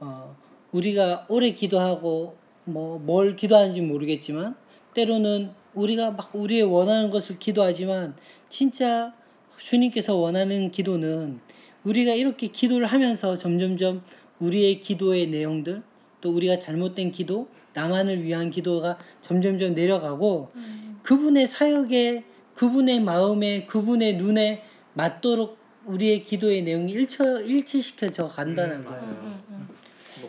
어, 0.00 0.36
우리가 0.72 1.26
오래 1.28 1.50
기도하고 1.52 2.36
뭐 2.64 2.98
뭘 2.98 3.36
기도하는지 3.36 3.80
모르겠지만 3.80 4.54
때로는 4.94 5.50
우리가 5.74 6.10
막 6.10 6.34
우리의 6.34 6.62
원하는 6.64 7.10
것을 7.10 7.38
기도하지만 7.38 8.14
진짜 8.48 9.14
주님께서 9.56 10.16
원하는 10.16 10.70
기도는 10.70 11.40
우리가 11.84 12.12
이렇게 12.12 12.48
기도를 12.48 12.86
하면서 12.86 13.36
점점점 13.36 14.02
우리의 14.40 14.80
기도의 14.80 15.28
내용들 15.28 15.82
또 16.20 16.32
우리가 16.34 16.56
잘못된 16.56 17.12
기도 17.12 17.48
나만을 17.74 18.24
위한 18.24 18.50
기도가 18.50 18.98
점점점 19.22 19.74
내려가고 19.74 20.50
그분의 21.02 21.46
사역에 21.46 22.24
그분의 22.54 23.00
마음에 23.00 23.66
그분의 23.66 24.16
눈에 24.16 24.64
맞도록 24.94 25.56
우리의 25.86 26.24
기도의 26.24 26.62
내용이 26.62 26.92
일처, 26.92 27.40
일치시켜져 27.40 28.26
간다는 28.28 28.78
음, 28.78 28.82
거예요. 28.82 29.02
음, 29.02 29.18
음. 29.22 29.22
뭐 29.22 29.37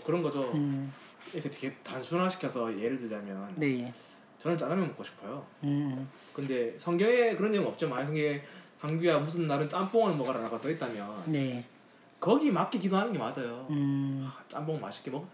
그런 0.09 0.23
거죠. 0.23 0.51
음, 0.55 0.91
이렇게 1.31 1.51
되게 1.51 1.75
단순화시켜서 1.83 2.75
예를 2.79 2.99
들자면 2.99 3.53
네. 3.55 3.93
저는 4.39 4.57
짜장면 4.57 4.87
먹고 4.87 5.03
싶어요. 5.03 5.45
음, 5.63 6.09
근데 6.33 6.73
성경에 6.79 7.35
그런 7.35 7.51
내용 7.51 7.67
없죠. 7.67 7.87
만약 7.87 8.07
성경에 8.07 8.41
한규야 8.79 9.19
무슨 9.19 9.45
날은 9.45 9.69
짬뽕을 9.69 10.15
먹어라라고 10.15 10.57
써 10.57 10.71
있다면 10.71 11.25
네. 11.27 11.63
거기 12.19 12.49
맞게 12.49 12.79
기도하는 12.79 13.13
게 13.13 13.19
맞아요. 13.19 13.67
음, 13.69 14.27
아, 14.27 14.43
짬뽕 14.47 14.81
맛있게 14.81 15.11
먹. 15.11 15.27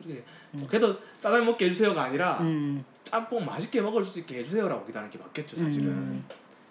그래도 0.67 0.99
짜장 1.21 1.45
먹게 1.45 1.67
해주세요가 1.67 2.03
아니라 2.03 2.41
음, 2.41 2.83
짬뽕 3.05 3.45
맛있게 3.45 3.79
먹을 3.79 4.03
수 4.03 4.19
있게 4.19 4.39
해주세요라고 4.39 4.85
기도하는 4.85 5.09
게 5.09 5.17
맞겠죠, 5.17 5.55
사실은. 5.55 5.88
음. 5.88 6.25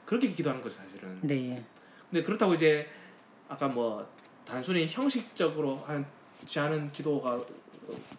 그렇게 0.05 0.31
기도하는 0.31 0.62
거죠, 0.62 0.77
사실은. 0.77 1.19
네. 1.23 1.64
근데 2.11 2.23
그렇다고 2.23 2.53
이제 2.53 2.87
아까 3.49 3.67
뭐 3.67 4.07
단순히 4.45 4.87
형식적으로 4.87 5.77
하는 5.77 6.05
하는 6.55 6.93
기도가 6.93 7.40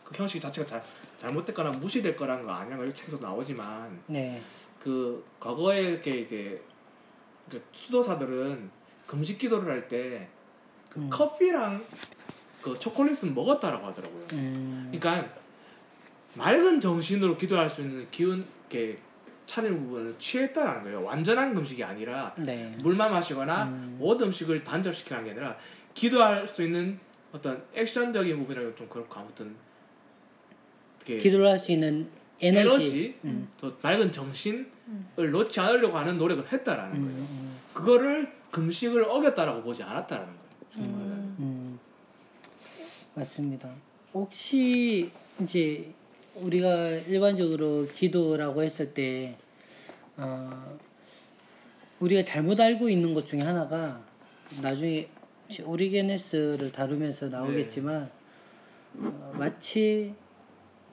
그 0.04 0.14
형식 0.14 0.42
자체가 0.42 0.68
잘 0.68 0.84
잘못됐거나 1.20 1.72
무시될 1.72 2.16
거라는 2.16 2.46
거 2.46 2.52
아니라는 2.52 2.86
걸 2.86 2.94
책에서 2.94 3.18
나오지만 3.18 4.00
네. 4.08 4.42
그 4.80 5.26
과거에 5.40 5.82
이렇게 5.82 6.20
이제 6.20 6.62
그 7.50 7.64
수도사들은 7.74 8.70
금식 9.08 9.38
기도를 9.38 9.72
할때 9.72 10.28
그 10.90 11.00
음. 11.00 11.10
커피랑 11.10 11.86
그 12.62 12.78
초콜릿은 12.80 13.36
먹었다라고 13.36 13.86
하더라고요. 13.88 14.28
음, 14.34 14.92
그러니까 14.92 15.32
맑은 16.34 16.80
정신으로 16.80 17.38
기도할 17.38 17.70
수 17.70 17.82
있는 17.82 18.08
기운 18.10 18.44
게 18.70 18.98
차리는 19.46 19.84
부분을 19.84 20.16
취했다라는 20.18 20.84
거예요. 20.84 21.04
완전한 21.04 21.54
금식이 21.54 21.84
아니라 21.84 22.34
네. 22.38 22.76
물만 22.82 23.12
마시거나 23.12 23.66
음. 23.66 23.98
모든 24.00 24.28
음식을 24.28 24.64
단절시키는 24.64 25.26
게 25.26 25.32
아니라 25.32 25.58
기도할 25.94 26.48
수 26.48 26.64
있는 26.64 27.00
어떤 27.36 27.62
액션적인 27.74 28.38
부분이라고 28.40 28.76
좀 28.76 28.88
그렇고 28.88 29.20
아무튼 29.20 29.54
어떻게 30.96 31.18
기도를 31.18 31.48
할 31.48 31.60
수 31.60 31.72
있는 31.74 32.10
에너지. 32.42 32.68
에너지, 32.68 33.16
음. 33.26 33.48
더 33.60 33.74
맑은 33.82 34.12
정신을 34.12 34.66
음. 34.88 35.08
놓지 35.32 35.60
않으려고 35.60 35.98
하는 35.98 36.18
노력을 36.18 36.50
했다라는 36.52 36.96
음, 36.96 37.02
거예요. 37.06 37.18
음, 37.20 37.58
그거를 37.74 38.32
금식을 38.52 39.04
어겼다라고 39.04 39.64
보지 39.64 39.84
않았다라는 39.84 40.34
거예요. 40.34 40.46
음. 40.78 41.36
음. 41.40 41.80
맞습니다. 43.14 43.70
혹시 44.14 45.12
이제 45.42 45.94
우리가 46.36 46.88
일반적으로 47.08 47.88
기도라고 47.94 48.64
했을 48.64 48.94
때 48.94 49.38
어, 50.18 50.78
우리가 52.00 52.22
잘못 52.24 52.60
알고 52.60 52.90
있는 52.90 53.14
것 53.14 53.26
중에 53.26 53.42
하나가 53.42 54.02
나중에 54.62 55.10
오리게네스를 55.64 56.72
다루면서 56.72 57.28
나오겠지만 57.28 58.10
어, 58.98 59.34
마치 59.38 60.14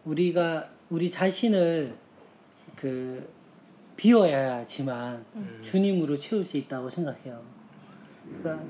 우리가 0.05 0.71
우리 0.91 1.11
자신을 1.11 1.95
그 2.77 3.29
비워야지만 3.97 5.25
음. 5.37 5.61
주님으로 5.63 6.19
채울 6.19 6.45
수 6.45 6.57
있다고 6.57 6.91
생각해요. 6.91 7.43
그러니까 8.41 8.65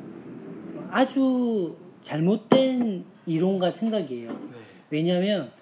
아주 0.90 1.76
잘못된 2.02 3.04
이론과 3.26 3.70
생각이에요. 3.70 4.30
네. 4.30 4.56
왜냐하면 4.90 5.52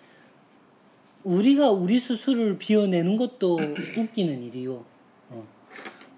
우리가 1.23 1.71
우리 1.71 2.01
스스로를 2.01 2.59
비워내는 2.59 3.17
것도 3.17 3.57
웃기는 3.97 4.43
일이요. 4.43 4.85
어. 5.31 5.47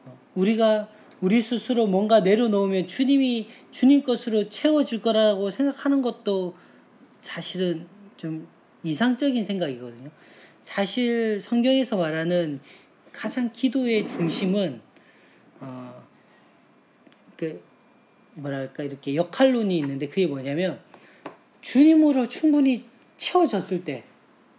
어. 0.07 0.19
우리가 0.35 0.89
우리 1.21 1.41
스스로 1.41 1.87
뭔가 1.87 2.21
내려놓으면 2.21 2.89
주님이 2.89 3.49
주님 3.73 4.03
것으로 4.03 4.49
채워질 4.49 5.03
거라고 5.03 5.51
생각하는 5.51 6.03
것도 6.03 6.55
사실은 7.23 7.87
좀 8.17 8.47
이상적인 8.85 9.45
생각이거든요. 9.45 10.11
사실 10.63 11.41
성경에서 11.41 11.97
말하는 11.97 12.61
가장 13.13 13.51
기도의 13.51 14.07
중심은 14.07 14.81
어, 15.61 16.07
그 17.37 17.63
뭐랄까 18.35 18.83
이렇게 18.83 19.15
역할론이 19.15 19.77
있는데 19.79 20.09
그게 20.09 20.27
뭐냐면 20.27 20.81
주님으로 21.63 22.29
충분히 22.29 22.85
채워졌을 23.17 23.85
때 23.85 24.05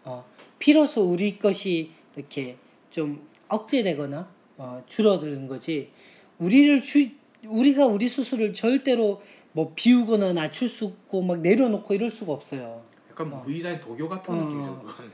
어, 0.03 0.25
비로소 0.57 1.01
우리 1.03 1.37
것이 1.37 1.91
이렇게 2.15 2.57
좀 2.89 3.27
억제되거나 3.47 4.27
어, 4.57 4.83
줄어드는 4.87 5.47
거지 5.47 5.91
우리를 6.39 6.81
주 6.81 7.09
우리가 7.47 7.85
우리 7.87 8.07
스스로를 8.07 8.53
절대로 8.53 9.21
뭐 9.51 9.73
비우거나 9.75 10.33
낮출 10.33 10.67
수 10.67 10.85
없고 10.85 11.21
막 11.21 11.39
내려놓고 11.41 11.93
이럴 11.93 12.11
수가 12.11 12.33
없어요. 12.33 12.83
약간 13.09 13.31
어. 13.31 13.43
무의자인 13.45 13.79
도교 13.79 14.09
같은 14.09 14.33
어. 14.33 14.37
느낌이죠. 14.43 14.81
그건. 14.85 15.11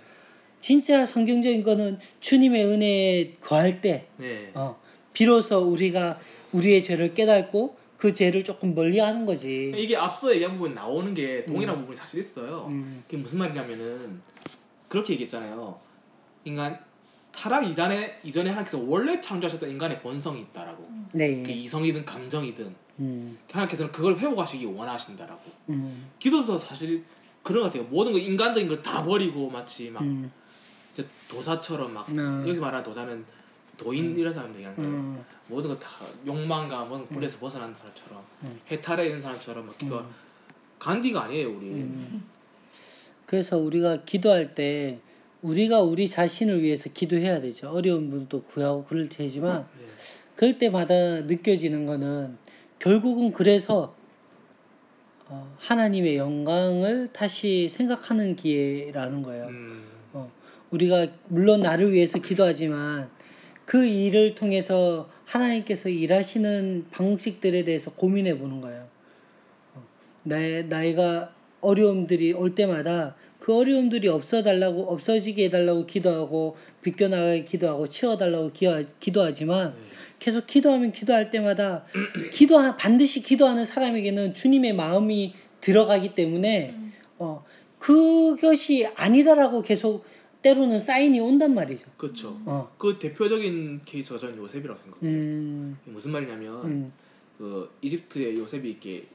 진짜 0.60 1.06
성경적인 1.06 1.64
거는 1.64 2.00
주님의 2.20 2.66
은혜에 2.66 3.36
거할 3.40 3.82
때 3.82 4.08
네. 4.18 4.52
어, 4.54 4.80
비로소 5.14 5.60
우리가 5.60 6.20
우리의 6.52 6.84
죄를 6.84 7.14
깨닫고 7.14 7.78
그 7.98 8.14
죄를 8.14 8.44
조금 8.44 8.76
멀리하는 8.76 9.26
거지. 9.26 9.74
이게 9.76 9.96
앞서 9.96 10.34
얘기한 10.34 10.54
부분 10.54 10.74
나오는 10.74 11.14
게 11.14 11.46
동일한 11.46 11.80
부분이 11.80 11.96
사실 11.96 12.20
있어요. 12.20 12.66
음. 12.70 13.04
그게 13.08 13.18
무슨 13.18 13.40
말이냐면은 13.40 14.22
그렇게 14.88 15.14
얘기했잖아요. 15.14 15.80
인간 16.46 16.80
타락 17.40 17.66
이전에 17.66 18.20
이전에 18.24 18.50
하나님께서 18.50 18.84
원래 18.86 19.22
창조하셨던 19.22 19.70
인간의 19.70 20.02
본성이 20.02 20.42
있다라고. 20.42 20.90
네. 21.14 21.42
그 21.42 21.52
이성이든 21.52 22.04
감정이든 22.04 22.76
음. 23.00 23.38
하나님께서는 23.50 23.94
그걸 23.94 24.18
회복하시기 24.18 24.66
원하신다라고. 24.66 25.42
음. 25.70 26.10
기도도 26.20 26.58
사실 26.58 27.02
그런 27.42 27.64
것 27.64 27.70
같아요. 27.72 27.88
모든 27.90 28.12
거 28.12 28.18
인간적인 28.18 28.68
걸 28.68 28.84
다 28.84 29.02
버리고 29.06 29.50
마치 29.50 29.90
막 29.90 30.04
음. 30.04 30.30
이제 30.94 31.06
도사처럼 31.30 31.94
막 31.94 32.10
음. 32.10 32.42
여기서 32.46 32.60
말하는 32.60 32.84
도사는 32.84 33.24
도인 33.78 34.20
이런 34.20 34.34
사람들 34.34 34.60
얘기하는 34.60 34.76
거예요. 34.84 34.98
음. 34.98 35.24
모든 35.48 35.70
거 35.70 35.80
다 35.80 35.88
욕망과 36.28 36.84
모든 36.86 37.08
불에서 37.08 37.40
벗어나는 37.40 37.74
사람처럼 37.74 38.22
음. 38.44 38.60
해탈해 38.70 39.06
있는 39.06 39.22
사람처럼 39.22 39.66
막 39.66 39.78
기도. 39.78 39.98
음. 40.00 40.06
간디가 40.78 41.24
아니에요 41.24 41.48
우리. 41.56 41.68
음. 41.68 42.24
그래서 43.26 43.58
우리가 43.58 44.04
기도할 44.04 44.56
때 44.56 45.00
우리가 45.42 45.82
우리 45.82 46.10
자신을 46.10 46.62
위해서 46.62 46.90
기도해야 46.94 47.42
되죠. 47.42 47.70
어려운 47.70 48.10
분도 48.10 48.42
구하고 48.44 48.84
그럴 48.84 49.08
테지만 49.08 49.66
네. 49.80 49.86
그럴 50.36 50.58
때마다 50.58 51.22
느껴지는 51.22 51.86
거는 51.86 52.38
결국은 52.80 53.32
그래서 53.32 53.96
어, 55.28 55.56
하나님의 55.60 56.18
영광을 56.18 57.10
다시 57.14 57.70
생각하는 57.70 58.36
기회라는 58.36 59.22
거예요. 59.22 59.48
음. 59.48 59.84
어, 60.14 60.32
우리가 60.72 61.08
물론 61.28 61.62
나를 61.62 61.94
위해서 61.94 62.20
기도하지만 62.20 63.10
그 63.66 63.86
일을 63.86 64.34
통해서 64.34 65.10
하나님께서 65.26 65.90
일하시는 65.90 66.88
방식들에 66.90 67.64
대해서 67.64 67.92
고민해 67.92 68.40
보는 68.40 68.62
거예요. 68.62 68.88
어, 69.76 69.84
내 70.24 70.64
나이가 70.64 71.34
어려움들이 71.62 72.34
올 72.34 72.56
때마다 72.56 73.16
그 73.40 73.56
어려움들이 73.56 74.08
없어달라고 74.08 74.92
없어지게 74.92 75.46
해달라고 75.46 75.86
기도하고 75.86 76.58
비껴나가게 76.82 77.46
기도하고 77.46 77.88
치워달라고 77.88 78.52
기도, 78.52 78.84
기도하지만 79.00 79.74
네. 79.74 79.80
계속 80.20 80.46
기도하면 80.46 80.92
기도할 80.92 81.32
때마다 81.32 81.86
기도 82.32 82.58
반드시 82.78 83.24
기도하는 83.24 83.66
사람에게는 83.66 84.34
주님의 84.34 84.74
마음이 84.74 85.34
들어가기 85.62 86.16
때문에 86.16 86.72
음. 86.76 86.94
어 87.18 87.46
그것이 87.80 88.86
아니다라고 88.96 89.62
계속 89.62 90.06
때로는 90.42 90.80
사인이 90.80 91.20
온단 91.20 91.54
말이죠. 91.54 91.90
그렇죠. 91.98 92.40
어. 92.46 92.74
그 92.78 92.98
대표적인 93.00 93.82
케이스가 93.86 94.20
저는 94.20 94.38
요셉이라고 94.38 94.78
생각해요. 94.78 95.10
음. 95.10 95.78
무슨 95.86 96.12
말이냐면 96.12 96.66
음. 96.66 96.94
그 97.38 97.70
이집트에 97.82 98.36
요셉이 98.36 98.70
이렇게 98.70 99.08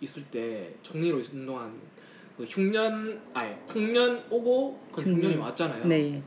있을 0.00 0.24
때 0.24 0.74
총리로 0.82 1.20
있는 1.20 1.46
동안 1.46 1.72
그 2.36 2.44
흉년 2.44 3.20
아니 3.32 3.54
풍년 3.66 4.22
오고 4.30 4.78
그 4.92 5.00
흉년. 5.02 5.20
풍년이 5.20 5.36
왔잖아요. 5.36 5.86
네. 5.86 6.22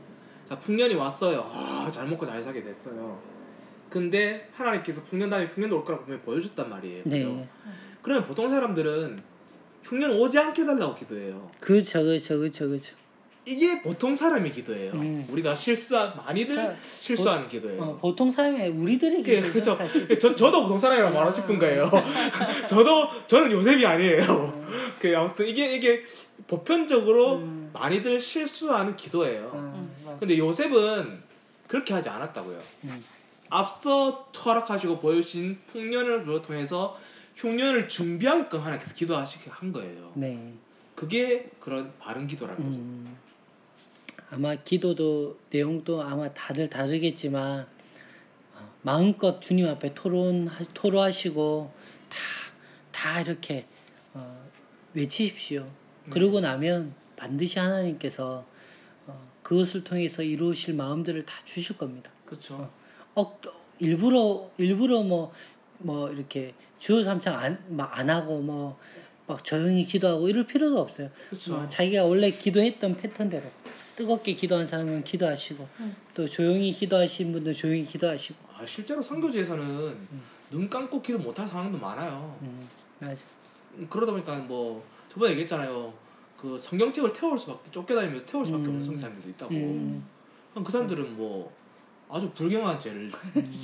자 0.48 0.58
풍년이 0.58 0.94
왔어요. 0.94 1.48
아, 1.52 1.88
잘 1.92 2.06
먹고 2.08 2.26
잘 2.26 2.42
사게 2.42 2.62
됐어요. 2.62 3.20
근데 3.88 4.48
하나님께서 4.52 5.02
풍년 5.02 5.30
다음에 5.30 5.46
흉년도 5.46 5.76
올 5.78 5.84
거라고 5.84 6.04
분명히 6.04 6.24
보여줬단 6.24 6.68
말이에요. 6.68 7.04
그죠? 7.04 7.16
네. 7.16 7.48
그러면 8.02 8.24
보통 8.26 8.48
사람들은 8.48 9.18
흉년 9.84 10.12
오지 10.12 10.38
않게 10.38 10.62
해달라고 10.62 10.94
기도해요. 10.96 11.50
그렇죠. 11.60 12.02
그렇죠. 12.02 12.38
그렇죠. 12.38 12.68
그렇죠. 12.68 12.96
이게 13.46 13.80
보통 13.80 14.14
사람의 14.14 14.52
기도예요. 14.52 14.92
음. 14.92 15.26
우리가 15.30 15.54
실수한 15.54 16.14
많이들 16.16 16.54
그러니까 16.54 16.78
실수하는 16.84 17.48
기도예요. 17.48 17.82
어, 17.82 17.98
보통 17.98 18.30
사람이 18.30 18.68
우리들의 18.68 19.22
그게 19.22 19.40
기도죠, 19.40 19.52
그죠. 19.52 19.76
사실. 19.76 20.18
저 20.18 20.34
저도 20.34 20.62
보통 20.62 20.78
사람이라고 20.78 21.14
말하고 21.14 21.32
싶은 21.32 21.58
거예요. 21.58 21.90
저도 22.68 23.26
저는 23.26 23.50
요셉이 23.52 23.84
아니에요. 23.86 24.66
그 25.00 25.16
아무튼 25.16 25.46
이게 25.46 25.74
이게 25.74 26.04
보편적으로 26.46 27.36
음. 27.36 27.70
많이들 27.72 28.20
실수하는 28.20 28.96
기도예요. 28.96 29.50
음. 29.54 30.16
근데 30.18 30.36
요셉은 30.36 31.22
그렇게 31.66 31.94
하지 31.94 32.08
않았다고요. 32.08 32.58
음. 32.84 33.04
앞서 33.48 34.30
허락하시고 34.44 35.00
보여주신 35.00 35.58
풍년을 35.72 36.24
통해서 36.42 36.98
흉년을 37.36 37.88
준비하게끔 37.88 38.60
하나님께서 38.60 38.94
기도하시게 38.94 39.50
한 39.50 39.72
거예요. 39.72 40.12
네. 40.14 40.52
그게 40.94 41.50
그런 41.58 41.92
바른 41.98 42.26
기도라는 42.26 42.62
거죠. 42.62 43.20
음. 44.32 44.34
아마 44.34 44.54
기도도 44.54 45.38
내용도 45.50 46.02
아마 46.02 46.32
다들 46.32 46.68
다르겠지만 46.68 47.66
어, 48.54 48.74
마음껏 48.82 49.40
주님 49.40 49.66
앞에 49.68 49.94
토론 49.94 50.48
토로하시고 50.74 51.72
다 52.08 52.40
다 53.00 53.20
이렇게 53.22 53.66
어, 54.12 54.46
외치십시오. 54.92 55.66
그러고 56.10 56.40
나면 56.40 56.94
반드시 57.16 57.58
하나님께서 57.58 58.44
어, 59.06 59.30
그것을 59.42 59.84
통해서 59.84 60.22
이루실 60.22 60.74
마음들을 60.74 61.24
다 61.24 61.34
주실 61.44 61.78
겁니다. 61.78 62.10
그렇죠. 62.26 62.70
어, 63.14 63.38
일부러 63.78 64.50
일부러 64.58 65.02
뭐뭐 65.02 66.10
이렇게 66.12 66.52
주어 66.78 67.02
삼창 67.02 67.38
안안 67.38 68.10
하고 68.10 68.40
뭐 68.40 68.78
막 69.30 69.44
조용히 69.44 69.84
기도하고 69.84 70.28
이럴 70.28 70.44
필요도 70.44 70.80
없어요. 70.80 71.08
그렇죠. 71.28 71.54
어, 71.54 71.68
자기가 71.68 72.04
원래 72.04 72.32
기도했던 72.32 72.96
패턴대로 72.96 73.44
뜨겁게 73.96 74.32
기도한 74.34 74.64
사람은 74.66 75.04
기도하시고 75.04 75.68
음. 75.80 75.96
또 76.14 76.26
조용히 76.26 76.72
기도하신 76.72 77.32
분들 77.32 77.54
조용히 77.54 77.84
기도하시고 77.84 78.38
아, 78.56 78.64
실제로 78.66 79.02
선교지에서는 79.02 79.96
눈 80.50 80.68
감고 80.68 81.00
기도 81.02 81.18
못할 81.18 81.46
상황도 81.46 81.78
많아요. 81.78 82.36
음, 82.42 82.66
맞아. 82.98 83.22
음, 83.76 83.86
그러다 83.88 84.12
보니까 84.12 84.36
뭐 84.36 84.84
저번에 85.12 85.32
얘기했잖아요. 85.32 85.92
그 86.36 86.58
성경책을 86.58 87.12
태울 87.12 87.38
수밖에 87.38 87.70
쫓겨다니면서 87.70 88.26
태울 88.26 88.44
수밖에 88.46 88.64
없는 88.64 88.80
음. 88.80 88.84
성사님들도 88.84 89.28
있다고. 89.30 89.54
음, 89.54 90.04
그 90.64 90.72
사람들은 90.72 91.16
뭐 91.16 91.52
아주 92.08 92.30
불경한 92.32 92.80
죄를 92.80 93.10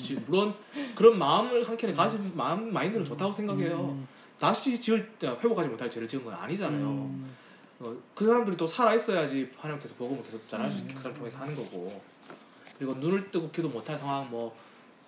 지- 0.02 0.14
물론 0.26 0.54
그런 0.94 1.18
마음을 1.18 1.66
한켠에 1.68 1.92
가진 1.94 2.32
마음 2.36 2.72
마인드는 2.72 3.04
좋다고 3.04 3.32
생각해요. 3.32 3.96
음, 3.98 4.06
다시 4.38 4.80
지을 4.80 5.08
때 5.18 5.26
회복하지 5.28 5.68
못할 5.68 5.90
죄를 5.90 6.06
지은 6.06 6.22
건 6.24 6.34
아니잖아요. 6.34 7.10
음, 7.80 7.86
어, 7.86 7.96
그 8.14 8.26
사람들이 8.26 8.56
또 8.56 8.66
살아 8.66 8.94
있어야지 8.94 9.50
하나님께서 9.56 9.94
복음을 9.96 10.22
계속 10.24 10.48
전할 10.48 10.70
수 10.70 10.78
있게 10.78 10.92
음. 10.92 10.94
그 10.94 11.02
사람 11.02 11.16
통해서 11.16 11.38
하는 11.38 11.54
거고. 11.54 12.00
그리고 12.78 12.94
눈을 12.94 13.30
뜨고 13.30 13.50
기도 13.50 13.68
못할 13.68 13.98
상황 13.98 14.28
뭐, 14.30 14.54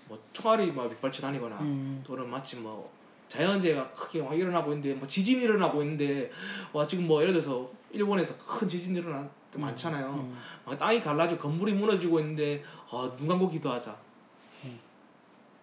뭐 0.09 0.19
총알이 0.33 0.71
뭐 0.71 0.89
밑발쳐 0.89 1.21
다니거나 1.23 1.57
음, 1.61 2.03
또는 2.07 2.29
마치 2.29 2.57
뭐 2.57 2.91
자연재해가 3.29 3.91
크게 3.91 4.23
막 4.23 4.35
일어나고 4.35 4.73
있는데 4.73 4.95
뭐 4.95 5.07
지진이 5.07 5.43
일어나고 5.43 5.83
있는데 5.83 6.31
와 6.73 6.87
지금 6.87 7.07
뭐 7.07 7.21
예를 7.21 7.35
들어서 7.35 7.71
일본에서 7.91 8.35
큰 8.39 8.67
지진 8.67 8.97
이 8.97 8.99
일어나 8.99 9.29
많잖아요. 9.55 10.11
음. 10.15 10.39
막 10.65 10.79
땅이 10.79 11.01
갈라지고 11.01 11.41
건물이 11.41 11.75
무너지고 11.75 12.21
있는데 12.21 12.65
아, 12.91 13.11
눈 13.19 13.29
감고 13.29 13.51
기도하자. 13.51 13.97
음. 14.65 14.79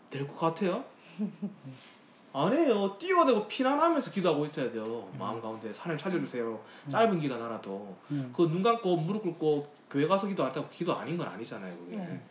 될것 0.10 0.38
같아요? 0.38 0.84
안 2.36 2.52
해요. 2.54 2.96
뛰어대고 3.00 3.48
피난하면서 3.48 4.12
기도하고 4.12 4.46
있어야 4.46 4.70
돼요. 4.72 5.08
마음 5.18 5.42
가운데 5.42 5.72
하나님 5.78 5.98
살려주세요. 5.98 6.60
짧은 6.90 7.20
기도 7.22 7.36
하나라도. 7.36 7.96
음. 8.12 8.34
그눈 8.36 8.62
감고 8.62 8.98
무릎 8.98 9.24
꿇고 9.24 9.68
교회 9.90 10.06
가서 10.06 10.28
기도한다고 10.28 10.68
기도 10.70 10.94
아닌 10.94 11.18
건 11.18 11.28
아니잖아요. 11.28 11.78
그게. 11.78 11.96
네. 11.98 12.22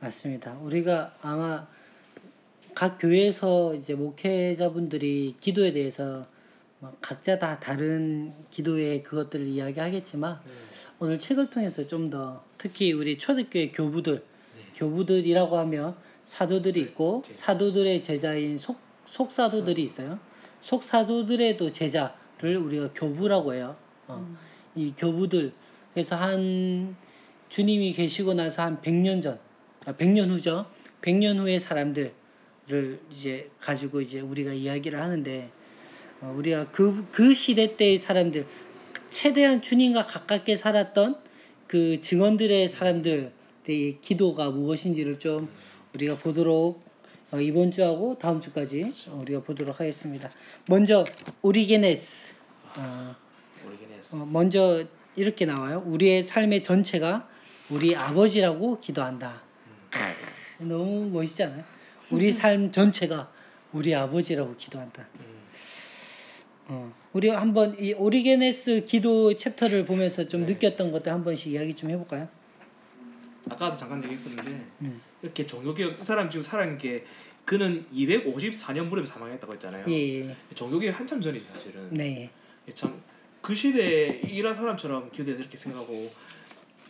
맞습니다. 0.00 0.52
우리가 0.60 1.14
아마 1.22 1.66
각 2.74 2.98
교회에서 2.98 3.74
이제 3.74 3.94
목회자분들이 3.94 5.36
기도에 5.40 5.72
대해서 5.72 6.26
뭐 6.78 6.94
각자 7.00 7.38
다 7.38 7.58
다른 7.58 8.34
기도의 8.50 9.02
그것들을 9.02 9.46
이야기하겠지만 9.46 10.40
네. 10.44 10.52
오늘 10.98 11.16
책을 11.16 11.48
통해서 11.48 11.86
좀 11.86 12.10
더 12.10 12.44
특히 12.58 12.92
우리 12.92 13.16
초대교회 13.16 13.68
교부들 13.68 14.16
네. 14.56 14.62
교부들이라고 14.74 15.56
하면 15.58 15.96
사도들이 16.26 16.80
있고 16.80 17.22
제- 17.24 17.32
사도들의 17.32 18.02
제자인 18.02 18.58
속 18.58 18.78
속사도들이 19.06 19.82
있어요. 19.84 20.18
속사도들의도 20.60 21.70
제자를 21.70 22.56
우리가 22.56 22.90
교부라고 22.92 23.54
해요. 23.54 23.76
어. 24.08 24.16
음. 24.16 24.36
이 24.74 24.92
교부들 24.96 25.52
그래서 25.94 26.16
한 26.16 26.96
주님이 27.48 27.92
계시고 27.92 28.34
나서 28.34 28.62
한 28.62 28.82
100년 28.82 29.22
전, 29.22 29.38
아, 29.86 29.92
100년 29.92 30.28
후죠. 30.28 30.66
100년 31.00 31.38
후의 31.38 31.60
사람들을 31.60 32.12
이제 33.12 33.48
가지고 33.60 34.00
이제 34.00 34.20
우리가 34.20 34.52
이야기를 34.52 35.00
하는데 35.00 35.50
어, 36.20 36.34
우리가 36.36 36.70
그, 36.72 37.06
그 37.12 37.32
시대 37.32 37.76
때의 37.76 37.98
사람들 37.98 38.46
최대한 39.10 39.62
주님과 39.62 40.06
가깝게 40.06 40.56
살았던 40.56 41.16
그 41.68 42.00
증언들의 42.00 42.68
사람들의 42.68 43.30
기도가 44.00 44.50
무엇인지를 44.50 45.18
좀 45.20 45.48
우리가 45.96 46.18
보도록 46.18 46.84
어, 47.32 47.40
이번 47.40 47.70
주하고 47.70 48.18
다음 48.18 48.40
주까지 48.40 48.90
어, 49.08 49.18
우리가 49.22 49.42
보도록 49.42 49.80
하겠습니다. 49.80 50.30
먼저 50.68 51.04
오리게네스 51.42 52.34
어, 52.76 53.16
했어. 53.98 54.16
어, 54.16 54.26
먼저 54.26 54.84
이렇게 55.16 55.46
나와요. 55.46 55.82
우리의 55.86 56.22
삶의 56.22 56.60
전체가 56.62 57.28
우리 57.70 57.96
아버지라고 57.96 58.78
기도한다. 58.80 59.42
너무 60.58 61.06
멋있잖아요. 61.06 61.64
우리 62.10 62.30
삶 62.30 62.70
전체가 62.70 63.32
우리 63.72 63.94
아버지라고 63.94 64.54
기도한다. 64.56 65.08
음. 65.18 65.36
어, 66.68 66.92
우리 67.12 67.30
한번 67.30 67.76
이 67.80 67.94
오리게네스 67.94 68.84
기도 68.84 69.34
챕터를 69.34 69.86
보면서 69.86 70.28
좀 70.28 70.44
네. 70.44 70.52
느꼈던 70.52 70.92
것들 70.92 71.10
한 71.10 71.24
번씩 71.24 71.52
이야기 71.52 71.72
좀 71.74 71.90
해볼까요? 71.90 72.28
아까도 73.48 73.78
잠깐 73.78 74.04
얘기했었는데 74.04 74.66
음. 74.82 75.00
이렇게 75.26 75.46
종교개혁 75.46 76.00
이 76.00 76.04
사람 76.04 76.30
지금 76.30 76.42
살아있는 76.42 76.78
게 76.78 77.04
그는 77.44 77.84
254년 77.92 78.86
무렵에 78.86 79.06
사망했다고 79.06 79.52
했잖아요. 79.54 79.84
예, 79.88 80.28
예. 80.28 80.36
종교개혁 80.54 80.98
한참 80.98 81.20
전이지 81.20 81.46
사실은. 81.46 81.88
네. 81.92 82.30
참 82.74 83.06
그 83.46 83.54
시대에 83.54 84.22
이런 84.26 84.56
사람처럼 84.56 85.08
교대에서 85.10 85.38
이렇게 85.40 85.56
생각하고 85.56 86.10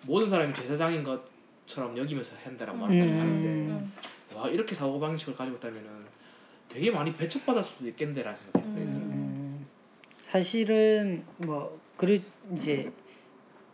모든 0.07 0.31
사람이 0.31 0.55
제사장인 0.55 1.05
것처럼 1.05 1.99
여기면서 1.99 2.35
한다라고 2.43 2.79
말하는 2.79 3.03
음. 3.07 3.21
하는데 3.21 3.49
음. 3.49 3.93
와 4.35 4.49
이렇게 4.49 4.75
사고 4.75 4.99
방식을 4.99 5.37
가지고 5.37 5.59
있다면은 5.59 5.85
되게 6.71 6.91
많이 6.91 7.15
배척받을 7.15 7.63
수도 7.63 7.87
있겠는데라는 7.89 8.39
생각했어요. 8.39 8.75
저는. 8.87 8.91
음, 8.95 9.67
사실은 10.31 11.25
뭐 11.37 11.79
그리 11.99 12.23
이제 12.55 12.91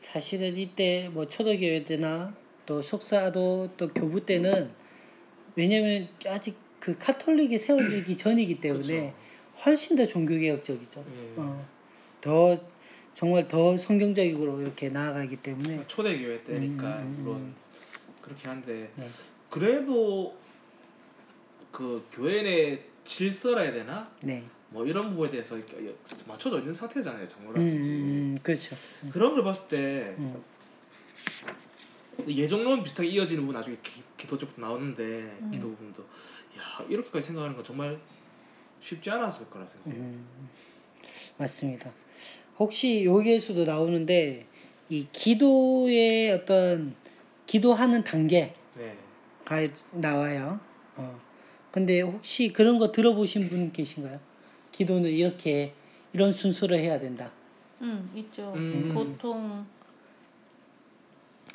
사실은 0.00 0.56
이때 0.56 1.08
뭐 1.12 1.28
초대교회 1.28 1.84
때나 1.84 2.34
또 2.72 2.80
속사도 2.80 3.68
또 3.76 3.88
교부 3.92 4.24
때는 4.24 4.70
왜냐면 5.56 6.08
아직 6.26 6.56
그 6.80 6.96
카톨릭이 6.96 7.58
세워지기 7.58 8.16
전이기 8.16 8.60
때문에 8.62 9.12
그렇죠. 9.12 9.14
훨씬 9.66 9.94
더 9.94 10.06
종교개혁적이죠. 10.06 11.04
예. 11.06 11.34
어, 11.36 11.66
더 12.22 12.56
정말 13.12 13.46
더 13.46 13.76
성경적으로 13.76 14.62
이렇게 14.62 14.88
나아가기 14.88 15.36
때문에 15.36 15.84
초대 15.86 16.18
교회 16.18 16.42
때니까 16.42 17.00
음, 17.00 17.02
음, 17.02 17.02
음. 17.02 17.16
물론 17.18 17.54
그렇긴 18.22 18.48
한데 18.48 18.90
네. 18.96 19.06
그래도 19.50 20.34
그 21.70 22.06
교회 22.10 22.42
내 22.42 22.80
질서라 23.04 23.62
해야 23.62 23.72
되나 23.72 24.10
네. 24.22 24.44
뭐 24.70 24.86
이런 24.86 25.10
부분에 25.10 25.30
대해서 25.30 25.58
맞춰져 26.26 26.60
있는 26.60 26.72
상태잖아요 26.72 27.24
음, 27.24 27.28
장로라든지 27.28 27.90
음, 27.90 28.38
그렇죠. 28.42 28.74
그런 29.12 29.34
걸 29.34 29.44
봤을 29.44 29.68
때 29.68 30.14
음, 30.16 30.42
예정론 32.28 32.82
비슷하게 32.82 33.08
이어지는 33.08 33.42
부분 33.42 33.54
나중에 33.54 33.76
기, 33.82 34.02
기도 34.16 34.38
쪽 34.38 34.52
나오는데 34.60 35.02
음. 35.40 35.50
기도 35.52 35.68
부분도 35.70 36.02
야 36.02 36.84
이렇게까지 36.88 37.26
생각하는 37.26 37.56
건 37.56 37.64
정말 37.64 37.98
쉽지 38.80 39.10
않았을 39.10 39.48
거라 39.48 39.64
생각해요. 39.66 40.02
음, 40.02 40.48
맞습니다. 41.38 41.92
혹시 42.58 43.04
여기에서도 43.04 43.64
나오는데 43.64 44.46
이 44.88 45.06
기도의 45.12 46.32
어떤 46.32 46.94
기도하는 47.46 48.04
단계가 48.04 48.52
네. 48.76 48.96
나와요. 49.92 50.60
어. 50.96 51.20
근데 51.70 52.02
혹시 52.02 52.52
그런 52.52 52.78
거 52.78 52.92
들어보신 52.92 53.48
분 53.48 53.72
계신가요? 53.72 54.20
기도는 54.72 55.10
이렇게 55.10 55.72
이런 56.12 56.32
순서로 56.32 56.76
해야 56.76 56.98
된다. 57.00 57.32
음, 57.80 58.10
있죠. 58.14 58.52
음. 58.54 58.92
보통 58.92 59.66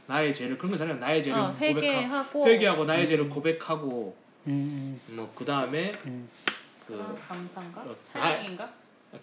나의 0.07 0.33
죄를 0.33 0.57
그런 0.57 0.71
거잖아요. 0.71 0.97
나의 0.97 1.21
죄를 1.21 1.37
어, 1.37 1.51
고백하고 1.53 1.85
회개하고 1.85 2.47
회개하고 2.47 2.85
나의 2.85 3.07
죄를 3.07 3.29
고백하고 3.29 4.15
음, 4.47 4.99
뭐 5.11 5.29
그 5.35 5.43
다음에 5.45 5.93
음, 6.05 6.29
그 6.87 6.95
아, 7.01 7.13
감사인가? 7.27 7.81
어, 7.81 7.95
찬양인가? 8.05 8.69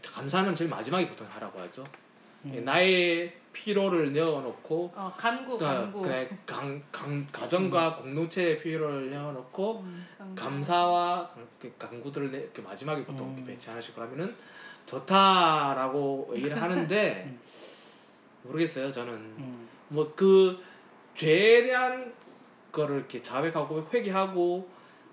감사는 0.02 0.54
제일 0.54 0.68
마지막에 0.70 1.08
보통 1.08 1.26
하라고 1.30 1.58
하죠. 1.60 1.84
음. 2.44 2.62
나의 2.64 3.32
피로를 3.54 4.12
내어놓고 4.12 4.92
어, 4.94 5.14
간구, 5.16 5.58
그러니까 5.58 5.80
간구. 5.82 6.02
그래, 6.02 6.28
강, 6.44 6.82
강, 6.92 7.26
가정과 7.32 7.96
공동체의 7.96 8.60
피로를 8.60 9.10
내어놓고 9.10 9.80
음. 9.80 10.06
감사와 10.36 11.30
그 11.60 11.72
강구들을 11.78 12.32
내, 12.32 12.38
이렇게 12.40 12.60
마지막에 12.60 13.04
보통 13.04 13.28
음. 13.28 13.36
이렇게 13.38 13.52
배치하는 13.52 13.80
식으로 13.80 14.04
하면은 14.06 14.34
좋다라고 14.86 16.32
얘기를 16.34 16.60
하는데 16.60 17.24
음. 17.26 17.40
모르겠어요. 18.42 18.92
저는 18.92 19.12
음, 19.14 19.68
뭐그 19.88 20.62
죄에 21.14 21.62
대한 21.64 22.12
거를 22.72 22.96
이렇게 22.96 23.22
자백하고 23.22 23.88
회개하고 23.92 24.68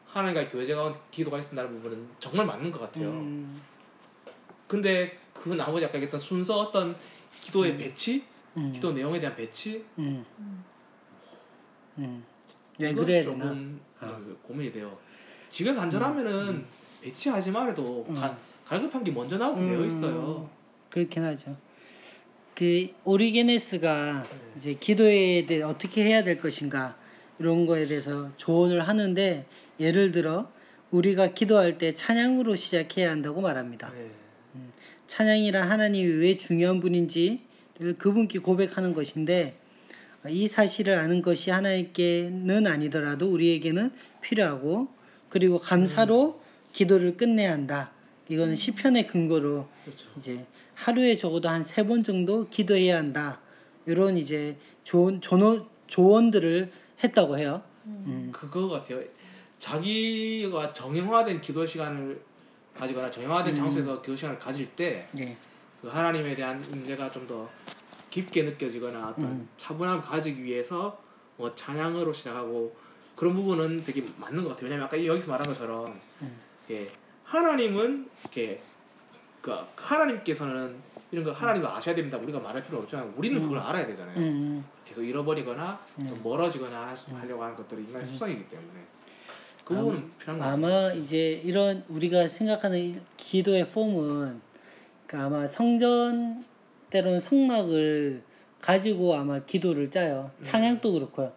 하나님과 0.08 0.50
교제 0.50 0.74
가운데 0.74 1.00
기도가 1.10 1.40
있다는 1.40 1.72
부분은 1.76 2.08
정말 2.20 2.46
맞는 2.46 2.72
것 2.72 2.82
같아요. 2.82 3.10
음, 3.10 3.62
근데 4.68 5.18
그 5.34 5.50
나머지 5.50 5.86
아까 5.86 5.96
얘기했던 5.96 6.20
순서 6.20 6.60
어떤 6.60 6.96
기도의 7.42 7.76
배치, 7.78 8.24
음, 8.58 8.72
기도 8.74 8.92
내용에 8.92 9.20
대한 9.20 9.36
배치 9.36 9.86
음, 9.98 10.26
음. 10.40 10.64
음. 12.00 12.26
왜 12.78 12.92
이건 12.92 13.06
그래야 13.06 13.24
조금? 13.24 13.80
어, 14.02 14.06
아. 14.06 14.20
고민이 14.42 14.72
돼요. 14.72 14.98
지금 15.50 15.76
간절하면은 15.76 16.66
배치하지 17.02 17.52
말아도 17.52 18.06
음. 18.10 18.16
가, 18.16 18.36
갈급한 18.66 19.04
게 19.04 19.12
먼저 19.12 19.38
나오게 19.38 19.66
되어 19.66 19.86
있어요. 19.86 20.50
그렇긴 20.90 21.24
하죠. 21.24 21.56
그 22.62 22.90
오리게네스가 23.06 24.28
네. 24.30 24.38
이제 24.56 24.74
기도에 24.80 25.48
대해 25.48 25.64
어떻게 25.64 26.06
해야 26.06 26.24
될 26.24 26.40
것인가 26.40 26.96
이런 27.40 27.66
거에 27.66 27.86
대해서 27.86 28.30
조언을 28.38 28.88
하는데 28.88 29.48
예를 29.80 30.12
들어 30.12 30.52
우리가 30.92 31.34
기도할 31.34 31.80
때 31.80 31.96
찬양으로 31.96 32.56
시작해야 32.56 33.10
한다고 33.10 33.42
말합니다. 33.42 33.92
네. 33.92 34.12
찬양이란 35.08 35.72
하나님이 35.72 36.08
왜 36.08 36.38
중요한 36.38 36.80
분인지를 36.82 37.98
그분께 37.98 38.38
고백하는 38.38 38.94
것인데 38.94 39.56
이 40.30 40.48
사실을 40.48 41.00
아는 41.00 41.24
것이 41.24 41.50
하나님께는 41.50 42.68
아니더라도 42.68 43.28
우리에게는 43.32 43.90
필요하고 44.22 44.88
그리고 45.30 45.58
감사로 45.58 46.40
기도를 46.74 47.18
끝내야 47.18 47.54
한다. 47.54 47.92
이거는 48.30 48.56
시편의 48.56 49.08
근거로 49.08 49.68
그렇죠. 49.84 50.10
이제 50.16 50.46
하루에 50.82 51.16
적어도 51.16 51.48
한 51.48 51.62
세 51.64 51.84
번 51.86 52.04
정도 52.04 52.48
기도해야 52.50 52.98
한다. 52.98 53.40
이런 53.86 54.18
이제 54.18 54.58
조언 54.84 55.22
조언 55.22 55.68
조언들을 55.88 56.72
했다고 57.04 57.38
해요. 57.38 57.62
음. 57.86 58.30
그거 58.32 58.68
같아요. 58.68 59.00
자기가 59.60 60.74
정형화된 60.74 61.40
기도 61.42 61.66
시간을 61.66 62.20
가지거나 62.76 63.12
정형화된 63.12 63.54
음. 63.54 63.56
장소에서 63.56 64.02
기도 64.02 64.16
시간을 64.16 64.40
가질 64.40 64.76
때그 64.76 65.08
네. 65.18 65.38
하나님에 65.84 66.36
대한 66.36 66.64
인내가 66.72 67.12
좀 67.12 67.28
더 67.28 67.48
깊게 68.10 68.44
느껴지거나 68.44 69.10
어떤 69.10 69.24
음. 69.26 69.48
차분함을 69.58 70.02
가지기 70.02 70.44
위해서 70.44 71.00
뭐 71.38 71.54
찬양으로 71.56 72.12
시작하고 72.12 72.76
그런 73.16 73.34
부분은 73.36 73.84
되게 73.86 74.04
맞는 74.18 74.44
것 74.44 74.50
같아요. 74.50 74.66
왜냐면 74.66 74.86
아까 74.88 75.06
여기서 75.06 75.32
말한 75.32 75.48
것처럼 75.48 75.98
음. 76.22 76.38
예, 76.72 76.90
하나님은 77.24 78.10
이렇게 78.22 78.60
그 79.42 79.52
하나님께서는 79.76 80.76
이런 81.12 81.26
거 81.26 81.32
하나님을 81.32 81.68
아셔야 81.68 81.96
됩니다. 81.96 82.18
우리가 82.18 82.40
말할 82.40 82.64
필요 82.64 82.78
없지만 82.80 83.14
우리는 83.18 83.38
음. 83.38 83.44
그걸 83.44 83.58
알아야 83.60 83.86
되잖아요. 83.88 84.18
음, 84.18 84.64
계속 84.86 85.04
잃어버리거나 85.04 85.80
좀 85.96 86.08
음. 86.08 86.20
멀어지거나 86.24 86.96
하려고 87.20 87.44
하는 87.44 87.56
것들이 87.56 87.82
인간의 87.84 88.06
습성이기 88.08 88.48
때문에 88.50 88.70
그 89.66 89.74
아마- 89.74 89.84
부분은 89.84 90.12
필요한 90.20 90.40
것 90.40 90.46
같아요. 90.46 90.54
아마 90.54 90.94
이제 90.94 91.42
이런 91.44 91.84
우리가 91.90 92.28
생각하는 92.28 92.78
이 92.80 93.00
기도의 93.18 93.70
폼은 93.72 94.40
그 95.08 95.18
아마 95.18 95.46
성전 95.48 96.44
때로는 96.90 97.20
성막을 97.20 98.24
가지고 98.62 99.16
아마 99.16 99.40
기도를 99.40 99.90
짜요. 99.92 100.32
찬양도 100.44 100.94
그렇고요. 100.94 101.34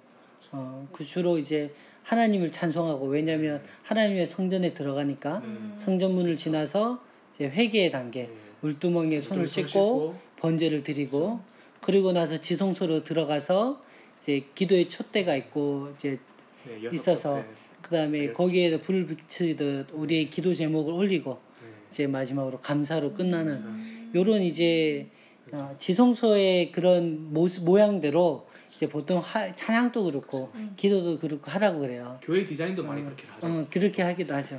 어, 0.52 0.86
그 0.92 1.02
주로 1.04 1.38
이제 1.38 1.74
하나님을 2.02 2.52
찬송하고 2.52 3.06
왜냐하면 3.06 3.62
하나님의 3.82 4.26
성전에 4.26 4.74
들어가니까 4.74 5.38
음. 5.38 5.74
성전문을 5.78 6.36
지나서 6.36 7.02
이제 7.34 7.46
회개의 7.46 7.90
단계, 7.90 8.20
예. 8.20 8.30
물두멍에 8.60 9.20
손을 9.20 9.46
손 9.46 9.66
씻고 9.66 10.18
번제를 10.36 10.82
드리고 10.82 11.40
그리고 11.80 12.12
나서 12.12 12.40
지성소로 12.40 13.04
들어가서 13.04 13.82
이제 14.20 14.46
기도의 14.54 14.88
촛대가 14.88 15.36
있고 15.36 15.92
이제 15.96 16.18
네, 16.66 16.88
있어서 16.92 17.34
번째. 17.34 17.48
그다음에 17.82 18.18
네. 18.26 18.32
거기에 18.32 18.80
불을 18.80 19.06
비추듯 19.06 19.88
우리의 19.92 20.30
기도 20.30 20.54
제목을 20.54 20.94
올리고 20.94 21.38
네. 21.62 21.68
이제 21.90 22.06
마지막으로 22.06 22.60
감사로 22.60 23.12
끝나는 23.12 23.52
음. 23.52 24.12
요런 24.14 24.42
이제 24.42 25.08
어, 25.52 25.74
지성소의 25.78 26.72
그런 26.72 27.32
모습 27.34 27.64
모양대로 27.64 28.46
이제 28.74 28.88
보통 28.88 29.18
하, 29.18 29.54
찬양도 29.54 30.04
그렇고 30.04 30.50
음. 30.54 30.72
기도도 30.76 31.18
그렇고 31.18 31.50
하라고 31.50 31.80
그래요. 31.80 32.18
교회 32.22 32.46
디자인도 32.46 32.82
많이 32.82 33.02
그렇게 33.02 33.26
하죠. 33.26 33.46
어, 33.46 33.66
그렇게 33.70 34.02
하기도 34.02 34.34
하죠. 34.34 34.58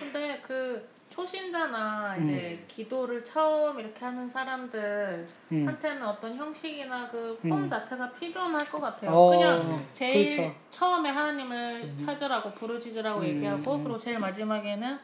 근데 0.00 0.40
그 0.42 0.93
초신자나 1.14 2.16
음. 2.18 2.22
이제 2.22 2.64
기도를 2.66 3.22
처음 3.22 3.78
이렇게 3.78 4.04
하는 4.04 4.28
사람들 4.28 5.24
음. 5.52 5.68
한테는 5.68 6.04
어떤 6.04 6.34
형식이나 6.34 7.08
그폼 7.08 7.52
음. 7.52 7.68
자체가 7.68 8.10
필요할 8.14 8.68
것 8.68 8.80
같아요. 8.80 9.12
어, 9.12 9.30
그냥 9.30 9.80
제일 9.92 10.36
그렇죠. 10.36 10.54
처음에 10.70 11.10
하나님을 11.10 11.96
찾으라고 11.96 12.50
부르짖으라고 12.54 13.20
음, 13.20 13.26
얘기하고 13.26 13.76
음. 13.76 13.84
그리고 13.84 13.96
제일 13.96 14.18
마지막에는 14.18 14.98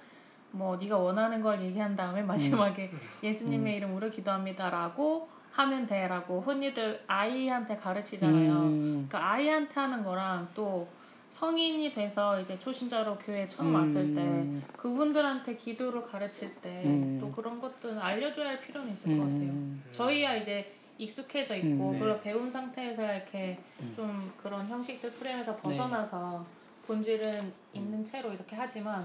뭐 0.51 0.77
네가 0.77 0.99
원하는 0.99 1.41
걸 1.41 1.63
얘기한 1.63 1.95
다음에 1.95 2.23
마지막에 2.23 2.91
예수님의 3.23 3.77
이름으로 3.77 4.11
기도합니다라고 4.11 5.29
하면 5.53 5.87
돼라고 5.87 6.41
흔히들 6.41 7.05
아이한테 7.07 7.77
가르치잖아요. 7.77 8.53
음, 8.53 9.07
그러니까 9.09 9.33
아이한테 9.33 9.79
하는 9.79 10.03
거랑 10.03 10.49
또 10.55 10.89
성인이 11.31 11.93
돼서 11.95 12.41
이제 12.41 12.59
초신자로 12.59 13.19
교회 13.19 13.47
처음 13.47 13.69
음. 13.69 13.75
왔을 13.75 14.15
때 14.15 14.77
그분들한테 14.77 15.55
기도를 15.57 16.07
가르칠 16.07 16.55
때또 16.57 16.89
음. 16.89 17.33
그런 17.35 17.61
것들은 17.61 17.99
알려줘야 17.99 18.49
할 18.49 18.61
필요는 18.61 18.93
있을 18.93 19.17
것 19.17 19.23
같아요. 19.25 19.49
음. 19.51 19.83
저희야 19.93 20.37
이제 20.37 20.75
익숙해져 20.99 21.57
있고 21.57 21.91
음, 21.91 21.93
네. 21.93 21.99
그런 21.99 22.21
배운 22.21 22.51
상태에서 22.51 23.03
이렇게 23.03 23.59
음. 23.81 23.93
좀 23.97 24.33
그런 24.43 24.69
형식들 24.69 25.11
프레임에서 25.13 25.57
벗어나서 25.57 26.45
본질은 26.87 27.53
있는 27.73 28.05
채로 28.05 28.33
이렇게 28.33 28.55
하지만 28.57 29.05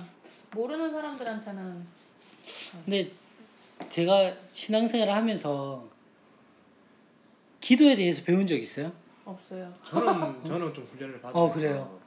모르는 0.54 0.92
사람들한테는 0.92 1.86
근데 2.84 3.12
제가 3.90 4.34
신앙생활을 4.54 5.14
하면서 5.14 5.86
기도에 7.62 7.96
대해서 7.96 8.24
배운 8.24 8.46
적 8.46 8.56
있어요? 8.56 8.92
없어요. 9.24 9.74
저는 9.86 10.44
저는 10.44 10.74
좀 10.74 10.88
훈련을 10.92 11.22
받아서 11.22 11.44
어, 11.44 11.52
그래요? 11.54 12.00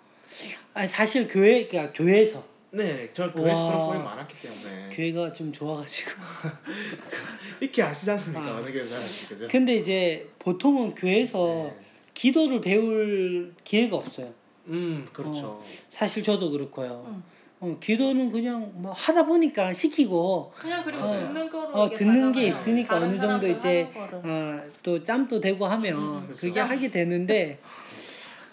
아니 0.74 0.89
사실 0.89 1.29
교회 1.29 1.66
그러니까 1.66 1.93
교회에서 1.93 2.45
네, 2.70 3.11
저 3.14 3.33
교회에서 3.33 3.64
와. 3.64 3.70
그런 3.72 3.87
포인트 3.87 4.05
많았기 4.05 4.35
때문에 4.37 4.95
교회가 4.95 5.33
좀 5.33 5.53
좋아가지고 5.53 6.11
이렇게 7.61 7.83
아시지 7.83 8.11
않습니까? 8.11 8.47
아. 8.47 8.57
어느 8.59 8.70
교회는 8.70 8.91
그죠? 9.29 9.49
근데 9.51 9.76
이제 9.76 10.29
보통은 10.39 10.95
교회에서 10.95 11.72
네. 11.79 11.87
기도를 12.14 12.61
배울 12.61 13.55
기회가 13.64 13.97
없어요. 13.97 14.33
음, 14.66 15.09
그렇죠. 15.12 15.62
사실 15.89 16.22
저도 16.22 16.51
그렇고요. 16.51 17.05
응. 17.09 17.22
어, 17.61 17.76
기도는 17.81 18.31
그냥 18.31 18.70
뭐 18.74 18.93
하다 18.93 19.24
보니까 19.26 19.72
시키고 19.72 20.53
그냥 20.57 20.85
그리고 20.85 21.03
어. 21.03 21.12
듣는 21.12 21.51
거로 21.51 21.68
어, 21.72 21.91
듣는 21.91 22.33
게. 22.33 22.47
있으니까 22.47 22.97
어느 22.99 23.18
정도 23.18 23.49
이제. 23.49 23.89
어, 23.95 24.61
또 24.83 25.03
짬도 25.03 25.41
되고 25.41 25.66
하면 25.66 25.97
음, 25.97 26.22
그렇죠. 26.24 26.41
그게 26.41 26.61
하게 26.61 26.89
되는데 26.89 27.59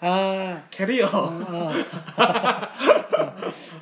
아 0.00 0.66
캐리어. 0.70 1.06
어. 1.06 1.72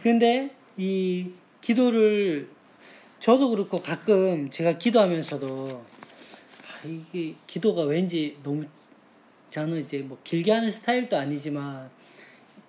근데 0.03 0.55
이 0.77 1.31
기도를 1.61 2.49
저도 3.19 3.51
그렇고 3.51 3.81
가끔 3.81 4.51
제가 4.51 4.79
기도하면서도 4.79 5.67
아, 5.67 6.87
이게 6.87 7.35
기도가 7.47 7.83
왠지 7.83 8.39
너무 8.43 8.65
저는 9.51 9.79
이제 9.79 9.99
뭐 9.99 10.19
길게 10.25 10.53
하는 10.53 10.71
스타일도 10.71 11.17
아니지만 11.17 11.91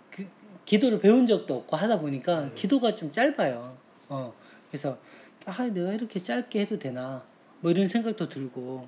그 0.10 0.26
기도를 0.66 1.00
배운 1.00 1.28
적도 1.28 1.56
없고 1.58 1.76
하다 1.76 2.00
보니까 2.00 2.42
음. 2.42 2.52
기도가 2.56 2.96
좀 2.96 3.12
짧아요. 3.12 3.78
어 4.10 4.34
그래서 4.70 4.98
아 5.46 5.64
내가 5.64 5.94
이렇게 5.94 6.22
짧게 6.22 6.62
해도 6.62 6.80
되나 6.80 7.24
뭐 7.60 7.72
이런 7.72 7.88
생각도 7.88 8.30
들고 8.30 8.88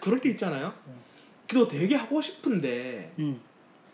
그럴 0.00 0.20
때 0.20 0.30
있잖아요. 0.30 0.72
기도 1.48 1.66
되게 1.66 1.96
하고 1.96 2.20
싶은데 2.20 3.12
음, 3.18 3.40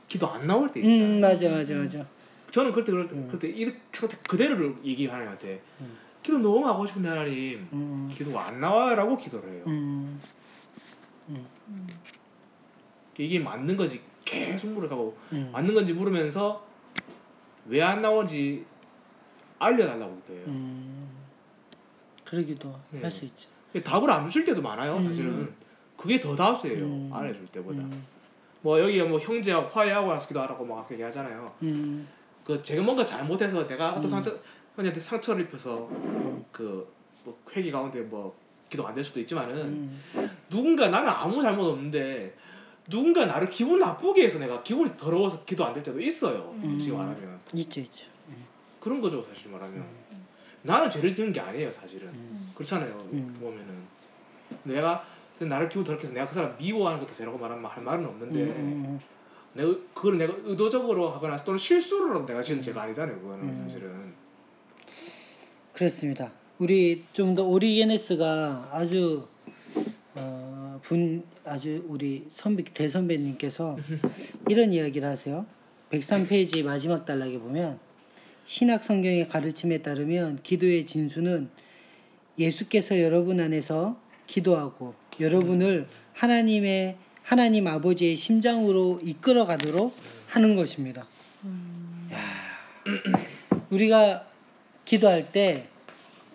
기도 0.08 0.26
안 0.28 0.46
나올 0.46 0.70
때 0.72 0.80
있잖아요. 0.80 1.04
음 1.16 1.20
맞아 1.20 1.50
맞아 1.50 1.74
맞아 1.74 2.06
저는 2.52 2.70
그럴 2.72 2.84
때 2.84 2.92
그럴 2.92 3.08
때, 3.08 3.14
음. 3.16 3.26
그럴 3.26 3.38
때 3.40 3.48
이렇게 3.48 3.78
그대로를 4.28 4.76
얘기하는 4.84 5.26
한테 5.28 5.60
음. 5.80 5.96
기도 6.22 6.38
너무 6.38 6.66
하고 6.66 6.86
싶은데 6.86 7.08
하나님 7.08 7.68
음, 7.72 8.12
기도가 8.16 8.46
안 8.46 8.60
나와요라고 8.60 9.16
기도를 9.16 9.52
해요. 9.52 9.64
음, 9.66 10.18
음. 11.28 11.86
이게 13.18 13.38
맞는 13.38 13.76
건지 13.76 14.00
계속 14.24 14.68
물어가고 14.68 15.16
음. 15.32 15.50
맞는 15.52 15.74
건지 15.74 15.92
물으면서 15.92 16.64
왜 17.66 17.82
안 17.82 18.00
나오는지 18.02 18.64
알려달라고 19.58 20.20
기도해요. 20.22 20.46
음, 20.46 21.08
그러기도 22.24 22.74
네. 22.90 23.00
할수 23.02 23.24
있죠. 23.24 23.48
답을 23.84 24.10
안 24.10 24.24
주실 24.26 24.44
때도 24.44 24.62
많아요. 24.62 24.96
음. 24.96 25.02
사실은 25.02 25.52
그게 25.96 26.20
더 26.20 26.34
다수예요. 26.36 26.84
음. 26.84 27.10
알려줄 27.12 27.46
때보다. 27.48 27.82
음, 28.66 28.68
뭐 28.68 28.80
여기 28.80 29.00
뭐 29.02 29.18
형제하고 29.18 29.68
화해하고 29.68 30.08
와서 30.08 30.26
기도 30.26 30.40
하라고 30.40 30.64
막 30.64 30.90
얘기하잖아요. 30.90 31.52
음, 31.62 32.08
그 32.44 32.60
제가 32.60 32.82
뭔가 32.82 33.04
잘못해서 33.04 33.66
내가 33.66 33.90
어떤 33.90 34.04
음. 34.04 34.08
상처 34.08 34.36
형한테 34.74 35.00
상처를 35.00 35.44
입혀서 35.44 35.88
그뭐 36.50 37.38
회기 37.54 37.70
가운데 37.70 38.00
뭐 38.02 38.36
기도 38.68 38.84
안 38.86 38.94
될 38.96 39.04
수도 39.04 39.20
있지만은 39.20 39.56
음, 39.56 40.02
누군가 40.50 40.88
나는 40.88 41.08
아무 41.08 41.40
잘못 41.40 41.64
없는데 41.66 42.36
누군가 42.88 43.26
나를 43.26 43.48
기분 43.48 43.78
나쁘게 43.78 44.24
해서 44.24 44.38
내가 44.40 44.62
기분이 44.62 44.96
더러워서 44.96 45.44
기도 45.44 45.64
안 45.64 45.72
될 45.74 45.82
때도 45.84 46.00
있어요. 46.00 46.52
음. 46.56 46.70
솔직히 46.72 46.92
말하면 46.96 47.40
있죠 47.54 47.80
있죠. 47.80 48.06
그런 48.80 49.00
거죠 49.00 49.24
사실 49.32 49.50
말하면 49.50 49.84
나는 50.62 50.90
죄를 50.90 51.14
지은 51.14 51.32
게 51.32 51.40
아니에요 51.40 51.70
사실은 51.70 52.08
음, 52.08 52.52
그렇잖아요 52.54 52.92
음. 53.12 53.36
보면은 53.40 53.82
내가 54.64 55.04
나를 55.40 55.68
기분 55.68 55.84
더럽게 55.84 56.04
해서 56.04 56.14
내가 56.14 56.26
그 56.26 56.34
사람 56.34 56.56
미워하는 56.58 57.00
것도 57.00 57.12
죄라고 57.14 57.38
말하면 57.38 57.64
할 57.64 57.82
말은 57.82 58.04
없는데 58.06 58.40
음, 58.40 58.98
내가 59.52 59.74
그걸 59.94 60.18
내가 60.18 60.34
의도적으로 60.44 61.10
하거나 61.10 61.36
또는 61.44 61.58
실수로 61.58 62.24
내가 62.26 62.42
지은 62.42 62.62
죄가 62.62 62.82
아니잖아요 62.82 63.20
그거는 63.20 63.48
음. 63.48 63.56
사실은 63.56 64.14
그렇습니다. 65.72 66.32
우리 66.58 67.04
좀 67.12 67.34
더 67.34 67.46
오리게네스가 67.46 68.70
아주 68.72 69.28
어, 70.14 70.80
분 70.82 71.22
아주 71.44 71.84
우리 71.88 72.26
선배 72.30 72.64
대선배님께서 72.64 73.76
이런 74.48 74.72
이야기를 74.72 75.06
하세요. 75.06 75.44
103페이지 75.90 76.62
마지막 76.64 77.04
단락에 77.04 77.38
보면 77.38 77.78
신약 78.46 78.84
성경의 78.84 79.28
가르침에 79.28 79.82
따르면 79.82 80.40
기도의 80.42 80.86
진수는 80.86 81.50
예수께서 82.38 83.00
여러분 83.00 83.38
안에서 83.40 84.00
기도하고 84.26 84.94
여러분을 85.20 85.86
하나님의 86.14 86.96
하나님 87.22 87.66
아버지의 87.66 88.16
심장으로 88.16 89.00
이끌어 89.02 89.46
가도록 89.46 89.96
하는 90.28 90.54
것입니다. 90.56 91.06
야, 92.12 92.18
우리가 93.70 94.26
기도할 94.84 95.32
때 95.32 95.66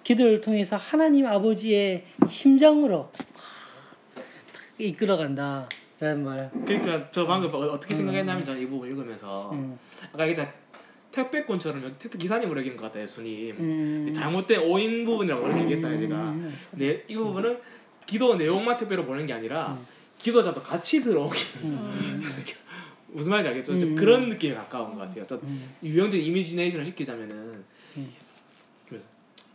기도를 0.04 0.42
통해서 0.42 0.76
하나님 0.76 1.26
아버지의 1.28 2.06
심장으로 2.28 3.12
탁 3.14 4.24
이끌어 4.78 5.16
간다 5.18 5.70
라는 6.00 6.24
말. 6.24 6.50
그러니까 6.66 7.10
저 7.12 7.26
방금 7.28 7.54
어- 7.54 7.60
어떻게 7.60 7.96
생각했냐면 7.96 8.44
저는 8.44 8.62
이 8.62 8.66
부분 8.66 8.90
읽으면서 8.90 9.52
음, 9.52 9.78
아까 10.12 10.24
얘기했잖아 10.28 10.52
택배권처럼 11.12 11.96
택배 12.00 12.18
기사님으로 12.18 12.60
여기는 12.62 12.78
것 12.78 12.86
같다 12.86 13.02
예수님 13.02 13.56
음, 13.60 14.14
잘못된 14.14 14.62
오인 14.62 15.06
부분이라고 15.06 15.44
그렇게 15.44 15.62
얘기했잖아요 15.64 16.00
제가. 16.00 16.16
음, 16.16 16.58
네, 16.72 17.04
이 17.08 17.16
부분은 17.16 17.60
기도 18.06 18.36
내용만 18.36 18.78
택배로 18.78 19.06
보는 19.06 19.26
게 19.28 19.34
아니라 19.34 19.78
기도자도 20.20 20.62
같이 20.62 21.02
들어오기 21.02 21.40
음, 21.64 22.22
무슨 23.08 23.32
말인지 23.32 23.50
알겠죠? 23.50 23.80
좀 23.80 23.92
음. 23.92 23.96
그런 23.96 24.30
느낌에 24.30 24.54
가까운 24.54 24.94
것 24.96 25.00
같아요. 25.00 25.26
좀 25.28 25.40
음, 25.44 25.74
유형적 25.84 26.20
이미지네이션을 26.20 26.86
시키자면은 26.88 27.64
음. 27.98 28.14
그래서 28.88 29.06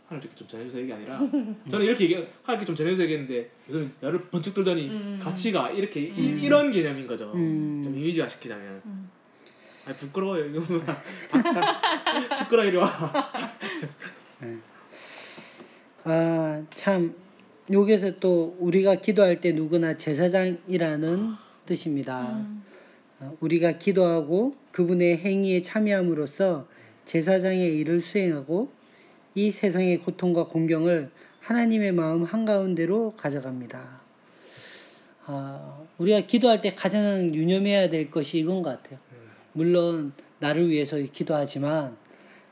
하나님께 0.07 0.35
좀 0.35 0.47
전해주세요 0.47 0.83
이게 0.83 0.93
아니라 0.93 1.19
저는 1.69 1.85
이렇게 1.85 2.03
얘기 2.05 2.15
하나님께 2.43 2.65
좀 2.65 2.75
전해주세요 2.75 3.03
얘기했는데 3.05 3.49
요즘 3.69 3.93
나를 4.01 4.25
번쩍 4.25 4.53
들더니 4.53 4.87
음. 4.89 5.19
가치가 5.21 5.69
이렇게 5.71 6.01
음. 6.09 6.15
이, 6.17 6.43
이런 6.43 6.71
개념인 6.71 7.07
거죠. 7.07 7.31
음. 7.33 7.81
좀 7.83 7.97
이미지화 7.97 8.27
시키자면 8.29 8.81
음. 8.85 9.09
아 9.87 9.93
부끄러워요 9.93 10.45
이거 10.45 10.61
시끄러 12.37 12.65
이리 12.65 12.75
와. 12.77 12.91
아, 16.03 16.63
참 16.73 17.13
여기서 17.71 18.19
또 18.19 18.55
우리가 18.59 18.95
기도할 18.95 19.41
때 19.41 19.51
누구나 19.51 19.97
제사장이라는 19.97 21.33
뜻입니다. 21.65 22.37
음. 22.37 22.63
어, 23.19 23.35
우리가 23.41 23.73
기도하고 23.73 24.55
그분의 24.71 25.17
행위에 25.17 25.61
참여함으로써 25.61 26.67
제사장의 27.03 27.75
일을 27.77 27.99
수행하고 27.99 28.71
이 29.35 29.51
세상의 29.51 29.99
고통과 29.99 30.45
공경을 30.45 31.11
하나님의 31.41 31.91
마음 31.91 32.23
한가운데로 32.23 33.13
가져갑니다. 33.17 34.01
아, 35.25 35.79
우리가 35.97 36.21
기도할 36.21 36.61
때 36.61 36.73
가장 36.73 37.35
유념해야 37.35 37.89
될 37.89 38.09
것이 38.09 38.39
이건 38.39 38.61
것 38.61 38.81
같아요. 38.81 38.99
물론 39.51 40.13
나를 40.39 40.69
위해서 40.69 40.97
기도하지만 40.97 41.97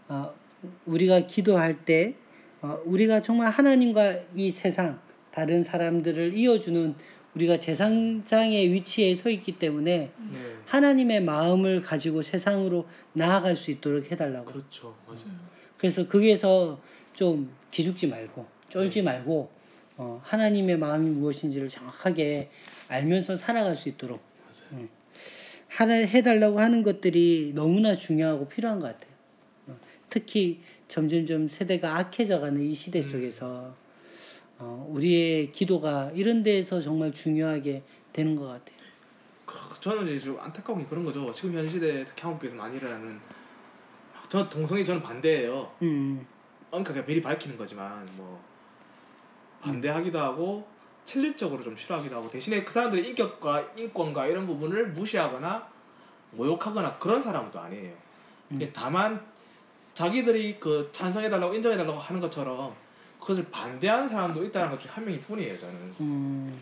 어, 0.09 0.33
우리가 0.85 1.21
기도할 1.21 1.85
때 1.85 2.15
어, 2.61 2.79
우리가 2.85 3.21
정말 3.21 3.49
하나님과 3.51 4.15
이 4.35 4.51
세상 4.51 4.99
다른 5.35 5.63
사람들을 5.63 6.33
이어주는 6.33 6.95
우리가 7.35 7.59
제사장의 7.59 8.71
위치에 8.71 9.13
서 9.15 9.29
있기 9.29 9.59
때문에 9.59 10.09
네, 10.31 10.39
하나님의 10.65 11.23
마음을 11.23 11.81
가지고 11.81 12.21
세상으로 12.21 12.87
나아갈 13.11 13.57
수 13.57 13.69
있도록 13.69 14.09
해달라고. 14.09 14.45
그렇죠, 14.45 14.95
맞아요. 15.05 15.35
그래서 15.77 16.07
거기에서 16.07 16.79
좀 17.13 17.53
기죽지 17.69 18.07
말고 18.07 18.45
쫄지 18.69 19.01
말고 19.01 19.49
어, 19.97 20.21
하나님의 20.23 20.77
마음이 20.77 21.09
무엇인지를 21.09 21.67
정확하게 21.67 22.49
알면서 22.87 23.35
살아갈 23.35 23.75
수 23.75 23.89
있도록 23.89 24.21
맞아요. 24.71 24.87
하라 25.67 25.93
해달라고 25.95 26.61
하는 26.61 26.81
것들이 26.81 27.51
너무나 27.53 27.97
중요하고 27.97 28.47
필요한 28.47 28.79
것 28.79 28.87
같아요. 28.87 29.13
어, 29.67 29.77
특히 30.09 30.61
점점점 30.87 31.49
세대가 31.49 31.97
악해져가는 31.97 32.61
이 32.61 32.73
시대 32.73 33.01
속에서 33.01 33.75
어, 33.75 33.84
우리의 34.59 35.51
기도가 35.51 36.11
이런 36.13 36.43
데에서 36.43 36.81
정말 36.81 37.11
중요하게 37.11 37.83
되는 38.13 38.35
것 38.35 38.45
같아요. 38.45 38.77
그, 39.45 39.57
저는 39.81 40.07
이제 40.07 40.25
좀 40.25 40.39
안타까운 40.39 40.79
게 40.79 40.85
그런 40.85 41.03
거죠. 41.03 41.31
지금 41.33 41.57
현 41.57 41.67
시대 41.67 42.05
특히 42.05 42.23
한국에서 42.23 42.55
많이 42.55 42.77
일어나는 42.77 43.19
저 44.29 44.47
동성애 44.49 44.83
저는 44.83 45.01
반대예요. 45.01 45.71
음. 45.81 46.25
엄격하게 46.71 47.05
미리 47.05 47.21
밝히는 47.21 47.57
거지만 47.57 48.07
뭐 48.13 48.41
반대하기도 49.61 50.19
하고 50.19 50.67
체질적으로 51.05 51.63
좀 51.63 51.77
싫어하기도 51.77 52.15
하고 52.15 52.29
대신에 52.29 52.63
그 52.63 52.73
사람들의 52.73 53.07
인격과 53.09 53.73
인권과 53.77 54.27
이런 54.27 54.47
부분을 54.47 54.87
무시하거나 54.89 55.67
모욕하거나 56.31 56.97
그런 56.97 57.21
사람도 57.21 57.59
아니에요. 57.59 57.93
음. 58.51 58.71
다만 58.73 59.23
자기들이 59.93 60.59
그 60.59 60.89
찬성해달라고 60.91 61.53
인정해달라고 61.53 61.97
하는 61.97 62.19
것처럼 62.19 62.75
그것을 63.25 63.45
반대하는 63.49 64.07
사람도 64.07 64.45
있다는 64.45 64.69
것중한 64.69 65.03
명일 65.03 65.19
뿐이에요. 65.21 65.57
저는 65.57 65.73
음. 66.01 66.61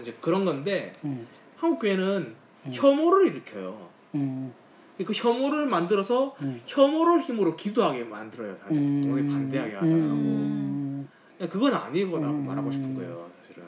이제 0.00 0.14
그런 0.20 0.44
건데 0.44 0.92
음. 1.04 1.26
한국 1.56 1.78
교회는 1.80 2.34
음. 2.66 2.70
혐오를 2.70 3.28
일으켜요. 3.28 3.88
음. 4.16 4.52
그 4.98 5.12
혐오를 5.14 5.66
만들어서 5.66 6.36
음. 6.42 6.60
혐오를 6.66 7.22
힘으로 7.22 7.56
기도하게 7.56 8.04
만들어요. 8.04 8.54
사람들 8.56 8.76
음. 8.78 9.02
동성애 9.02 9.26
반대하게. 9.32 9.76
음. 9.86 11.08
그건 11.50 11.74
아니고라고 11.74 12.34
음. 12.34 12.46
말하고 12.46 12.70
싶은 12.70 12.94
거예요, 12.94 13.28
사실은. 13.40 13.64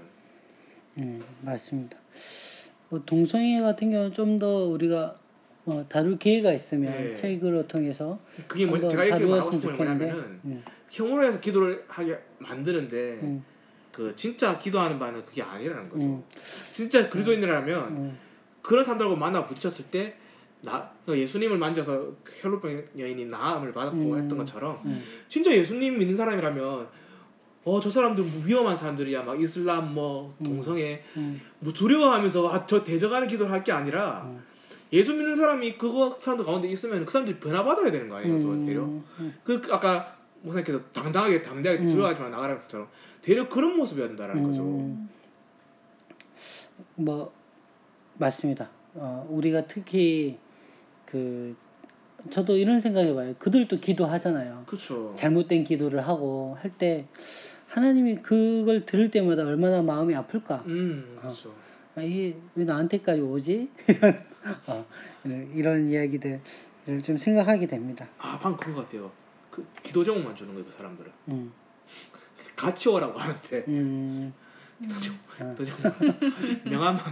음, 0.99 1.24
맞습니다. 1.40 1.97
뭐 2.90 3.03
동성애 3.07 3.61
같은 3.61 3.90
경우는 3.90 4.12
좀 4.12 4.38
더 4.38 4.66
우리가 4.66 5.14
어, 5.66 5.84
다룰 5.88 6.18
기회가 6.18 6.53
있으면 6.53 6.92
네. 6.92 7.14
책으로 7.14 7.66
통해서 7.66 8.18
그게 8.47 8.66
뭐 8.66 8.78
제가 8.86 9.05
이렇게 9.07 9.24
말하고 9.24 9.51
싶은 9.53 9.72
게. 9.72 9.76
뭐냐면은 9.76 10.40
음, 10.45 10.62
혐오로 10.95 11.26
해서 11.26 11.40
기도를 11.40 11.84
하게 11.88 12.18
만드는데 12.38 13.20
음, 13.22 13.45
그 13.92 14.14
진짜 14.14 14.59
기도하는 14.59 14.99
바는 14.99 15.24
그게 15.26 15.42
아니라는 15.42 15.88
거죠. 15.88 16.03
음, 16.05 16.24
진짜 16.72 17.09
그리스도인이라면 17.09 17.88
음, 17.88 18.18
그런 18.62 18.84
사람들하고 18.84 19.16
만나 19.16 19.45
부딪혔을 19.47 19.86
때 19.90 20.16
나, 20.61 20.90
그 21.05 21.18
예수님을 21.18 21.59
만져서 21.59 22.12
혈루병 22.40 22.84
여인이 22.99 23.26
나음을 23.26 23.72
받았고 23.72 23.97
음. 24.12 24.18
했던 24.18 24.38
것처럼 24.38 24.80
음, 24.84 25.03
진짜 25.28 25.53
예수님 25.53 25.99
믿는 25.99 26.16
사람이라면 26.16 26.88
어 27.66 27.80
저 27.80 27.90
사람들 27.90 28.24
위험한 28.47 28.76
사람들이야. 28.76 29.22
막 29.22 29.40
이슬람 29.40 29.95
뭐 29.95 30.34
음. 30.40 30.45
동성애 30.45 31.03
음, 31.16 31.40
뭐 31.59 31.72
두려워하면서 31.72 32.49
아, 32.49 32.66
저 32.66 32.84
대적하는 32.84 33.26
기도를 33.26 33.51
할 33.51 33.64
게 33.64 33.72
아니라 33.72 34.22
음. 34.26 34.42
예수 34.92 35.12
믿는 35.14 35.34
사람이 35.34 35.76
그거 35.78 36.16
사람들 36.20 36.45
가운데 36.45 36.68
있으면 36.68 37.05
그 37.05 37.11
사람들이 37.11 37.38
변화받아야 37.40 37.90
되는 37.90 38.09
거 38.09 38.16
아니에요 38.16 38.40
또 38.42 38.66
되려 38.66 38.82
음, 38.84 39.34
그 39.42 39.61
아까 39.70 40.14
목사님께서 40.45 40.80
당당하게 40.92 41.42
담대하게 41.42 41.82
음. 41.82 41.88
두려워하지만 41.90 42.30
나가라는 42.30 42.62
것처럼 42.62 42.88
되려 43.22 43.49
그런 43.49 43.76
모습이어야 43.76 44.09
된다는 44.09 44.42
거죠 44.42 44.62
음. 44.62 45.09
뭐 46.97 47.32
맞습니다. 48.18 48.68
어, 48.95 49.26
우리가 49.30 49.66
특히 49.66 50.38
그 51.07 51.57
저도 52.30 52.57
이런 52.57 52.80
생각해봐요. 52.80 53.34
그들도 53.38 53.80
기도하잖아요. 53.80 54.64
그렇죠 54.66 55.12
잘못된 55.14 55.64
기도를 55.64 56.07
하고 56.07 56.57
할 56.61 56.70
때 56.78 57.07
하나님이 57.68 58.16
그걸 58.16 58.86
들을 58.86 59.11
때마다 59.11 59.42
얼마나 59.45 59.82
마음이 59.82 60.14
아플까. 60.14 60.62
음 60.66 61.16
어. 61.18 61.20
그렇죠 61.22 61.55
아, 61.97 62.03
이게 62.03 62.36
왜 62.55 62.64
나한테까지 62.64 63.20
오지? 63.20 63.68
이런 63.88 64.24
어, 64.66 64.84
이런, 65.24 65.53
이런 65.57 65.86
이야기들을 65.88 66.40
좀 67.03 67.16
생각하게 67.16 67.66
됩니다. 67.66 68.07
아 68.18 68.38
방금 68.40 68.59
그런 68.61 68.74
것 68.76 68.82
같아요 68.86 69.11
그 69.55 69.64
기도 69.84 70.02
제목만 70.02 70.34
주는 70.34 70.52
거예요 70.52 70.66
그 70.66 70.72
사람들은. 70.72 71.12
음, 71.28 71.52
같이 72.57 72.88
오라고 72.88 73.16
하는데. 73.16 73.64
음, 73.68 74.32
어. 74.80 75.55
기도 75.57 75.64
제목 75.64 75.80
명함만 76.64 77.05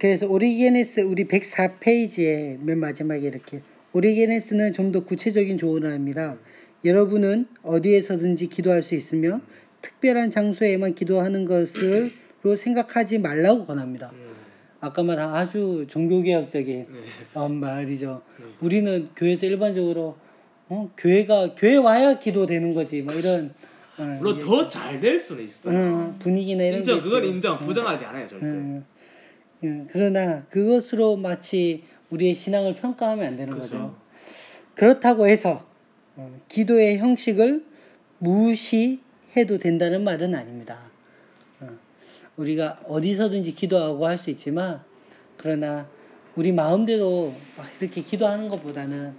그래서 0.00 0.26
오리게네스 0.26 1.00
우리 1.00 1.26
104페이지에 1.26 2.58
맨 2.60 2.78
마지막에 2.78 3.26
이렇게 3.26 3.62
오리게네스는 3.92 4.72
좀 4.72 4.90
더 4.92 5.04
구체적인 5.04 5.58
조언을 5.58 5.92
합니다. 5.92 6.38
여러분은 6.84 7.46
어디에서든지 7.62 8.46
기도할 8.46 8.82
수 8.82 8.94
있으며 8.94 9.42
특별한 9.82 10.30
장소에만 10.30 10.94
기도하는 10.94 11.44
것으로 11.44 12.10
생각하지 12.56 13.18
말라고 13.18 13.66
권합니다. 13.66 14.12
음, 14.76 14.86
아까 14.86 15.02
말한 15.02 15.34
아주 15.34 15.86
종교개혁적인 15.88 16.86
네. 16.90 16.98
어, 17.34 17.48
말이죠. 17.48 18.22
네. 18.38 18.44
우리는 18.60 19.08
교회에서 19.16 19.46
일반적으로 19.46 20.16
어, 20.68 20.90
교회가 20.96 21.54
교회 21.54 21.76
와야 21.76 22.18
기도되는 22.18 22.74
거지. 22.74 23.02
뭐 23.02 23.14
이런 23.14 23.52
어, 23.98 24.02
물론 24.20 24.38
더 24.40 24.68
잘 24.68 25.00
될 25.00 25.18
수는 25.18 25.44
있어요 25.44 25.78
어, 25.78 26.16
분위기나 26.18 26.64
이런 26.64 26.78
인정 26.80 26.96
게 26.98 27.02
그건 27.04 27.24
있고. 27.24 27.34
인정 27.34 27.54
어. 27.54 27.58
부정하지 27.58 28.04
않아요 28.04 28.26
절대 28.28 28.44
음, 28.46 28.84
음, 29.64 29.88
그러나 29.90 30.44
그것으로 30.50 31.16
마치 31.16 31.84
우리의 32.10 32.34
신앙을 32.34 32.74
평가하면 32.74 33.24
안 33.26 33.36
되는 33.36 33.52
거죠. 33.58 33.70
그렇죠 33.70 33.96
그렇다고 34.74 35.26
해서 35.26 35.64
어, 36.16 36.30
기도의 36.48 36.98
형식을 36.98 37.64
무시해도 38.18 39.58
된다는 39.58 40.04
말은 40.04 40.34
아닙니다. 40.34 40.85
어, 42.36 42.42
우리가 42.42 42.80
어디서든지 42.86 43.54
기도하고 43.54 44.06
할 44.06 44.16
수 44.18 44.30
있지만 44.30 44.82
그러나 45.36 45.86
우리 46.34 46.52
마음대로 46.52 47.34
막 47.56 47.66
이렇게 47.80 48.02
기도하는 48.02 48.48
것보다는 48.48 49.14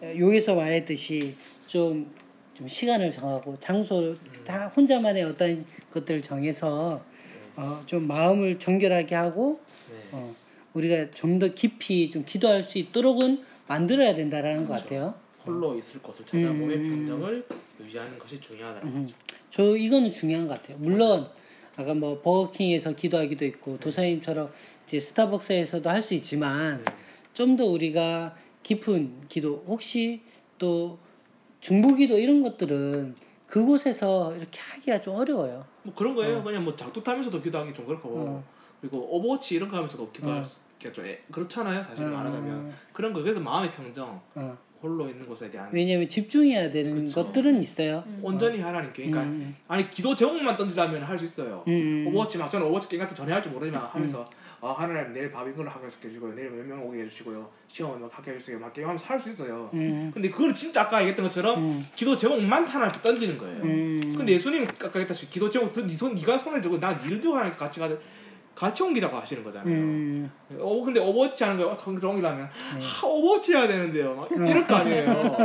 그렇죠 0.00 0.18
여기서 0.18 0.54
말했듯이 0.54 1.34
좀, 1.66 2.10
좀 2.54 2.68
시간을 2.68 3.10
정하고 3.10 3.58
장소 3.58 4.16
다 4.44 4.68
혼자만의 4.68 5.24
어떤 5.24 5.64
것들을 5.92 6.22
정해서 6.22 7.02
어, 7.56 7.82
좀 7.86 8.06
마음을 8.06 8.58
정결하게 8.58 9.14
하고 9.14 9.60
네. 9.90 9.96
어, 10.12 10.34
우리가 10.74 11.10
좀 11.12 11.38
더 11.38 11.48
깊이 11.48 12.10
좀 12.10 12.24
기도할 12.24 12.62
수 12.62 12.78
있도록은 12.78 13.42
만들어야 13.68 14.14
된다라는 14.14 14.64
것 14.66 14.72
그렇죠. 14.74 14.84
같아요. 14.84 15.14
홀로 15.46 15.78
있을 15.78 16.02
것을 16.02 16.24
찾아보며 16.26 16.74
음. 16.74 16.90
평정을 17.06 17.46
유지하는 17.80 18.18
것이 18.18 18.40
중요하다는 18.40 18.88
음. 18.88 19.02
거죠. 19.02 19.14
저 19.50 19.76
이거는 19.76 20.10
중요한 20.10 20.48
것 20.48 20.60
같아요. 20.60 20.78
물론 20.78 21.22
아 21.24 21.30
까 21.76 21.94
뭐 21.94 22.20
버거킹에서 22.22 22.92
기도하기도 22.94 23.44
있고 23.46 23.78
도사님처럼 23.80 24.50
이제 24.86 25.00
스타벅스에서도 25.00 25.88
할 25.90 26.00
수 26.02 26.14
있지만 26.14 26.82
네. 26.84 26.92
좀더 27.32 27.64
우리가 27.64 28.36
깊은 28.62 29.26
기도 29.28 29.64
혹시 29.66 30.22
또 30.58 30.98
중보기도 31.60 32.18
이런 32.18 32.42
것들은 32.42 33.16
그곳에서 33.48 34.36
이렇게 34.36 34.60
하기가 34.60 35.00
좀 35.00 35.16
어려워요. 35.16 35.64
뭐 35.82 35.94
그런 35.94 36.14
거예요. 36.14 36.38
어. 36.38 36.42
그냥 36.42 36.64
뭐 36.64 36.76
작두 36.76 37.02
타면서도 37.02 37.40
기도하기 37.42 37.74
좀 37.74 37.86
그렇고 37.86 38.08
어. 38.18 38.44
그리고 38.80 38.98
오버워치 39.16 39.54
이런 39.56 39.68
거 39.68 39.76
하면서도 39.76 40.12
기도할 40.12 40.42
어. 40.42 40.44
수좀 40.78 41.06
애- 41.06 41.22
그렇잖아요. 41.32 41.82
사실 41.82 42.04
어. 42.06 42.10
말하자면 42.10 42.72
그런 42.92 43.12
거 43.12 43.20
그래서 43.22 43.40
마음의 43.40 43.72
평정, 43.72 44.20
어. 44.34 44.56
홀로 44.84 45.08
있는 45.08 45.26
곳에 45.26 45.50
대한 45.50 45.70
왜냐하면 45.72 46.06
집중해야 46.06 46.70
되는 46.70 47.06
그쵸. 47.06 47.24
것들은 47.24 47.58
있어요. 47.58 48.04
음. 48.06 48.20
온전히 48.22 48.60
하나님께. 48.60 49.08
그러니까 49.08 49.22
음, 49.22 49.56
아니 49.66 49.88
기도 49.88 50.14
제목만 50.14 50.58
던지자면 50.58 51.02
할 51.02 51.16
수 51.18 51.24
있어요. 51.24 51.64
음, 51.68 52.04
오버워치 52.08 52.36
막 52.36 52.50
저는 52.50 52.66
오버워치 52.66 52.88
게임 52.90 53.00
같은 53.00 53.14
거 53.14 53.22
전혀 53.22 53.34
할 53.34 53.42
줄 53.42 53.50
모르지만 53.52 53.80
하면서 53.86 54.24
아 54.60 54.72
하나님 54.76 55.14
내일 55.14 55.30
밥 55.32 55.48
이걸 55.48 55.66
하게 55.68 55.86
해주시고요. 55.86 56.34
내일 56.34 56.50
몇 56.50 56.66
명 56.66 56.82
오게 56.86 57.00
해주시고요. 57.04 57.48
시험 57.68 57.98
막 57.98 58.10
하게 58.18 58.32
해주시고요. 58.32 58.60
막 58.60 58.72
게임하면서 58.74 59.04
할 59.06 59.20
수 59.20 59.30
있어요. 59.30 59.70
음, 59.72 60.10
근데 60.12 60.28
그거는 60.28 60.52
진짜 60.54 60.82
아까 60.82 60.98
얘기했던 61.00 61.24
것처럼 61.24 61.58
음, 61.64 61.86
기도 61.94 62.14
제목만 62.14 62.66
하나님께 62.66 63.00
던지는 63.00 63.38
거예요. 63.38 63.62
음. 63.62 64.14
근데 64.14 64.32
예수님 64.34 64.64
아까 64.82 64.98
했다시피 64.98 65.32
기도 65.32 65.50
제목 65.50 65.72
네손 65.74 66.14
네가 66.14 66.38
손을 66.38 66.60
들고 66.60 66.78
나 66.78 66.94
들고 66.98 67.34
하는 67.34 67.56
같이 67.56 67.80
가 67.80 67.88
같이 68.54 68.82
옮기자고 68.82 69.16
하시는 69.16 69.42
거잖아요. 69.42 69.74
음, 69.74 70.30
어 70.58 70.80
근데 70.84 71.00
오버워치 71.00 71.42
하는. 71.42 71.64
어, 71.64 71.76
거기서 71.76 72.08
옮기려면 72.08 72.48
네. 72.76 72.80
하, 72.84 73.06
오버워치 73.06 73.52
해야 73.54 73.66
되는데요. 73.66 74.14
막 74.14 74.30
이럴 74.30 74.66
거 74.66 74.76
아니에요. 74.76 75.06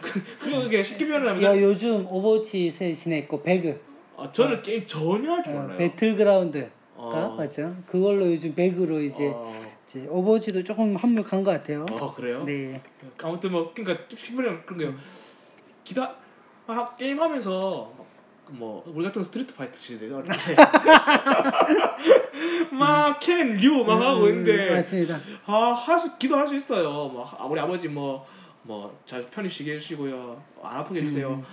그- 0.00 0.22
그게 0.40 0.82
쉽게 0.82 1.06
표현하면 1.06 1.42
야 1.42 1.60
요즘 1.60 2.06
오버워치 2.06 2.70
셋이나 2.70 3.16
있고 3.22 3.42
배그 3.42 3.80
아, 4.16 4.30
저는 4.32 4.62
게임 4.62 4.86
전혀 4.86 5.32
할줄 5.32 5.54
어, 5.54 5.60
몰라요. 5.62 5.78
배틀그라운드가 5.78 6.68
어. 6.94 7.34
맞죠? 7.36 7.76
그걸로 7.86 8.26
요즘 8.32 8.54
배그로 8.54 9.02
이제, 9.02 9.28
어, 9.34 9.52
이제 9.84 10.06
오버워치도 10.08 10.64
조금 10.64 10.94
간것 11.24 11.44
같아요. 11.44 11.84
어 11.90 12.14
그래요? 12.14 12.44
네. 12.44 12.80
아무튼 13.22 13.50
뭐 13.52 13.72
그러니까 13.74 14.04
쉽게 14.08 14.34
표현 14.34 14.64
그런 14.64 14.78
거요. 14.78 14.94
기다 15.84 16.14
아, 16.68 16.94
게임 16.96 17.20
하면서 17.20 17.92
뭐 18.48 18.84
우리 18.86 19.04
같은 19.04 19.22
스트리트 19.22 19.54
파이터 19.54 19.76
시대죠. 19.76 20.22
막 22.70 23.03
켄 23.03 23.35
류 23.35 23.68
막 23.68 24.00
하고 24.00 24.28
있는데 24.28 24.68
음, 24.70 24.74
맞습니다. 24.74 25.16
아, 25.46 25.72
할 25.72 25.98
수, 25.98 26.16
기도할 26.18 26.46
수 26.46 26.54
있어요. 26.54 27.08
뭐, 27.08 27.24
아, 27.38 27.46
우리 27.46 27.58
아버지 27.58 27.88
뭐, 27.88 28.26
뭐, 28.62 28.98
잘 29.06 29.26
편히 29.26 29.48
쉬게 29.48 29.74
해주시고요. 29.76 30.42
안 30.62 30.78
아프게 30.78 31.02
해주세요. 31.02 31.44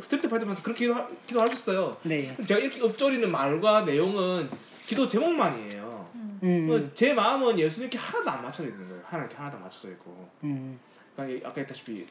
스트레스 0.00 0.28
받으면서 0.28 0.62
그렇게 0.62 0.86
기도, 0.86 1.06
기도할 1.26 1.48
수 1.48 1.54
있어요. 1.54 1.96
네. 2.02 2.36
제가 2.46 2.60
이렇게 2.60 2.80
읊조리는 2.80 3.30
말과 3.30 3.82
내용은 3.82 4.48
기도 4.86 5.06
제목만이에요. 5.06 6.08
음, 6.42 6.66
뭐제 6.66 7.12
마음은 7.12 7.58
예수님께 7.58 7.98
하나도 7.98 8.30
안 8.30 8.42
맞춰져 8.42 8.70
있는 8.70 8.88
거예요. 8.88 9.02
하나님께 9.04 9.36
하나도 9.36 9.56
안 9.58 9.62
맞춰져 9.64 9.90
있고. 9.90 10.28
음, 10.44 10.78
그러니까 11.14 11.48
아까 11.48 11.60
했다시피 11.60 12.06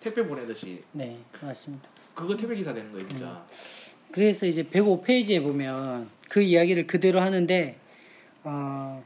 택배 0.00 0.24
보내듯이 0.24 0.84
네, 0.92 1.18
맞습니다. 1.40 1.88
그거 2.14 2.36
택배 2.36 2.54
기사 2.56 2.72
되는 2.72 2.90
거예요, 2.92 3.06
진짜. 3.08 3.44
그래서 4.12 4.46
이제 4.46 4.62
105페이지에 4.62 5.42
보면 5.42 6.08
그 6.28 6.40
이야기를 6.40 6.86
그대로 6.86 7.20
하는데 7.20 7.76
어, 8.44 9.04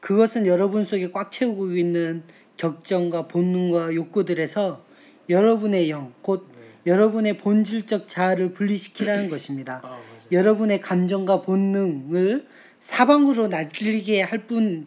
그것은 0.00 0.46
여러분 0.46 0.84
속에 0.84 1.10
꽉 1.10 1.32
채우고 1.32 1.74
있는 1.76 2.22
격정과 2.58 3.28
본능과 3.28 3.94
욕구들에서 3.94 4.84
여러분의 5.30 5.90
영, 5.90 6.12
곧 6.20 6.46
여러분의 6.86 7.38
본질적 7.38 8.08
자아를 8.08 8.52
분리시키라는 8.52 9.30
것입니다. 9.30 9.80
아. 9.82 9.98
여러분의 10.30 10.80
감정과 10.82 11.42
본능을 11.42 12.46
사방으로 12.80 13.48
날리게 13.48 14.20
할 14.20 14.46
뿐, 14.46 14.86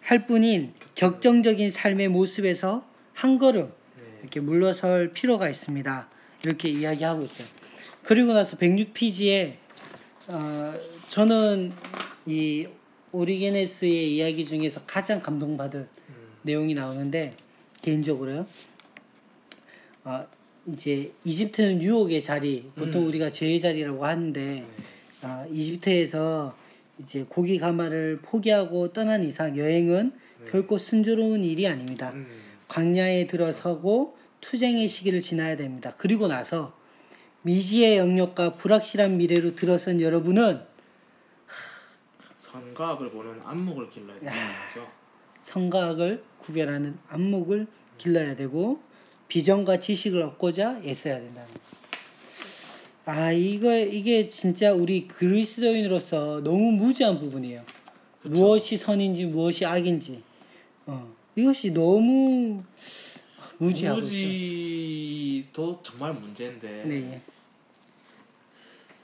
할 0.00 0.26
뿐인 0.26 0.74
격정적인 0.94 1.70
삶의 1.70 2.08
모습에서 2.08 2.84
한 3.14 3.38
걸음 3.38 3.68
네. 3.68 3.81
이렇게 4.22 4.40
물러설 4.40 5.12
필요가 5.12 5.48
있습니다. 5.48 6.08
이렇게 6.44 6.68
이야기하고 6.70 7.24
있어요. 7.24 7.46
그리고 8.02 8.32
나서 8.32 8.56
106페이지에 8.56 9.54
어, 10.28 10.74
저는 11.08 11.72
이 12.26 12.66
오리게네스의 13.12 14.14
이야기 14.16 14.44
중에서 14.44 14.82
가장 14.86 15.20
감동받은 15.20 15.80
음. 15.80 16.14
내용이 16.42 16.74
나오는데 16.74 17.34
개인적으로요. 17.82 18.46
어, 20.04 20.26
이제 20.66 21.12
이집트는 21.24 21.82
유혹의 21.82 22.22
자리, 22.22 22.70
보통 22.76 23.02
음. 23.02 23.08
우리가 23.08 23.30
죄의 23.30 23.60
자리라고 23.60 24.06
하는데 24.06 24.40
네. 24.40 24.66
아, 25.22 25.46
이집트에서 25.50 26.56
이제 26.98 27.24
고기 27.28 27.58
가마를 27.58 28.20
포기하고 28.22 28.92
떠난 28.92 29.24
이상 29.24 29.56
여행은 29.56 30.12
네. 30.44 30.50
결코 30.50 30.78
순조로운 30.78 31.44
일이 31.44 31.66
아닙니다. 31.66 32.12
음. 32.12 32.41
광야에 32.72 33.26
들어서고 33.26 34.16
투쟁의 34.40 34.88
시기를 34.88 35.20
지나야 35.20 35.56
됩니다. 35.56 35.94
그리고 35.98 36.26
나서 36.26 36.74
미지의 37.42 37.98
영역과 37.98 38.54
불확실한 38.54 39.18
미래로 39.18 39.52
들어선 39.52 40.00
여러분은 40.00 40.62
선과 42.38 42.90
악을 42.90 43.10
보는 43.10 43.40
안목을 43.44 43.90
길러야 43.90 44.18
되는 44.18 44.32
거죠. 44.32 44.90
성과 45.38 45.90
악을 45.90 46.24
구별하는 46.38 46.98
안목을 47.08 47.66
길러야 47.98 48.36
되고 48.36 48.80
비전과 49.28 49.80
지식을 49.80 50.22
얻고자 50.22 50.80
애써야 50.82 51.20
된다는 51.20 51.52
거. 51.52 51.60
아 53.04 53.32
이거 53.32 53.76
이게 53.76 54.28
진짜 54.28 54.72
우리 54.72 55.08
그리스도인으로서 55.08 56.40
너무 56.42 56.72
무지한 56.72 57.18
부분이에요. 57.18 57.64
그쵸. 58.22 58.32
무엇이 58.32 58.78
선인지 58.78 59.26
무엇이 59.26 59.66
악인지 59.66 60.22
어 60.86 61.21
이것이 61.36 61.70
너무 61.70 62.62
무지하고. 63.58 64.00
무지도 64.00 65.80
정말 65.82 66.12
문제인데 66.14 66.82
네. 66.84 67.20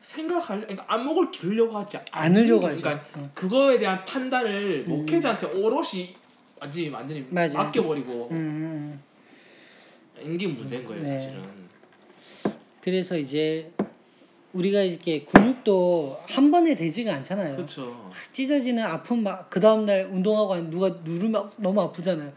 생각할 0.01 0.61
그러니까 0.62 0.85
안목을 0.89 1.31
기르려고 1.31 1.79
하지 1.79 1.99
않으려고 2.11 2.66
하죠. 2.66 2.83
그러니까 2.83 3.05
어. 3.18 3.31
그거에 3.35 3.79
대한 3.79 4.05
판단을 4.05 4.85
음. 4.87 4.91
목회자한테 4.91 5.47
오롯이 5.49 6.16
완전히 6.61 6.89
완전히 6.89 7.26
맞아요. 7.31 7.53
맡겨버리고 7.53 8.29
음, 8.31 9.01
음. 10.20 10.33
이게 10.33 10.47
문제인 10.47 10.85
거예요 10.85 11.03
네. 11.03 11.09
사실은. 11.09 11.45
그래서 12.81 13.18
이제 13.18 13.70
우리가 14.53 14.81
이렇게 14.81 15.25
근육도 15.25 16.21
한 16.27 16.51
번에 16.51 16.75
되지가 16.75 17.13
않잖아요. 17.17 17.57
그렇죠. 17.57 18.11
찢어지는 18.33 18.83
아픔 18.83 19.23
막그 19.23 19.61
다음 19.61 19.85
날 19.85 20.09
운동하고 20.11 20.71
누가 20.71 20.89
누르면 21.05 21.51
너무 21.59 21.81
아프잖아요. 21.83 22.33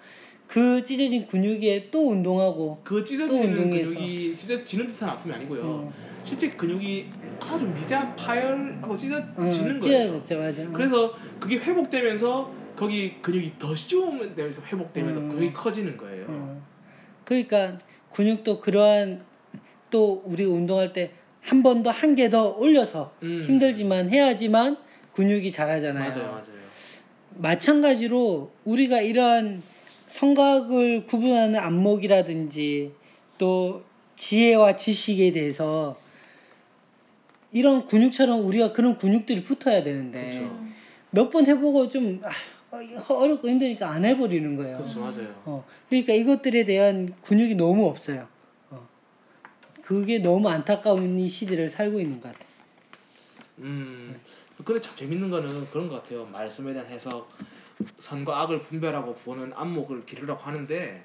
그 0.47 0.83
찢어진 0.83 1.25
근육에 1.25 1.89
또 1.89 2.09
운동하고 2.09 2.81
그또 2.83 3.03
찢어지는. 3.03 3.69
근육이 3.69 4.35
찢어지는 4.35 4.87
듯한 4.87 5.09
아픔이 5.09 5.33
아니고요. 5.33 5.61
어, 5.63 5.93
실제 6.25 6.49
근육이 6.49 7.05
아주 7.39 7.65
미세한 7.65 8.15
파열하고 8.17 8.93
어, 8.93 8.97
찢어지는 8.97 9.79
거예요. 9.79 10.19
찢어졌죠, 10.19 10.37
맞아. 10.37 10.63
요 10.63 10.69
그래서 10.73 11.13
그게 11.39 11.57
회복되면서 11.57 12.51
거기 12.75 13.21
근육이 13.21 13.53
더 13.57 13.73
씌우면서 13.73 14.61
회복되면서 14.61 15.19
음. 15.19 15.29
그게 15.29 15.53
커지는 15.53 15.95
거예요. 15.95 16.25
어. 16.27 16.61
그러니까 17.23 17.79
근육도 18.11 18.59
그러한 18.59 19.23
또 19.89 20.21
우리 20.25 20.43
운동할 20.43 20.91
때 20.91 21.13
한 21.43 21.63
번 21.63 21.83
더 21.83 21.91
한 21.91 22.15
개 22.15 22.29
더 22.29 22.49
올려서 22.57 23.13
음. 23.23 23.43
힘들지만 23.47 24.09
해야지만 24.09 24.77
근육이 25.13 25.51
자라잖아요. 25.51 26.09
맞아요, 26.09 26.31
맞아요. 26.31 26.61
마찬가지로 27.35 28.51
우리가 28.65 29.01
이러한 29.01 29.63
성각을 30.07 31.05
구분하는 31.05 31.59
안목이라든지 31.59 32.91
또 33.37 33.83
지혜와 34.17 34.75
지식에 34.75 35.31
대해서 35.31 35.97
이런 37.51 37.85
근육처럼 37.85 38.45
우리가 38.45 38.71
그런 38.73 38.97
근육들이 38.97 39.43
붙어야 39.43 39.83
되는데. 39.83 40.47
몇 41.13 41.29
번 41.29 41.45
해보고 41.45 41.89
좀 41.89 42.21
아, 42.23 42.29
어렵고 43.13 43.49
힘드니까 43.49 43.89
안 43.89 44.05
해버리는 44.05 44.55
거예요. 44.55 44.77
그렇죠, 44.77 45.01
맞아요. 45.01 45.27
어, 45.43 45.65
그러니까 45.89 46.13
이것들에 46.13 46.63
대한 46.63 47.13
근육이 47.23 47.55
너무 47.55 47.87
없어요. 47.87 48.27
어. 49.91 49.99
그게 49.99 50.19
너무 50.19 50.49
안타까운 50.49 51.19
이 51.19 51.27
시대를 51.27 51.67
살고 51.67 51.99
있는 51.99 52.21
것 52.21 52.31
같아요. 52.31 52.49
음, 53.59 54.19
근데 54.63 54.79
참 54.79 54.95
재밌는 54.95 55.29
거는 55.29 55.69
그런 55.69 55.89
것 55.89 56.01
같아요. 56.01 56.25
말씀에 56.25 56.73
대한 56.73 56.87
해석, 56.87 57.29
선과 57.99 58.41
악을 58.41 58.61
분별하고 58.61 59.15
보는 59.15 59.51
안목을 59.53 60.05
기르라고 60.05 60.41
하는데 60.41 61.03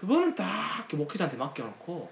그거는 0.00 0.34
다 0.34 0.78
이렇게 0.78 0.96
목회자한테 0.96 1.36
맡겨놓고 1.36 2.10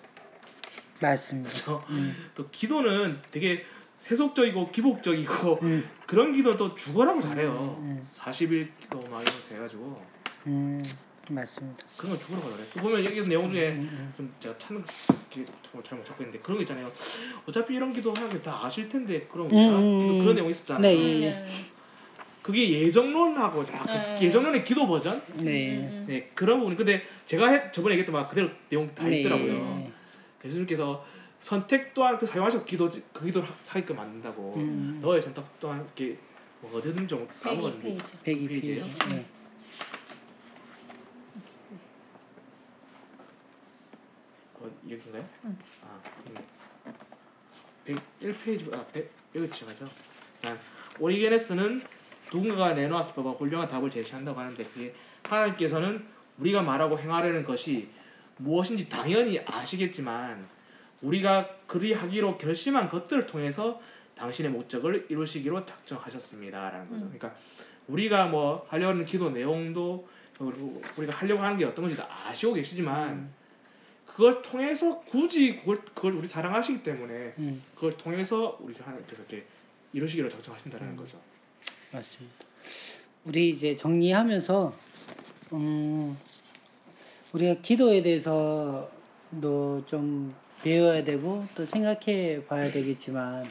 맞습니다. 1.01 1.51
그렇죠. 1.51 1.85
음. 1.91 2.31
또 2.35 2.49
기도는 2.51 3.21
되게 3.31 3.65
세속적이고 4.01 4.71
기복적이고 4.71 5.59
음, 5.63 5.89
그런 6.07 6.33
기도는 6.33 6.57
또 6.57 6.75
죽어라고 6.75 7.21
잘해요. 7.21 7.77
음. 7.81 8.07
40일 8.15 8.69
기도 8.81 9.01
막 9.09 9.23
이런 9.23 9.25
거 9.25 9.55
해가지고 9.55 10.03
음, 10.47 10.85
맞습니다. 11.31 11.85
그런 11.97 12.13
거 12.13 12.19
죽으라고 12.19 12.51
잘해. 12.51 12.65
또 12.75 12.81
보면 12.81 13.05
여기 13.05 13.23
내용 13.29 13.51
중에 13.51 13.71
음, 13.71 13.89
음. 13.93 14.13
좀 14.17 14.35
제가 14.41 14.57
찾는 14.57 14.83
게 15.31 15.45
정말 15.63 15.85
잘못 15.85 16.05
찾고 16.05 16.23
있는데 16.23 16.39
그런 16.41 16.57
거 16.57 16.63
있잖아요. 16.63 16.91
어차피 17.47 17.75
이런 17.75 17.93
기도 17.93 18.13
하는 18.15 18.31
게 18.31 18.39
다 18.43 18.65
아실 18.65 18.89
텐데 18.89 19.27
그럼 19.31 19.49
음, 19.51 19.53
음, 19.57 20.11
음. 20.11 20.19
그런 20.21 20.35
내용 20.35 20.49
있었잖아요. 20.49 20.83
네, 20.83 20.95
음, 20.97 21.23
예, 21.23 21.31
네. 21.31 21.47
그게 22.43 22.71
예정론하고 22.71 23.61
약간 23.73 23.87
네. 24.17 24.23
예정론의 24.23 24.65
기도 24.65 24.87
버전? 24.87 25.21
네. 25.35 25.77
음, 25.79 25.83
음. 25.85 26.05
네 26.09 26.31
그런 26.35 26.61
부분. 26.61 26.77
근데 26.77 27.03
제가 27.27 27.49
해, 27.51 27.71
저번에 27.73 27.95
얘기했던 27.95 28.13
막 28.15 28.29
그대로 28.29 28.49
내용 28.71 28.95
다 28.95 29.07
네. 29.07 29.21
있더라고요. 29.21 29.91
예수님께서 30.45 31.05
선택 31.41 31.93
또한 31.95 32.17
그 32.19 32.25
사용하셔 32.27 32.65
기도 32.65 32.91
그 33.13 33.25
기도를 33.27 33.49
하- 33.49 33.55
하게끔 33.67 33.97
만든다고. 33.97 34.55
음. 34.57 34.99
너의 35.03 35.21
선택 35.21 35.45
또한 35.61 35.85
이렇게 35.85 36.17
뭐 36.61 36.77
어디든 36.79 37.07
좀 37.07 37.29
까먹었는데. 37.43 37.97
102페이지. 37.97 38.23
102 38.25 38.49
페이지예요? 38.49 38.85
페이지. 38.85 39.09
네. 39.17 39.25
어, 44.61 44.69
여기인가요? 44.91 45.29
응. 45.45 45.57
아, 45.85 46.01
음. 46.27 48.01
101페이지 48.21 48.73
아, 48.73 48.85
100, 48.93 49.11
여기 49.35 49.49
시작하죠. 49.53 49.87
아, 50.45 50.57
오리게네스는 50.99 51.83
누군가가 52.33 52.75
내놓았을 52.75 53.15
법한 53.15 53.35
훌륭한 53.35 53.69
답을 53.69 53.91
제시한다고 53.91 54.39
하는데 54.39 54.65
그게 54.65 54.95
하나님께서는 55.25 56.05
우리가 56.39 56.63
말하고 56.63 56.99
행하려는 56.99 57.45
것이 57.45 57.89
무엇인지 58.37 58.89
당연히 58.89 59.41
아시겠지만 59.45 60.47
우리가 61.03 61.49
그리 61.67 61.93
하기로 61.93 62.39
결심한 62.39 62.89
것들을 62.89 63.27
통해서 63.27 63.81
당신의 64.17 64.51
목적을 64.51 65.07
이루시기로 65.09 65.65
작정하셨습니다라는 65.65 66.91
거죠. 66.91 67.05
음. 67.05 67.13
그러니까 67.17 67.41
우리가 67.87 68.27
뭐 68.27 68.67
하려는 68.69 69.05
기도 69.07 69.31
내용도 69.31 70.09
그리고 70.37 70.81
우리가 70.97 71.15
하려고 71.15 71.43
하는 71.43 71.57
게 71.57 71.65
어떤 71.65 71.85
건지 71.85 71.97
다 71.97 72.09
아시고 72.27 72.55
계시지만 72.55 73.11
음. 73.11 73.35
그걸 74.19 74.43
통해서 74.43 74.99
굳이 75.03 75.59
그걸 75.59 75.81
그걸 75.95 76.15
우리 76.15 76.27
사랑하시기 76.27 76.83
때문에 76.83 77.35
음, 77.39 77.63
그걸 77.77 77.97
통해서 77.97 78.59
우리 78.61 78.75
하나님께서 78.75 79.23
이렇게 79.23 79.47
이루시기로 79.93 80.29
작정하신다는 80.29 80.89
음. 80.89 80.97
거죠. 80.97 81.21
맞습니다. 81.93 82.35
우리 83.25 83.51
이제 83.51 83.77
정리하면서 83.77 84.77
음, 85.53 86.19
우리가 87.33 87.61
기도에 87.61 88.03
대해서도 88.03 89.85
좀 89.87 90.35
배워야 90.65 91.05
되고 91.05 91.47
또 91.55 91.65
생각해 91.65 92.45
봐야 92.47 92.73
되겠지만 92.73 93.49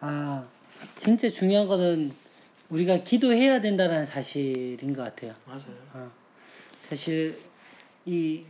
아 0.00 0.46
진짜 0.96 1.30
중요한 1.30 1.68
거는 1.68 2.12
우리가 2.68 3.02
기도해야 3.02 3.62
된다는 3.62 4.04
사실인 4.04 4.92
것 4.92 5.04
같아요. 5.04 5.34
맞아요. 5.46 5.74
어, 5.94 6.10
사실 6.82 7.40
이 8.04 8.44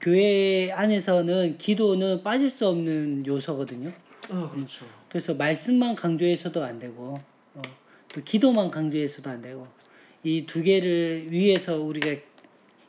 교회 0.00 0.70
안에서는 0.72 1.58
기도는 1.58 2.22
빠질 2.22 2.48
수 2.50 2.68
없는 2.68 3.26
요소거든요. 3.26 3.92
어, 4.28 4.50
그렇죠. 4.54 4.86
그래서 5.08 5.34
말씀만 5.34 5.96
강조해서도 5.96 6.62
안 6.62 6.78
되고 6.78 7.20
어, 7.54 7.62
또 8.12 8.22
기도만 8.22 8.70
강조해서도 8.70 9.28
안 9.30 9.42
되고 9.42 9.66
이 10.22 10.44
두 10.46 10.62
개를 10.62 11.32
위해서 11.32 11.80
우리가 11.80 12.14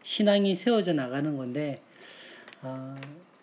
신앙이 0.03 0.53
세워져 0.55 0.93
나가는 0.93 1.35
건데 1.37 1.81
어, 2.61 2.95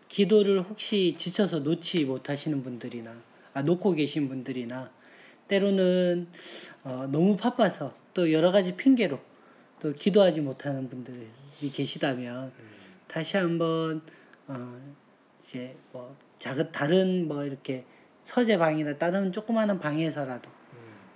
기도를 0.09 0.63
혹시 0.63 1.15
지쳐서 1.19 1.61
놓지 1.61 2.05
못하시는 2.05 2.63
분들이나 2.63 3.21
아, 3.55 3.63
놓고 3.63 3.95
계신 3.95 4.29
분들이나 4.29 4.91
때로는 5.49 6.29
어, 6.85 7.09
너무 7.11 7.37
바빠서 7.37 7.95
또 8.15 8.31
여러 8.33 8.53
가지 8.53 8.77
핑계로 8.77 9.19
또 9.81 9.93
기도하지 9.93 10.41
못하는 10.43 10.89
분들이 10.89 11.27
계시다면 11.73 12.53
다시 13.09 13.37
한번 13.37 14.03
어, 14.47 14.95
이제 15.41 15.77
뭐 15.93 16.17
작은 16.39 16.71
다른 16.71 17.27
뭐 17.27 17.45
이렇게 17.45 17.85
서재 18.23 18.59
방이나 18.59 18.97
다른 18.97 19.33
조그마한 19.33 19.81
방에서라도 19.81 20.51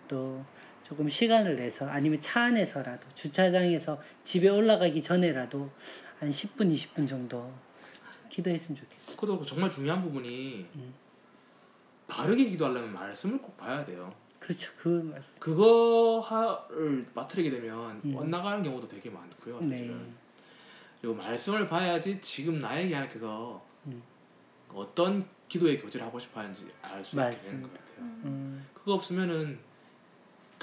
또 0.09 0.45
조금 0.83 1.09
시간을 1.09 1.57
내서 1.57 1.89
아니면 1.89 2.19
차 2.19 2.43
안에서라도 2.45 3.07
주차장에서 3.15 4.01
집에 4.25 4.49
올라가기 4.49 5.03
전에라도 5.03 5.71
한 6.19 6.31
10분 6.31 6.73
20분 6.75 7.07
정도 7.07 7.53
좀 8.11 8.23
기도했으면 8.29 8.77
좋겠어요. 8.77 9.17
그것도 9.17 9.45
정말 9.45 9.71
중요한 9.71 10.03
부분이 10.03 10.67
음. 10.75 10.95
바르게 12.09 12.45
기도하려면 12.51 12.93
말씀을 12.93 13.39
꼭 13.41 13.57
봐야 13.57 13.85
돼요. 13.85 14.13
그렇죠. 14.39 14.71
그 14.77 14.89
말씀. 14.89 15.41
그거를 15.41 17.07
빠뜨리게 17.15 17.51
되면 17.51 18.01
음. 18.05 18.15
엇나가는 18.17 18.63
경우도 18.63 18.89
되게 18.89 19.09
많고요. 19.09 19.61
네. 19.61 19.69
사실은. 19.69 19.97
그 19.99 20.22
리고 21.03 21.15
말씀을 21.15 21.69
봐야지 21.69 22.21
지금 22.21 22.59
나에게 22.59 22.95
하나님께서 22.95 23.63
음. 23.87 24.03
어떤 24.73 25.27
기도의 25.49 25.81
교제를 25.81 26.07
하고 26.07 26.19
싶어 26.19 26.41
하는지 26.41 26.67
알 26.81 27.05
수 27.05 27.17
있게 27.17 27.31
되는. 27.51 27.63
것 27.63 27.73
같아요. 27.75 27.87
음, 27.99 28.67
그거 28.73 28.95
없으면은 28.95 29.59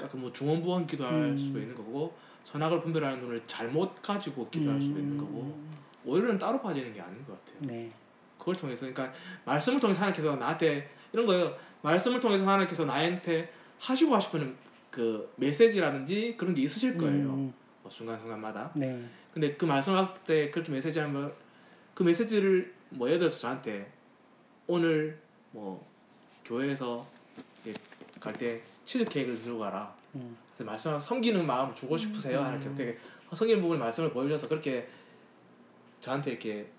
아까 0.02 0.16
뭐 0.16 0.32
중원부원 0.32 0.86
기도할 0.86 1.14
음. 1.14 1.38
수도 1.38 1.60
있는 1.60 1.74
거고 1.76 2.16
선악을 2.44 2.80
분별하는 2.80 3.20
눈을 3.20 3.42
잘못 3.46 4.00
가지고 4.02 4.48
기도할 4.48 4.80
수도 4.80 4.98
있는 4.98 5.18
거고 5.18 5.42
음, 5.42 5.76
오히려는 6.04 6.38
따로 6.38 6.60
빠지는 6.60 6.92
게 6.94 7.00
아닌 7.00 7.24
것 7.26 7.38
같아요. 7.44 7.60
네. 7.60 7.92
그걸 8.38 8.56
통해서 8.56 8.80
그러니까 8.80 9.12
말씀을 9.44 9.78
통해서 9.78 10.00
하나님께서 10.00 10.36
나한테 10.36 10.90
이런 11.12 11.26
거예요. 11.26 11.54
말씀을 11.82 12.18
통해서 12.18 12.46
하나님께서 12.48 12.86
나한테 12.86 13.52
하시고 13.78 14.14
하시는 14.14 14.56
그 14.90 15.30
메시지라든지 15.36 16.34
그런 16.38 16.54
게 16.54 16.62
있으실 16.62 16.96
거예요. 16.96 17.52
음, 17.90 18.06
뭐 18.06 18.14
순간순간마다. 18.14 18.70
네. 18.74 19.04
근데 19.34 19.54
그 19.56 19.64
말씀을 19.64 19.98
하실 19.98 20.14
때 20.24 20.50
그렇게 20.50 20.70
메시지 20.72 20.98
하면 21.00 21.32
그 21.94 22.02
메시지를 22.02 22.72
뭐 22.90 23.08
예를 23.08 23.20
들어서 23.20 23.38
저한테 23.40 23.90
오늘 24.66 25.18
뭐 25.52 25.84
교회에서 26.44 27.06
갈 28.20 28.32
때 28.34 28.60
치즈 28.84 29.04
케이크를 29.04 29.40
들고 29.40 29.58
가라. 29.60 29.94
음, 30.14 30.36
그래서 30.56 30.70
말씀을 30.70 31.00
섬기는 31.00 31.46
마음을 31.46 31.74
주고 31.74 31.96
싶으세요. 31.96 32.40
음. 32.40 32.44
하나님께서 32.44 32.74
되게 32.74 32.98
섬기는 33.32 33.60
부분의 33.62 33.80
말씀을 33.80 34.10
보여주셔서 34.12 34.48
그렇게 34.48 34.88
저한테 36.00 36.32
이렇게 36.32 36.70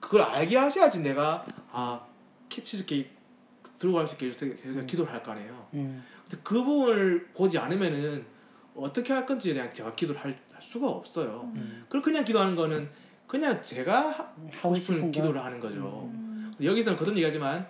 그걸 0.00 0.22
알게 0.22 0.56
하셔야지 0.56 1.00
내가 1.00 1.44
아 1.70 2.04
키- 2.48 2.62
치즈 2.62 2.84
케이크 2.86 3.10
들고 3.78 3.96
갈 3.96 4.06
수 4.06 4.14
있게 4.14 4.26
해주세요. 4.26 4.54
해서 4.64 4.82
기도를 4.86 5.12
할 5.12 5.22
거 5.22 5.32
아니에요. 5.32 5.68
음, 5.74 6.04
근데 6.28 6.38
그 6.44 6.62
부분을 6.62 7.28
보지 7.34 7.58
않으면은 7.58 8.24
어떻게 8.74 9.12
할 9.12 9.26
건지 9.26 9.52
그냥 9.52 9.72
제가 9.74 9.94
기도를 9.94 10.20
할, 10.20 10.38
할 10.52 10.62
수가 10.62 10.88
없어요. 10.88 11.50
음. 11.54 11.82
그걸 11.86 12.02
그냥 12.02 12.24
기도하는 12.24 12.54
거는 12.56 12.88
그냥 13.26 13.60
제가 13.62 14.10
하- 14.10 14.32
하고 14.52 14.74
싶은. 14.74 15.10
기도를 15.12 15.42
하는 15.44 15.60
거죠. 15.60 16.08
음. 16.12 16.54
여기서는 16.62 16.98
거듭 16.98 17.14
얘기하지만 17.16 17.66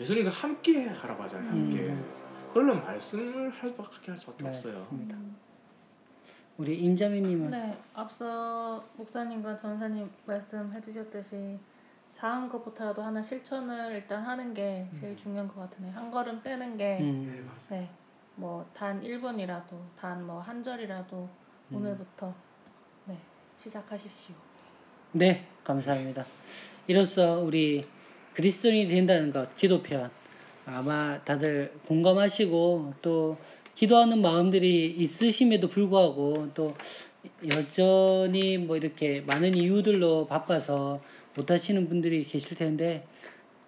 예수님과 0.00 0.30
함께 0.30 0.86
하라고 0.88 1.22
하잖아요. 1.24 1.50
함께. 1.50 1.78
음. 1.88 2.04
그러려면 2.52 2.82
말씀을 2.84 3.50
할 3.50 3.70
수밖에 3.70 4.10
할 4.10 4.18
수밖에 4.18 4.46
없어요. 4.46 4.74
맞습니다. 4.74 5.16
음. 5.16 5.36
우리 6.58 6.78
임자매님은 6.78 7.50
네, 7.50 7.78
앞서 7.94 8.84
목사님과 8.96 9.56
전사님 9.56 10.08
말씀해 10.26 10.80
주셨듯이 10.82 11.58
작은 12.12 12.50
것부터라도 12.50 13.02
하나 13.02 13.22
실천을 13.22 13.92
일단 13.94 14.22
하는 14.22 14.52
게 14.52 14.86
제일 14.92 15.16
중요한 15.16 15.48
것 15.48 15.60
같으네요. 15.60 15.92
한 15.92 16.10
걸음 16.10 16.42
떼는 16.42 16.76
게 16.76 16.98
네, 17.00 17.02
음, 17.02 17.46
맞아요. 17.48 17.82
네, 17.82 17.90
뭐 18.36 18.64
단 18.74 19.00
1분이라도, 19.02 19.70
단 19.98 20.22
뭐 20.24 20.40
한 20.40 20.62
절이라도 20.62 21.28
음. 21.70 21.76
오늘부터 21.76 22.34
네, 23.06 23.16
시작하십시오. 23.62 24.34
네, 25.12 25.46
감사합니다. 25.64 26.24
이로써 26.86 27.38
우리 27.40 27.82
그리스도인이 28.34 28.88
된다는 28.88 29.30
것, 29.30 29.54
기도편 29.56 30.10
아마 30.64 31.22
다들 31.24 31.72
공감하시고 31.86 32.94
또 33.02 33.36
기도하는 33.74 34.22
마음들이 34.22 34.90
있으심에도 34.90 35.68
불구하고 35.68 36.48
또 36.54 36.74
여전히 37.50 38.58
뭐 38.58 38.76
이렇게 38.76 39.20
많은 39.22 39.54
이유들로 39.54 40.26
바빠서 40.26 41.00
못 41.34 41.50
하시는 41.50 41.88
분들이 41.88 42.24
계실 42.24 42.56
텐데 42.56 43.06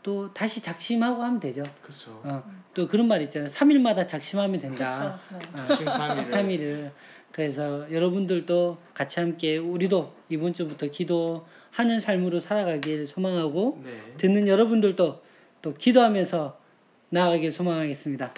또 0.05 0.33
다시 0.35 0.61
작심하고 0.61 1.23
하면 1.23 1.41
되죠. 1.41 1.63
그렇죠. 1.83 2.21
어, 2.25 2.45
또 2.75 2.87
그런 2.87 3.09
말 3.09 3.23
있잖아요. 3.23 3.49
3일마다 3.49 4.07
작심하면 4.07 4.61
된다. 4.61 5.19
그렇죠. 5.31 5.47
네. 5.57 5.63
어, 5.63 5.77
심삼일을 5.77 6.25
3일을 6.25 6.91
그래서 7.33 7.91
여러분들도 7.91 8.79
같이 8.93 9.19
함께 9.19 9.57
우리도 9.57 10.15
이번 10.29 10.53
주부터 10.53 10.89
기도하는 10.89 12.01
삶으로 12.01 12.39
살아가길 12.39 13.07
소망하고 13.07 13.81
네. 13.83 13.91
듣는 14.19 14.47
여러분들도 14.47 15.23
또 15.63 15.75
기도하면서 15.75 16.61
나아가길 17.09 17.51
소망하겠습니다. 17.51 18.35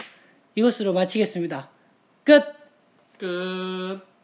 이것으로 0.54 0.92
마치겠습니다. 0.92 1.68
끝. 2.22 2.44
끝. 3.18 4.15